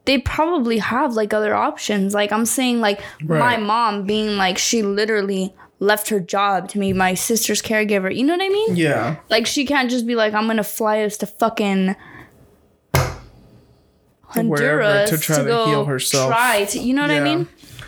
they 0.05 0.17
probably 0.17 0.79
have 0.79 1.13
like 1.13 1.33
other 1.33 1.55
options. 1.55 2.13
Like 2.13 2.31
I'm 2.31 2.45
saying, 2.45 2.81
like 2.81 3.01
my 3.21 3.57
mom 3.57 4.05
being 4.05 4.37
like, 4.37 4.57
she 4.57 4.81
literally 4.81 5.53
left 5.79 6.09
her 6.09 6.19
job 6.19 6.69
to 6.69 6.79
be 6.79 6.93
my 6.93 7.13
sister's 7.13 7.61
caregiver. 7.61 8.13
You 8.15 8.23
know 8.23 8.33
what 8.33 8.43
I 8.43 8.49
mean? 8.49 8.75
yeah 8.75 9.17
Like 9.29 9.45
she 9.45 9.65
can't 9.65 9.89
just 9.89 10.07
be 10.07 10.15
like, 10.15 10.33
I'm 10.33 10.47
gonna 10.47 10.63
fly 10.63 11.03
us 11.03 11.17
to 11.17 11.25
fucking 11.25 11.95
Honduras 14.21 15.09
to 15.09 15.17
try 15.17 15.43
to 15.43 15.65
heal 15.65 15.85
herself. 15.85 16.31
Try 16.31 16.65
to, 16.65 16.79
you 16.79 16.93
know 16.93 17.01
what 17.03 17.11
I 17.11 17.19
mean? 17.19 17.47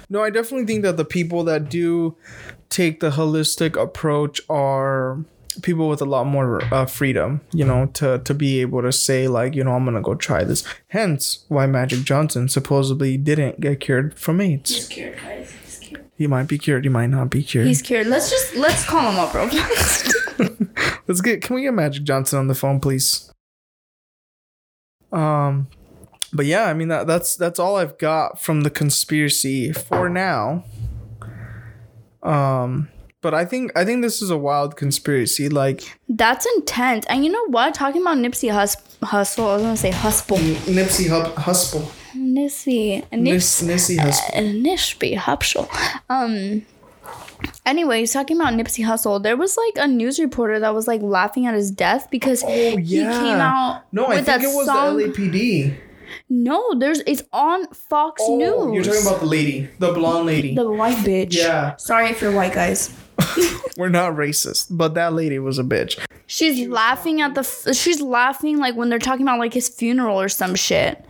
No, 0.10 0.22
I 0.22 0.30
definitely 0.30 0.68
think 0.68 0.84
that 0.84 0.98
the 0.98 1.06
people 1.06 1.44
that 1.46 1.70
do 1.70 2.16
take 2.70 3.00
the 3.00 3.12
holistic 3.12 3.82
approach 3.82 4.42
are 4.50 5.26
people 5.62 5.90
with 5.90 6.02
a 6.02 6.06
lot 6.06 6.26
more 6.26 6.62
uh, 6.74 6.86
freedom, 6.86 7.42
you 7.52 7.66
know, 7.66 7.88
to 7.94 8.20
to 8.20 8.34
be 8.34 8.62
able 8.62 8.82
to 8.82 8.92
say 8.92 9.28
like, 9.28 9.56
you 9.56 9.64
know, 9.64 9.74
I'm 9.74 9.86
gonna 9.86 10.02
go 10.02 10.16
try 10.16 10.44
this. 10.44 10.64
Hence, 10.90 11.46
why 11.48 11.66
Magic 11.66 12.04
Johnson 12.04 12.48
supposedly 12.50 13.18
didn't 13.18 13.60
get 13.60 13.80
cured 13.80 14.18
from 14.18 14.42
AIDS. 14.42 14.88
cured, 14.88 15.18
guys. 15.18 15.52
He's 15.52 15.78
cured. 15.80 16.06
He 16.16 16.28
might 16.28 16.48
be 16.48 16.58
cured. 16.58 16.86
He 16.86 16.90
might 16.90 17.08
not 17.08 17.30
be 17.30 17.44
cured. 17.44 17.68
He's 17.68 17.82
cured. 17.82 18.08
Let's 18.08 18.30
just 18.30 18.56
let's 18.56 18.86
call 18.86 19.12
him 19.12 19.20
up, 19.20 19.32
bro. 19.32 19.46
Let's 21.08 21.22
get. 21.22 21.42
Can 21.42 21.56
we 21.56 21.62
get 21.62 21.74
Magic 21.74 22.04
Johnson 22.04 22.40
on 22.40 22.48
the 22.48 22.56
phone, 22.56 22.80
please? 22.80 23.32
Um, 25.12 25.68
but 26.34 26.46
yeah, 26.46 26.66
I 26.66 26.74
mean 26.74 26.88
that 26.90 27.08
that's 27.08 27.36
that's 27.36 27.60
all 27.60 27.78
I've 27.78 27.98
got 27.98 28.42
from 28.42 28.62
the 28.62 28.70
conspiracy 28.70 29.72
for 29.72 30.10
now. 30.10 30.66
Um, 32.24 32.90
but 33.26 33.34
I 33.34 33.44
think 33.52 33.72
I 33.76 33.84
think 33.86 34.04
this 34.04 34.22
is 34.22 34.30
a 34.30 34.38
wild 34.38 34.76
conspiracy. 34.84 35.50
Like 35.50 35.80
That's 36.08 36.46
intense. 36.58 37.04
And 37.10 37.26
you 37.26 37.32
know 37.32 37.46
what? 37.48 37.74
Talking 37.74 38.02
about 38.04 38.18
Nipsey 38.20 38.52
Hus- 38.52 38.78
Hustle, 39.02 39.48
I 39.48 39.54
was 39.56 39.64
gonna 39.64 39.78
say 39.78 39.92
Hustle. 39.92 40.38
Nipsey 40.78 41.08
Hussle, 41.46 41.84
Nipsey, 42.16 43.04
Nips, 43.12 43.62
Nipsey 43.64 43.98
Hussle. 43.98 44.62
Nipsey 44.66 45.18
Hussle. 45.18 45.68
Um. 46.10 46.62
Anyways, 47.66 48.14
talking 48.14 48.38
about 48.40 48.54
Nipsey 48.54 48.84
Hussle, 48.86 49.22
there 49.22 49.38
was 49.38 49.58
like 49.58 49.74
a 49.86 49.88
news 49.88 50.20
reporter 50.20 50.60
that 50.60 50.74
was 50.74 50.88
like 50.88 51.02
laughing 51.02 51.46
at 51.48 51.54
his 51.56 51.70
death 51.72 52.08
because 52.12 52.44
Oh 52.44 52.78
he 52.78 52.98
came 53.02 53.40
out 53.50 53.84
No, 53.92 54.06
I 54.08 54.22
think 54.22 54.44
it 54.44 54.48
was 54.56 54.66
song. 54.68 54.98
the 54.98 55.04
LAPD. 55.10 55.76
no, 56.30 56.60
there's 56.80 57.00
it's 57.06 57.24
on 57.34 57.68
Fox 57.74 58.22
Oh, 58.26 58.38
News. 58.38 58.74
you're 58.76 58.84
talking 58.94 59.08
about 59.08 59.20
the 59.20 59.26
lady, 59.38 59.70
the 59.80 59.92
blonde 59.94 60.26
lady. 60.28 60.56
the 60.56 60.70
white 60.70 60.98
bitch. 60.98 61.36
Yeah. 61.36 61.76
Sorry 61.78 62.10
if 62.10 62.22
you're 62.22 62.32
white 62.32 62.54
guys. 62.54 62.94
We're 63.78 63.90
not 63.90 64.14
racist, 64.14 64.68
but 64.70 64.94
that 64.94 65.14
lady 65.14 65.40
was 65.40 65.60
a 65.60 65.64
bitch. 65.64 66.00
She's 66.28 66.68
laughing 66.68 67.22
at 67.22 67.36
the. 67.36 67.42
F- 67.42 67.76
she's 67.76 68.02
laughing 68.02 68.58
like 68.58 68.76
when 68.76 68.90
they're 68.90 69.00
talking 69.00 69.24
about 69.24 69.40
like 69.40 69.54
his 69.54 69.70
funeral 69.70 70.20
or 70.20 70.30
some 70.30 70.56
shit. 70.56 71.06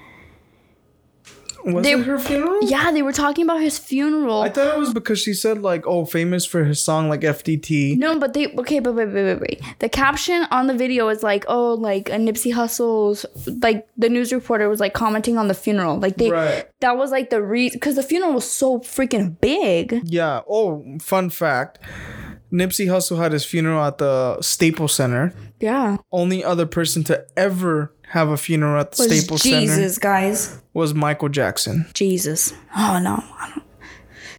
Was 1.66 1.84
They- 1.84 1.94
it 1.94 2.06
her 2.06 2.20
funeral? 2.20 2.60
Yeah, 2.64 2.92
they 2.92 3.02
were 3.02 3.12
talking 3.12 3.44
about 3.44 3.60
his 3.62 3.78
funeral. 3.80 4.42
I 4.42 4.50
thought 4.50 4.76
it 4.76 4.80
was 4.80 4.94
because 4.94 5.20
she 5.20 5.34
said 5.34 5.62
like, 5.64 5.86
"Oh, 5.88 6.06
famous 6.06 6.46
for 6.46 6.64
his 6.64 6.80
song 6.80 7.10
like 7.10 7.22
FDT." 7.22 7.98
no, 7.98 8.20
but 8.20 8.34
they 8.34 8.48
okay, 8.48 8.80
but 8.80 8.94
wait, 8.94 9.08
wait, 9.10 9.24
wait, 9.26 9.40
wait. 9.42 9.62
The 9.80 9.90
caption 9.90 10.46
on 10.52 10.68
the 10.68 10.76
video 10.76 11.10
is 11.10 11.24
like, 11.24 11.44
oh, 11.48 11.74
like 11.74 12.10
a 12.10 12.18
Nipsey 12.18 12.54
Hussle's, 12.54 13.26
like 13.62 13.88
the 13.98 14.10
news 14.10 14.32
reporter 14.32 14.70
was 14.70 14.80
like 14.80 14.94
commenting 14.94 15.38
on 15.38 15.48
the 15.48 15.54
funeral, 15.56 15.98
like 16.00 16.18
they, 16.18 16.30
Right. 16.32 16.66
that 16.82 16.98
was 16.98 17.10
like 17.12 17.30
the 17.32 17.42
reason 17.42 17.78
because 17.80 17.96
the 17.96 18.04
funeral 18.04 18.34
was 18.34 18.50
so 18.50 18.80
freaking 18.80 19.40
big. 19.42 20.02
Yeah. 20.06 20.42
Oh, 20.50 20.84
fun 21.02 21.30
fact: 21.32 21.80
Nipsey 22.54 22.88
Hussle 22.88 23.18
had 23.18 23.32
his 23.34 23.44
funeral 23.46 23.84
at 23.84 23.98
the 23.98 24.40
Staples 24.42 24.94
Center. 24.94 25.34
Yeah, 25.60 25.98
Only 26.12 26.44
other 26.44 26.66
person 26.66 27.04
to 27.06 27.26
ever 27.38 27.94
have 28.16 28.30
a 28.30 28.38
funeral 28.38 28.80
at 28.80 28.94
the 28.94 29.04
was 29.04 29.12
Staples 29.20 29.42
Center 29.44 29.60
Jesus, 29.60 29.98
guys, 30.00 30.58
was 30.74 30.94
Michael 30.94 31.30
Jackson. 31.30 31.86
Jesus. 31.94 32.54
Oh 32.76 33.00
no, 33.04 33.24
I 33.40 33.50
don't- 33.54 33.62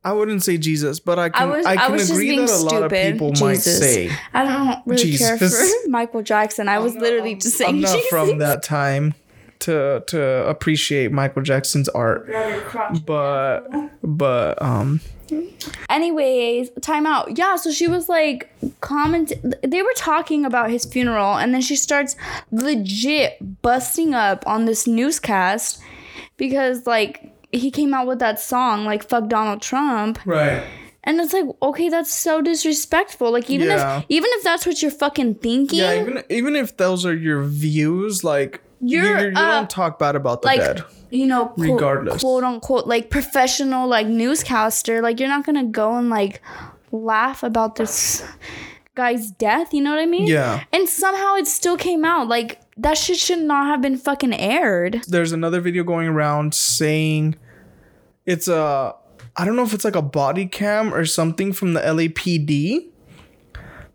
I 0.05 0.13
wouldn't 0.13 0.43
say 0.45 0.57
Jesus, 0.57 1.01
but 1.01 1.19
I 1.19 1.29
can 1.31 1.43
I, 1.43 1.57
was- 1.57 1.67
I 1.67 1.77
can 1.77 1.99
just 1.99 2.11
agree 2.13 2.37
that 2.39 2.49
a 2.49 2.57
lot 2.57 2.83
of 2.85 2.91
stupid. 2.91 3.13
people 3.13 3.33
might 3.41 3.55
Jesus. 3.57 3.79
say. 3.81 4.11
I 4.33 4.45
don't 4.45 4.87
really 4.87 5.17
care 5.19 5.37
for 5.37 5.49
Michael 5.89 6.23
Jackson. 6.23 6.69
I 6.69 6.79
was 6.79 6.95
literally 6.95 7.35
just 7.35 7.57
saying 7.59 7.75
I'm 7.77 7.81
not 7.81 7.93
Jesus. 7.97 8.09
from 8.09 8.39
that 8.39 8.63
time 8.63 9.15
to 9.61 10.03
to 10.07 10.49
appreciate 10.49 11.13
Michael 11.13 11.43
Jackson's 11.43 11.89
art, 11.91 12.29
but 13.05 13.67
but 14.03 14.61
um 14.63 15.01
Anyways, 15.89 16.71
time 16.83 17.05
out. 17.07 17.37
Yeah, 17.37 17.57
so 17.57 17.71
she 17.73 17.89
was 17.89 18.09
like 18.09 18.53
comment 18.81 19.33
they 19.63 19.83
were 19.83 19.93
talking 19.97 20.45
about 20.45 20.71
his 20.71 20.85
funeral 20.85 21.35
and 21.37 21.53
then 21.53 21.61
she 21.61 21.77
starts 21.77 22.15
legit 22.53 23.39
busting 23.63 24.15
up 24.15 24.47
on 24.47 24.65
this 24.67 24.87
newscast 24.87 25.81
because 26.37 26.87
like 26.87 27.33
he 27.53 27.71
came 27.71 27.95
out 27.95 28.07
with 28.07 28.19
that 28.19 28.39
song 28.41 28.85
like 28.85 29.09
fuck 29.09 29.29
Donald 29.29 29.63
Trump 29.63 30.19
right. 30.27 30.63
and 31.05 31.21
it's 31.21 31.33
like 31.33 31.47
okay 31.63 31.89
that's 31.89 32.13
so 32.13 32.43
disrespectful 32.43 33.31
like 33.33 33.49
even 33.49 33.69
Yeah. 33.69 33.99
if 34.01 34.05
even 34.09 34.29
if 34.35 34.43
that's 34.45 34.67
what 34.67 34.83
you're 34.83 34.91
fucking 34.91 35.37
thinking 35.37 35.79
Yeah, 35.79 36.01
even 36.01 36.23
even 36.29 36.57
if 36.57 36.77
those 36.77 37.07
are 37.07 37.15
your 37.15 37.43
views, 37.45 38.23
like 38.25 38.53
you, 38.53 38.66
You're, 38.81 39.19
you, 39.21 39.27
you 39.29 39.33
uh, 39.37 39.53
don't 39.53 39.71
talk 39.71 39.99
bad 39.99 40.17
about 40.17 40.43
the 40.43 40.47
like 40.47 40.61
dead. 40.61 40.85
you 41.11 41.27
know 41.27 41.47
quote, 41.47 41.69
Regardless. 41.71 42.21
quote 42.23 42.45
unquote 42.45 42.87
like 42.87 43.11
professional 43.11 43.89
like 43.89 44.07
newscaster 44.07 45.01
like 45.01 45.19
you're 45.19 45.29
not 45.29 45.47
gonna 45.47 45.65
go 45.65 45.97
and 45.97 46.11
like 46.11 46.43
laugh 46.93 47.43
about 47.43 47.77
this 47.77 48.23
guy's 48.95 49.31
death 49.31 49.73
you 49.75 49.83
know 49.83 49.91
what 49.91 49.99
i 49.99 50.07
mean 50.07 50.27
Yeah. 50.27 50.65
and 50.73 50.89
somehow 50.89 51.35
it 51.37 51.47
still 51.47 51.77
came 51.77 52.05
out 52.05 52.29
like 52.29 52.61
that 52.79 52.97
shit 52.99 53.17
should 53.19 53.41
not 53.41 53.67
have 53.67 53.81
been 53.83 53.97
fucking 53.97 54.33
aired 54.35 55.03
There's 55.09 55.33
another 55.33 55.61
video 55.61 55.83
going 55.85 56.09
around 56.09 56.55
saying 56.55 57.37
it's 58.27 58.49
a 58.49 58.95
I 59.39 59.45
don't 59.45 59.55
know 59.57 59.63
if 59.65 59.75
it's 59.75 59.85
like 59.85 59.97
a 59.97 60.03
body 60.03 60.47
cam 60.47 60.95
or 60.95 61.05
something 61.05 61.53
from 61.53 61.75
the 61.75 61.81
LAPD, 61.81 62.87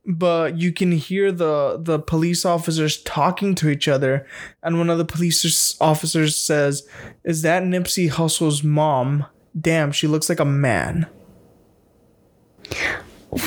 but 0.05 0.57
you 0.57 0.71
can 0.71 0.91
hear 0.91 1.31
the 1.31 1.79
the 1.81 1.99
police 1.99 2.45
officers 2.45 3.01
talking 3.03 3.55
to 3.55 3.69
each 3.69 3.87
other, 3.87 4.25
and 4.63 4.77
one 4.77 4.89
of 4.89 4.97
the 4.97 5.05
police 5.05 5.75
officers 5.79 6.35
says, 6.35 6.87
"Is 7.23 7.41
that 7.43 7.63
Nipsey 7.63 8.09
Hussle's 8.09 8.63
mom? 8.63 9.25
Damn, 9.59 9.91
she 9.91 10.07
looks 10.07 10.29
like 10.29 10.39
a 10.39 10.45
man." 10.45 11.07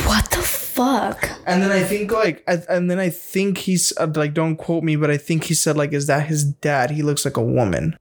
what 0.07 0.31
the 0.31 0.39
fuck 0.39 1.31
And 1.47 1.63
then 1.63 1.71
I 1.71 1.83
think 1.83 2.11
like, 2.11 2.43
I, 2.49 2.59
and 2.69 2.91
then 2.91 2.99
I 2.99 3.11
think 3.11 3.59
he's 3.59 3.93
uh, 3.97 4.11
like, 4.15 4.35
don't 4.35 4.57
quote 4.57 4.83
me, 4.83 4.97
but 4.97 5.11
I 5.11 5.17
think 5.17 5.45
he 5.45 5.55
said 5.55 5.77
like, 5.77 5.93
"Is 5.93 6.07
that 6.07 6.27
his 6.27 6.45
dad? 6.45 6.91
He 6.91 7.03
looks 7.03 7.25
like 7.25 7.37
a 7.37 7.43
woman." 7.43 7.97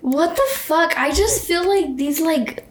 what 0.00 0.34
the 0.36 0.42
fuck 0.50 0.96
i 0.96 1.10
just 1.10 1.44
feel 1.44 1.68
like 1.68 1.96
these 1.96 2.20
like 2.20 2.67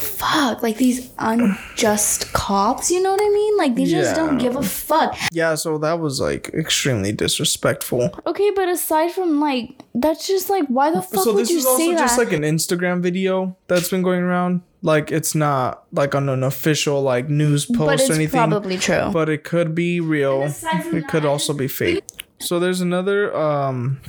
fuck 0.00 0.62
like 0.62 0.76
these 0.76 1.10
unjust 1.18 2.32
cops 2.32 2.90
you 2.90 3.02
know 3.02 3.10
what 3.12 3.20
i 3.20 3.28
mean 3.28 3.56
like 3.56 3.74
they 3.74 3.84
just 3.84 4.14
don't 4.14 4.38
give 4.38 4.56
a 4.56 4.62
fuck 4.62 5.16
Yeah, 5.32 5.54
so 5.54 5.78
that 5.78 5.98
was 6.00 6.20
like 6.20 6.48
extremely 6.50 7.12
disrespectful. 7.12 8.10
okay 8.26 8.50
but 8.54 8.68
aside 8.68 9.12
from 9.12 9.40
like 9.40 9.82
that's 9.94 10.26
just 10.26 10.50
like 10.50 10.66
why 10.68 10.90
the 10.90 11.02
fuck 11.02 11.24
so 11.24 11.32
would 11.34 11.42
this 11.42 11.50
you 11.50 11.58
is 11.58 11.66
also 11.66 11.78
say 11.78 11.90
that 11.94 11.98
just 12.00 12.18
like 12.18 12.32
an 12.32 12.42
Instagram 12.42 13.00
video 13.02 13.56
that's 13.66 13.88
been 13.88 14.02
going 14.02 14.20
around. 14.20 14.60
Like 14.82 15.10
it's 15.10 15.34
not 15.34 15.84
like 15.92 16.14
on 16.14 16.28
an 16.28 16.42
official 16.42 17.02
like 17.02 17.28
news 17.28 17.64
post 17.66 17.78
but 18.06 18.10
or 18.10 18.14
anything. 18.14 18.38
probably 18.38 18.76
true 18.78 19.10
but 19.12 19.28
it 19.28 19.42
could 19.44 19.74
be 19.74 20.00
real. 20.00 20.42
It 20.44 21.08
could 21.08 21.22
that- 21.22 21.28
also 21.28 21.52
be 21.54 21.66
fake. 21.68 22.04
So 22.38 22.60
there's 22.60 22.80
another 22.82 23.34
um 23.34 24.00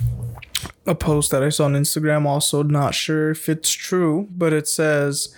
a 0.86 0.94
post 0.94 1.30
that 1.30 1.42
I 1.42 1.48
saw 1.48 1.64
on 1.64 1.74
Instagram 1.74 2.26
also 2.26 2.62
not 2.62 2.94
sure 2.94 3.30
if 3.30 3.48
it's 3.48 3.70
true, 3.70 4.28
but 4.30 4.52
it 4.52 4.68
says 4.68 5.34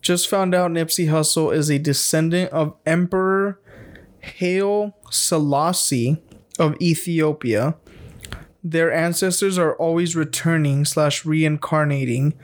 just 0.00 0.28
found 0.28 0.54
out 0.54 0.70
Nipsey 0.70 1.08
Hussle 1.08 1.54
is 1.54 1.70
a 1.70 1.78
descendant 1.78 2.52
of 2.52 2.74
Emperor 2.84 3.60
Haile 4.22 4.96
Selassie 5.10 6.22
of 6.58 6.80
Ethiopia. 6.80 7.76
Their 8.62 8.92
ancestors 8.92 9.58
are 9.58 9.74
always 9.76 10.16
returning 10.16 10.84
slash 10.84 11.24
reincarnating 11.24 12.34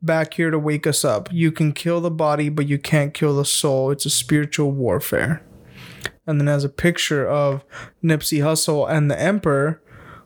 back 0.00 0.34
here 0.34 0.50
to 0.50 0.58
wake 0.58 0.86
us 0.86 1.04
up. 1.04 1.28
You 1.32 1.50
can 1.50 1.72
kill 1.72 2.00
the 2.00 2.10
body, 2.10 2.48
but 2.48 2.68
you 2.68 2.78
can't 2.78 3.12
kill 3.12 3.36
the 3.36 3.44
soul. 3.44 3.90
It's 3.90 4.06
a 4.06 4.10
spiritual 4.10 4.70
warfare. 4.70 5.42
And 6.26 6.40
then 6.40 6.46
has 6.46 6.64
a 6.64 6.68
picture 6.68 7.28
of 7.28 7.64
Nipsey 8.02 8.38
Hussle 8.38 8.88
and 8.88 9.10
the 9.10 9.20
Emperor, 9.20 9.80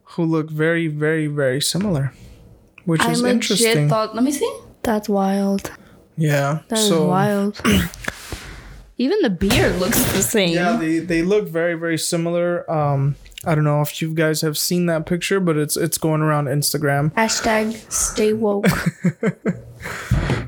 who 0.05 0.25
look 0.25 0.51
very, 0.51 0.87
very, 0.87 1.27
very 1.27 1.61
similar, 1.61 2.13
which 2.85 3.03
I 3.03 3.13
is 3.13 3.23
legit 3.23 3.35
interesting. 3.35 3.89
thought. 3.89 4.15
Let 4.15 4.25
me 4.25 4.33
see. 4.33 4.61
That's 4.83 5.09
wild. 5.09 5.73
Yeah. 6.21 6.61
That 6.69 6.79
is 6.79 6.89
so 6.89 7.07
wild. 7.09 7.61
Even 8.99 9.19
the 9.23 9.31
beard 9.31 9.77
looks 9.77 9.97
the 10.13 10.23
same. 10.23 10.51
yeah, 10.55 10.77
they 10.77 10.99
they 10.99 11.23
look 11.23 11.49
very, 11.49 11.75
very 11.75 11.97
similar. 11.99 12.71
Um, 12.71 13.17
I 13.47 13.55
don't 13.55 13.65
know 13.65 13.81
if 13.81 14.03
you 14.03 14.13
guys 14.13 14.43
have 14.43 14.59
seen 14.59 14.85
that 14.87 15.07
picture, 15.07 15.41
but 15.41 15.57
it's 15.57 15.77
it's 15.77 15.97
going 15.97 16.21
around 16.21 16.47
Instagram. 16.47 17.11
Hashtag 17.15 17.91
stay 17.91 18.33
woke. 18.35 18.67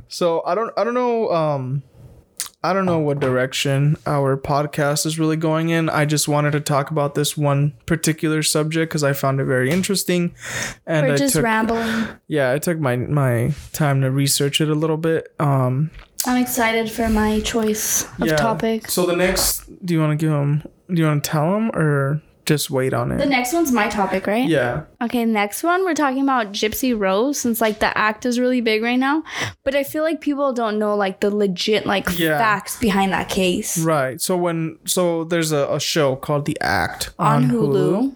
So 0.08 0.42
I 0.44 0.54
don't 0.54 0.70
I 0.76 0.84
don't 0.84 0.92
know 0.92 1.30
um 1.32 1.82
I 2.64 2.72
don't 2.72 2.86
know 2.86 3.00
what 3.00 3.18
direction 3.18 3.96
our 4.06 4.36
podcast 4.36 5.04
is 5.04 5.18
really 5.18 5.36
going 5.36 5.70
in. 5.70 5.88
I 5.88 6.04
just 6.04 6.28
wanted 6.28 6.52
to 6.52 6.60
talk 6.60 6.92
about 6.92 7.16
this 7.16 7.36
one 7.36 7.74
particular 7.86 8.42
subject 8.44 8.90
because 8.90 9.02
I 9.02 9.14
found 9.14 9.40
it 9.40 9.46
very 9.46 9.70
interesting, 9.70 10.34
and 10.86 11.08
We're 11.08 11.14
I 11.14 11.16
just 11.16 11.34
took 11.34 11.44
rambling. 11.44 12.06
yeah 12.28 12.52
I 12.52 12.58
took 12.58 12.78
my 12.78 12.96
my 12.96 13.52
time 13.72 14.00
to 14.02 14.10
research 14.10 14.60
it 14.60 14.68
a 14.68 14.74
little 14.74 14.96
bit. 14.96 15.34
Um, 15.40 15.90
I'm 16.24 16.40
excited 16.40 16.90
for 16.90 17.08
my 17.08 17.40
choice 17.40 18.04
of 18.20 18.28
yeah. 18.28 18.36
topic. 18.36 18.88
So 18.88 19.06
the 19.06 19.16
next, 19.16 19.64
do 19.84 19.94
you 19.94 20.00
want 20.00 20.18
to 20.18 20.24
give 20.24 20.30
them? 20.32 20.62
Do 20.88 21.02
you 21.02 21.08
want 21.08 21.24
to 21.24 21.30
tell 21.30 21.52
them 21.52 21.70
or 21.74 22.22
just 22.44 22.70
wait 22.70 22.92
on 22.92 23.12
it. 23.12 23.18
The 23.18 23.26
next 23.26 23.52
one's 23.52 23.70
my 23.72 23.88
topic, 23.88 24.26
right? 24.26 24.48
Yeah. 24.48 24.82
Okay, 25.00 25.24
next 25.24 25.62
one 25.62 25.84
we're 25.84 25.94
talking 25.94 26.22
about 26.22 26.52
Gypsy 26.52 26.98
Rose 26.98 27.38
since 27.38 27.60
like 27.60 27.78
the 27.78 27.96
act 27.96 28.26
is 28.26 28.40
really 28.40 28.60
big 28.60 28.82
right 28.82 28.98
now, 28.98 29.22
but 29.64 29.74
I 29.76 29.84
feel 29.84 30.02
like 30.02 30.20
people 30.20 30.52
don't 30.52 30.78
know 30.78 30.96
like 30.96 31.20
the 31.20 31.30
legit 31.34 31.86
like 31.86 32.08
Yeah. 32.18 32.38
facts 32.38 32.78
behind 32.80 33.12
that 33.12 33.28
case. 33.28 33.78
Right. 33.78 34.20
So 34.20 34.36
when 34.36 34.78
so 34.86 35.24
there's 35.24 35.52
a, 35.52 35.68
a 35.70 35.78
show 35.80 36.16
called 36.16 36.44
The 36.46 36.58
Act 36.60 37.10
On 37.18 37.48
Hulu, 37.50 38.12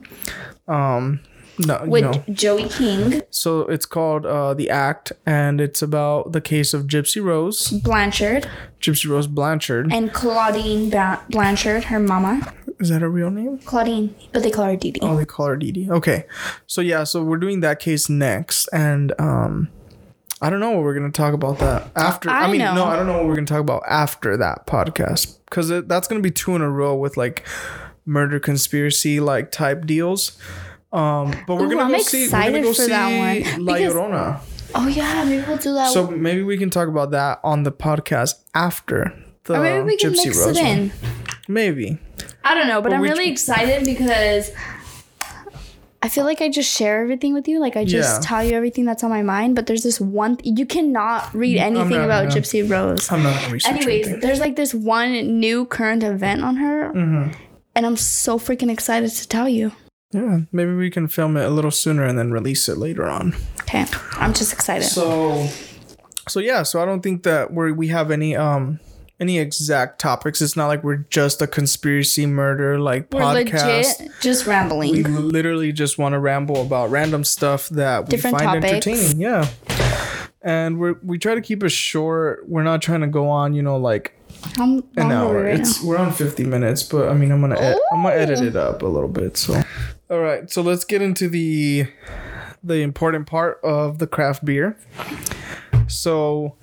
Um, 0.68 1.20
no, 1.58 1.84
with 1.86 2.04
know. 2.04 2.22
Joey 2.34 2.68
King, 2.68 3.22
So 3.30 3.60
it's 3.60 3.86
called 3.86 4.26
uh, 4.26 4.52
The 4.54 4.68
Act, 4.68 5.12
and 5.24 5.58
it's 5.60 5.80
about 5.80 6.32
the 6.32 6.40
case 6.40 6.74
of 6.74 6.86
Gypsy 6.86 7.22
Rose, 7.22 7.70
Blanchard, 7.70 8.46
Gypsy 8.80 9.08
Rose 9.08 9.26
Blanchard. 9.26 9.90
and 9.92 10.12
Claudine 10.12 10.90
ba- 10.90 11.22
Blanchard, 11.30 11.84
her 11.84 11.98
mama. 12.00 12.52
Is 12.78 12.90
that 12.90 13.00
her 13.00 13.08
real 13.08 13.30
name? 13.30 13.58
Claudine, 13.58 14.14
but 14.32 14.42
they 14.42 14.50
call 14.50 14.66
her 14.66 14.76
Dee. 14.76 14.94
Oh, 15.00 15.16
they 15.16 15.24
call 15.24 15.46
her 15.46 15.56
Dee. 15.56 15.88
Okay. 15.90 16.26
So 16.66 16.80
yeah, 16.80 17.04
so 17.04 17.22
we're 17.22 17.38
doing 17.38 17.60
that 17.60 17.78
case 17.78 18.08
next, 18.08 18.68
and 18.68 19.18
um, 19.18 19.68
I 20.42 20.50
don't 20.50 20.60
know 20.60 20.72
what 20.72 20.82
we're 20.82 20.94
gonna 20.94 21.10
talk 21.10 21.32
about 21.32 21.58
that 21.60 21.90
after. 21.96 22.28
I, 22.28 22.44
I 22.44 22.46
mean, 22.48 22.58
know. 22.58 22.74
no, 22.74 22.84
I 22.84 22.96
don't 22.96 23.06
know 23.06 23.14
what 23.14 23.26
we're 23.26 23.36
gonna 23.36 23.46
talk 23.46 23.60
about 23.60 23.82
after 23.88 24.36
that 24.36 24.66
podcast 24.66 25.38
because 25.46 25.68
that's 25.86 26.06
gonna 26.08 26.20
be 26.20 26.30
two 26.30 26.54
in 26.54 26.60
a 26.60 26.68
row 26.68 26.94
with 26.94 27.16
like 27.16 27.46
murder 28.04 28.38
conspiracy 28.38 29.20
like 29.20 29.50
type 29.50 29.86
deals. 29.86 30.38
Um, 30.92 31.34
but 31.46 31.56
we're 31.56 31.66
Ooh, 31.66 31.70
gonna 31.70 31.82
I'm 31.84 31.92
go 31.92 31.98
see. 31.98 32.28
We're 32.30 32.42
gonna 32.42 32.62
go 32.62 32.72
see 32.72 32.88
that 32.88 33.54
one, 33.54 33.64
La 33.64 33.74
Llorona. 33.74 34.40
Oh 34.74 34.88
yeah, 34.88 35.24
maybe 35.24 35.44
we'll 35.46 35.56
do 35.56 35.72
that. 35.74 35.92
So 35.92 36.10
maybe 36.10 36.42
we 36.42 36.58
can 36.58 36.68
talk 36.68 36.88
about 36.88 37.10
that 37.12 37.40
on 37.42 37.62
the 37.62 37.72
podcast 37.72 38.34
after 38.54 39.16
the 39.44 39.54
or 39.54 39.62
maybe 39.62 39.84
we 39.84 39.96
can 39.96 40.12
Gypsy 40.12 40.26
mix 40.26 40.38
Rose 40.38 40.58
it 40.58 40.62
one. 40.62 40.92
Maybe. 41.48 41.98
I 42.44 42.54
don't 42.54 42.68
know, 42.68 42.80
but, 42.80 42.92
I'm 42.92 43.00
we- 43.00 43.08
really 43.08 43.28
excited 43.28 43.84
because 43.84 44.50
I 46.02 46.08
feel 46.08 46.24
like 46.24 46.40
I 46.40 46.48
just 46.48 46.70
share 46.72 47.02
everything 47.02 47.34
with 47.34 47.48
you. 47.48 47.58
Like 47.58 47.76
I 47.76 47.84
just 47.84 48.22
Yeah. 48.22 48.28
tell 48.28 48.44
you 48.44 48.52
everything 48.54 48.84
that's 48.84 49.02
on 49.02 49.10
my 49.10 49.22
mind. 49.22 49.56
But 49.56 49.66
there's 49.66 49.82
this 49.82 50.00
one 50.00 50.38
you 50.44 50.64
cannot 50.66 51.34
read 51.34 51.58
anything 51.58 51.90
not 51.98 52.04
about 52.04 52.28
gonna. 52.28 52.40
Gypsy 52.40 52.68
Rose. 52.68 53.10
I'm 53.10 53.22
not 53.24 53.34
gonna 53.42 53.58
Anyways, 53.66 54.06
anything. 54.06 54.20
there's 54.20 54.38
like 54.38 54.54
this 54.56 54.72
one 54.74 55.40
new 55.40 55.64
current 55.66 56.02
event 56.04 56.44
on 56.44 56.56
her, 56.56 56.92
Mm-hmm. 56.94 57.32
and 57.74 57.86
I'm 57.86 57.96
so 57.96 58.38
freaking 58.38 58.70
excited 58.70 59.10
to 59.10 59.26
tell 59.28 59.48
you. 59.48 59.72
Yeah, 60.12 60.40
maybe 60.52 60.72
we 60.74 60.90
can 60.90 61.08
film 61.08 61.36
it 61.36 61.44
a 61.44 61.50
little 61.50 61.72
sooner 61.72 62.04
and 62.04 62.16
then 62.16 62.30
release 62.30 62.68
it 62.68 62.78
later 62.78 63.06
on. 63.06 63.34
Okay, 63.62 63.84
I'm 64.12 64.32
just 64.32 64.52
excited. 64.52 64.84
So, 64.86 65.48
so 66.28 66.38
yeah, 66.38 66.62
so 66.62 66.80
I 66.80 66.84
don't 66.84 67.02
think 67.02 67.24
that 67.24 67.52
we 67.52 67.72
we 67.72 67.88
have 67.88 68.12
any 68.12 68.36
um 68.36 68.78
any 69.18 69.38
exact 69.38 69.98
topics. 69.98 70.42
It's 70.42 70.56
not 70.56 70.66
like 70.68 70.84
we're 70.84 71.06
just 71.10 71.40
a 71.42 71.46
conspiracy 71.46 72.26
murder 72.26 72.78
like 72.78 73.08
We're 73.12 73.20
podcast. 73.20 73.98
legit 74.00 74.10
just 74.20 74.46
rambling. 74.46 74.92
We 74.92 75.02
literally 75.04 75.72
just 75.72 75.98
want 75.98 76.12
to 76.14 76.18
ramble 76.18 76.60
about 76.62 76.90
random 76.90 77.24
stuff 77.24 77.68
that 77.70 78.08
we 78.10 78.16
find 78.18 78.36
topics. 78.38 78.66
entertaining. 78.66 79.20
Yeah. 79.20 79.48
And 80.42 80.78
we 80.78 80.92
we 81.02 81.18
try 81.18 81.34
to 81.34 81.40
keep 81.40 81.62
it 81.64 81.70
short. 81.70 82.48
We're 82.48 82.62
not 82.62 82.80
trying 82.82 83.00
to 83.00 83.06
go 83.08 83.28
on, 83.28 83.54
you 83.54 83.62
know, 83.62 83.78
like 83.78 84.12
an 84.58 84.82
hour. 84.98 85.42
right 85.42 85.58
It's 85.58 85.82
we're 85.82 85.96
on 85.96 86.12
50 86.12 86.44
minutes, 86.44 86.82
but 86.82 87.08
I 87.08 87.14
mean, 87.14 87.32
I'm 87.32 87.40
gonna 87.40 87.58
ed- 87.58 87.78
I'm 87.92 88.02
gonna 88.02 88.14
edit 88.14 88.40
it 88.42 88.54
up 88.54 88.82
a 88.82 88.86
little 88.86 89.08
bit. 89.08 89.36
So, 89.36 89.60
all 90.10 90.20
right. 90.20 90.48
So 90.50 90.62
let's 90.62 90.84
get 90.84 91.02
into 91.02 91.28
the 91.28 91.88
the 92.62 92.82
important 92.82 93.26
part 93.26 93.58
of 93.64 93.98
the 93.98 94.06
craft 94.06 94.44
beer. 94.44 94.76
So, 95.88 96.56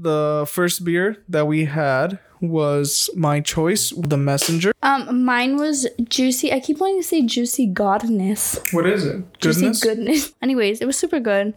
the 0.00 0.46
first 0.48 0.84
beer 0.84 1.22
that 1.28 1.46
we 1.46 1.66
had 1.66 2.18
was 2.40 3.10
my 3.14 3.40
choice, 3.40 3.90
the 3.90 4.16
Messenger. 4.16 4.72
Um, 4.82 5.24
mine 5.24 5.56
was 5.56 5.86
juicy. 6.08 6.52
I 6.52 6.60
keep 6.60 6.78
wanting 6.78 7.00
to 7.00 7.06
say 7.06 7.22
juicy 7.22 7.68
godness. 7.68 8.72
What 8.72 8.86
is 8.86 9.04
it? 9.04 9.22
Juicy 9.40 9.60
Goodness. 9.60 9.82
goodness. 9.82 10.32
Anyways, 10.42 10.80
it 10.80 10.86
was 10.86 10.96
super 10.96 11.20
good. 11.20 11.54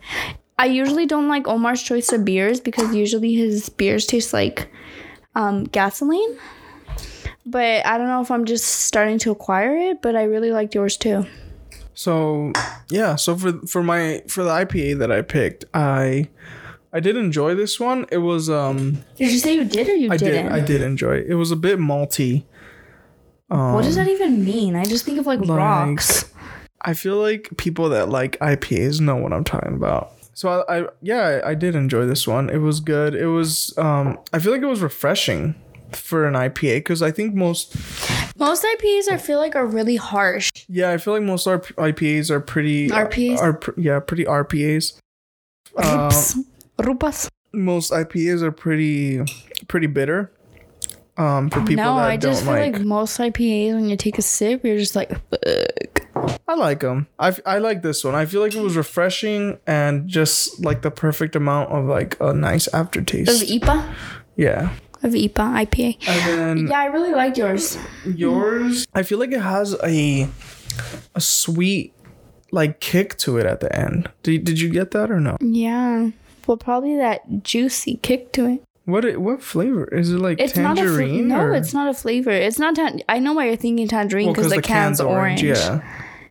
I 0.59 0.65
usually 0.65 1.05
don't 1.05 1.27
like 1.27 1.47
Omar's 1.47 1.81
choice 1.81 2.11
of 2.11 2.25
beers 2.25 2.59
because 2.59 2.93
usually 2.93 3.33
his 3.33 3.69
beers 3.69 4.05
taste 4.05 4.33
like 4.33 4.69
um, 5.35 5.63
gasoline. 5.65 6.37
But 7.45 7.85
I 7.85 7.97
don't 7.97 8.07
know 8.07 8.21
if 8.21 8.31
I'm 8.31 8.45
just 8.45 8.65
starting 8.65 9.19
to 9.19 9.31
acquire 9.31 9.75
it, 9.75 10.01
but 10.01 10.15
I 10.15 10.23
really 10.23 10.51
liked 10.51 10.75
yours 10.75 10.95
too. 10.97 11.25
So 11.93 12.53
yeah, 12.89 13.15
so 13.15 13.35
for 13.35 13.53
for 13.67 13.83
my 13.83 14.23
for 14.27 14.43
the 14.43 14.49
IPA 14.49 14.99
that 14.99 15.11
I 15.11 15.21
picked, 15.21 15.65
I 15.73 16.29
I 16.93 16.99
did 16.99 17.17
enjoy 17.17 17.55
this 17.55 17.79
one. 17.79 18.05
It 18.11 18.19
was 18.19 18.49
um 18.49 19.03
Did 19.17 19.31
you 19.31 19.39
say 19.39 19.55
you 19.55 19.65
did 19.65 19.89
or 19.89 19.95
you 19.95 20.11
I 20.11 20.17
didn't? 20.17 20.45
did 20.45 20.51
I 20.53 20.59
did 20.65 20.81
enjoy 20.81 21.15
it. 21.15 21.27
It 21.27 21.35
was 21.35 21.51
a 21.51 21.55
bit 21.55 21.79
malty. 21.79 22.43
Um, 23.49 23.73
what 23.73 23.83
does 23.83 23.95
that 23.95 24.07
even 24.07 24.43
mean? 24.45 24.75
I 24.75 24.85
just 24.85 25.05
think 25.05 25.19
of 25.19 25.25
like, 25.25 25.39
like- 25.39 25.49
rocks. 25.49 26.31
I 26.85 26.93
feel 26.93 27.17
like 27.17 27.49
people 27.57 27.89
that 27.89 28.09
like 28.09 28.37
IPAs 28.39 28.99
know 28.99 29.15
what 29.15 29.31
I'm 29.33 29.43
talking 29.43 29.73
about. 29.73 30.11
So 30.33 30.49
I, 30.49 30.79
I 30.81 30.87
yeah, 31.01 31.39
I, 31.43 31.51
I 31.51 31.53
did 31.55 31.75
enjoy 31.75 32.05
this 32.05 32.27
one. 32.27 32.49
It 32.49 32.57
was 32.57 32.79
good. 32.79 33.15
It 33.15 33.27
was 33.27 33.75
um 33.77 34.19
I 34.33 34.39
feel 34.39 34.51
like 34.51 34.61
it 34.61 34.65
was 34.67 34.81
refreshing 34.81 35.55
for 35.91 36.25
an 36.27 36.33
IPA 36.33 36.77
because 36.77 37.01
I 37.01 37.11
think 37.11 37.33
most 37.35 37.75
Most 38.37 38.63
IPAs 38.63 39.09
I 39.11 39.17
feel 39.17 39.37
like 39.39 39.55
are 39.55 39.65
really 39.65 39.95
harsh. 39.95 40.49
yeah, 40.67 40.91
I 40.91 40.97
feel 40.97 41.13
like 41.13 41.23
most 41.23 41.45
RP, 41.47 41.73
IPAs 41.75 42.29
are 42.31 42.39
pretty 42.39 42.89
RPAs? 42.89 43.37
are 43.39 43.59
yeah, 43.77 43.99
pretty 43.99 44.25
RPAs. 44.25 44.99
Um, 45.77 45.83
Rups. 45.85 46.35
Rupas. 46.79 47.29
most 47.53 47.91
IPAs 47.91 48.41
are 48.41 48.51
pretty 48.51 49.21
pretty 49.67 49.87
bitter. 49.87 50.31
Um, 51.15 51.51
for 51.51 51.59
people 51.61 51.75
No, 51.85 51.95
that 51.97 52.09
I 52.09 52.17
just 52.17 52.43
don't 52.43 52.55
feel 52.55 52.63
like, 52.63 52.73
like, 52.73 52.85
most 52.85 53.19
IPAs 53.19 53.75
when 53.75 53.87
you 53.87 53.95
take 53.95 54.17
a 54.17 54.23
sip, 54.23 54.65
you're 54.65 54.79
just 54.79 54.95
like, 54.95 55.11
Ugh. 55.31 56.39
I 56.47 56.55
like 56.55 56.79
them. 56.79 57.05
I 57.19 57.27
f- 57.29 57.39
I 57.45 57.59
like 57.59 57.83
this 57.83 58.03
one. 58.03 58.15
I 58.15 58.25
feel 58.25 58.41
like 58.41 58.55
it 58.55 58.61
was 58.61 58.75
refreshing 58.75 59.59
and 59.67 60.07
just 60.07 60.63
like 60.65 60.81
the 60.81 60.89
perfect 60.89 61.35
amount 61.35 61.69
of 61.71 61.85
like 61.85 62.17
a 62.19 62.33
nice 62.33 62.67
aftertaste. 62.73 63.29
of. 63.43 63.47
IPA. 63.47 63.93
Yeah. 64.35 64.73
Of 65.03 65.11
IPA, 65.13 65.67
IPA. 65.67 65.97
And 66.07 66.39
then 66.59 66.67
Yeah, 66.67 66.79
I 66.79 66.85
really 66.85 67.11
liked 67.11 67.37
yours. 67.37 67.77
yours, 68.05 68.87
I 68.95 69.03
feel 69.03 69.19
like 69.19 69.31
it 69.33 69.41
has 69.41 69.75
a 69.83 70.27
a 71.13 71.21
sweet 71.21 71.93
like 72.51 72.79
kick 72.79 73.17
to 73.19 73.37
it 73.37 73.45
at 73.45 73.59
the 73.59 73.69
end. 73.75 74.09
Did 74.23 74.45
did 74.45 74.59
you 74.59 74.69
get 74.69 74.91
that 74.91 75.11
or 75.11 75.19
no? 75.19 75.37
Yeah. 75.41 76.09
Well, 76.47 76.57
probably 76.57 76.95
that 76.97 77.43
juicy 77.43 77.97
kick 78.01 78.31
to 78.33 78.45
it. 78.47 78.63
What 78.85 79.05
it, 79.05 79.21
what 79.21 79.41
flavor 79.41 79.85
is 79.85 80.11
it? 80.11 80.17
Like 80.17 80.39
It's 80.41 80.53
tangerine? 80.53 81.27
not 81.29 81.39
a 81.39 81.43
fl- 81.43 81.47
no. 81.51 81.53
It's 81.53 81.73
not 81.73 81.89
a 81.89 81.93
flavor. 81.93 82.31
It's 82.31 82.59
not. 82.59 82.75
Tan- 82.75 83.01
I 83.07 83.19
know 83.19 83.33
why 83.33 83.45
you're 83.47 83.55
thinking 83.55 83.87
tangerine 83.87 84.27
Well, 84.27 84.35
because 84.35 84.51
the, 84.51 84.61
can's, 84.61 84.99
orange. 84.99 85.41
Yeah. 85.41 85.81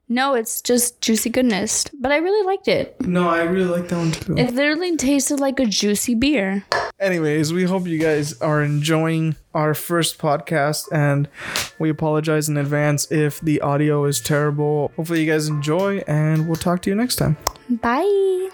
No, 0.08 0.34
it's 0.34 0.60
just 0.60 1.00
juicy 1.00 1.30
goodness. 1.30 1.86
But 1.98 2.12
I 2.12 2.16
really 2.18 2.44
liked 2.46 2.68
it. 2.68 3.00
No, 3.00 3.30
I 3.30 3.44
really 3.44 3.70
like 3.70 3.88
that 3.88 3.96
one 3.96 4.12
too. 4.12 4.36
It 4.36 4.52
literally 4.52 4.94
tasted 4.98 5.40
like 5.40 5.58
a 5.58 5.64
juicy 5.64 6.14
beer. 6.14 6.64
Anyways, 7.00 7.54
we 7.54 7.64
hope 7.64 7.86
you 7.86 7.98
guys 7.98 8.38
are 8.42 8.62
enjoying 8.62 9.36
our 9.54 9.72
first 9.72 10.18
podcast 10.18 10.92
and 10.92 11.28
we 11.78 11.88
apologize 11.88 12.50
in 12.50 12.58
advance 12.58 13.10
if 13.10 13.40
the 13.40 13.62
audio 13.62 14.04
is 14.04 14.20
terrible. 14.20 14.92
Hopefully 14.96 15.24
you 15.24 15.32
guys 15.32 15.48
enjoy 15.48 16.02
and 16.06 16.46
we'll 16.46 16.56
talk 16.56 16.82
to 16.82 16.90
you 16.90 16.96
next 16.96 17.16
time. 17.16 17.38
Bye. 17.70 18.50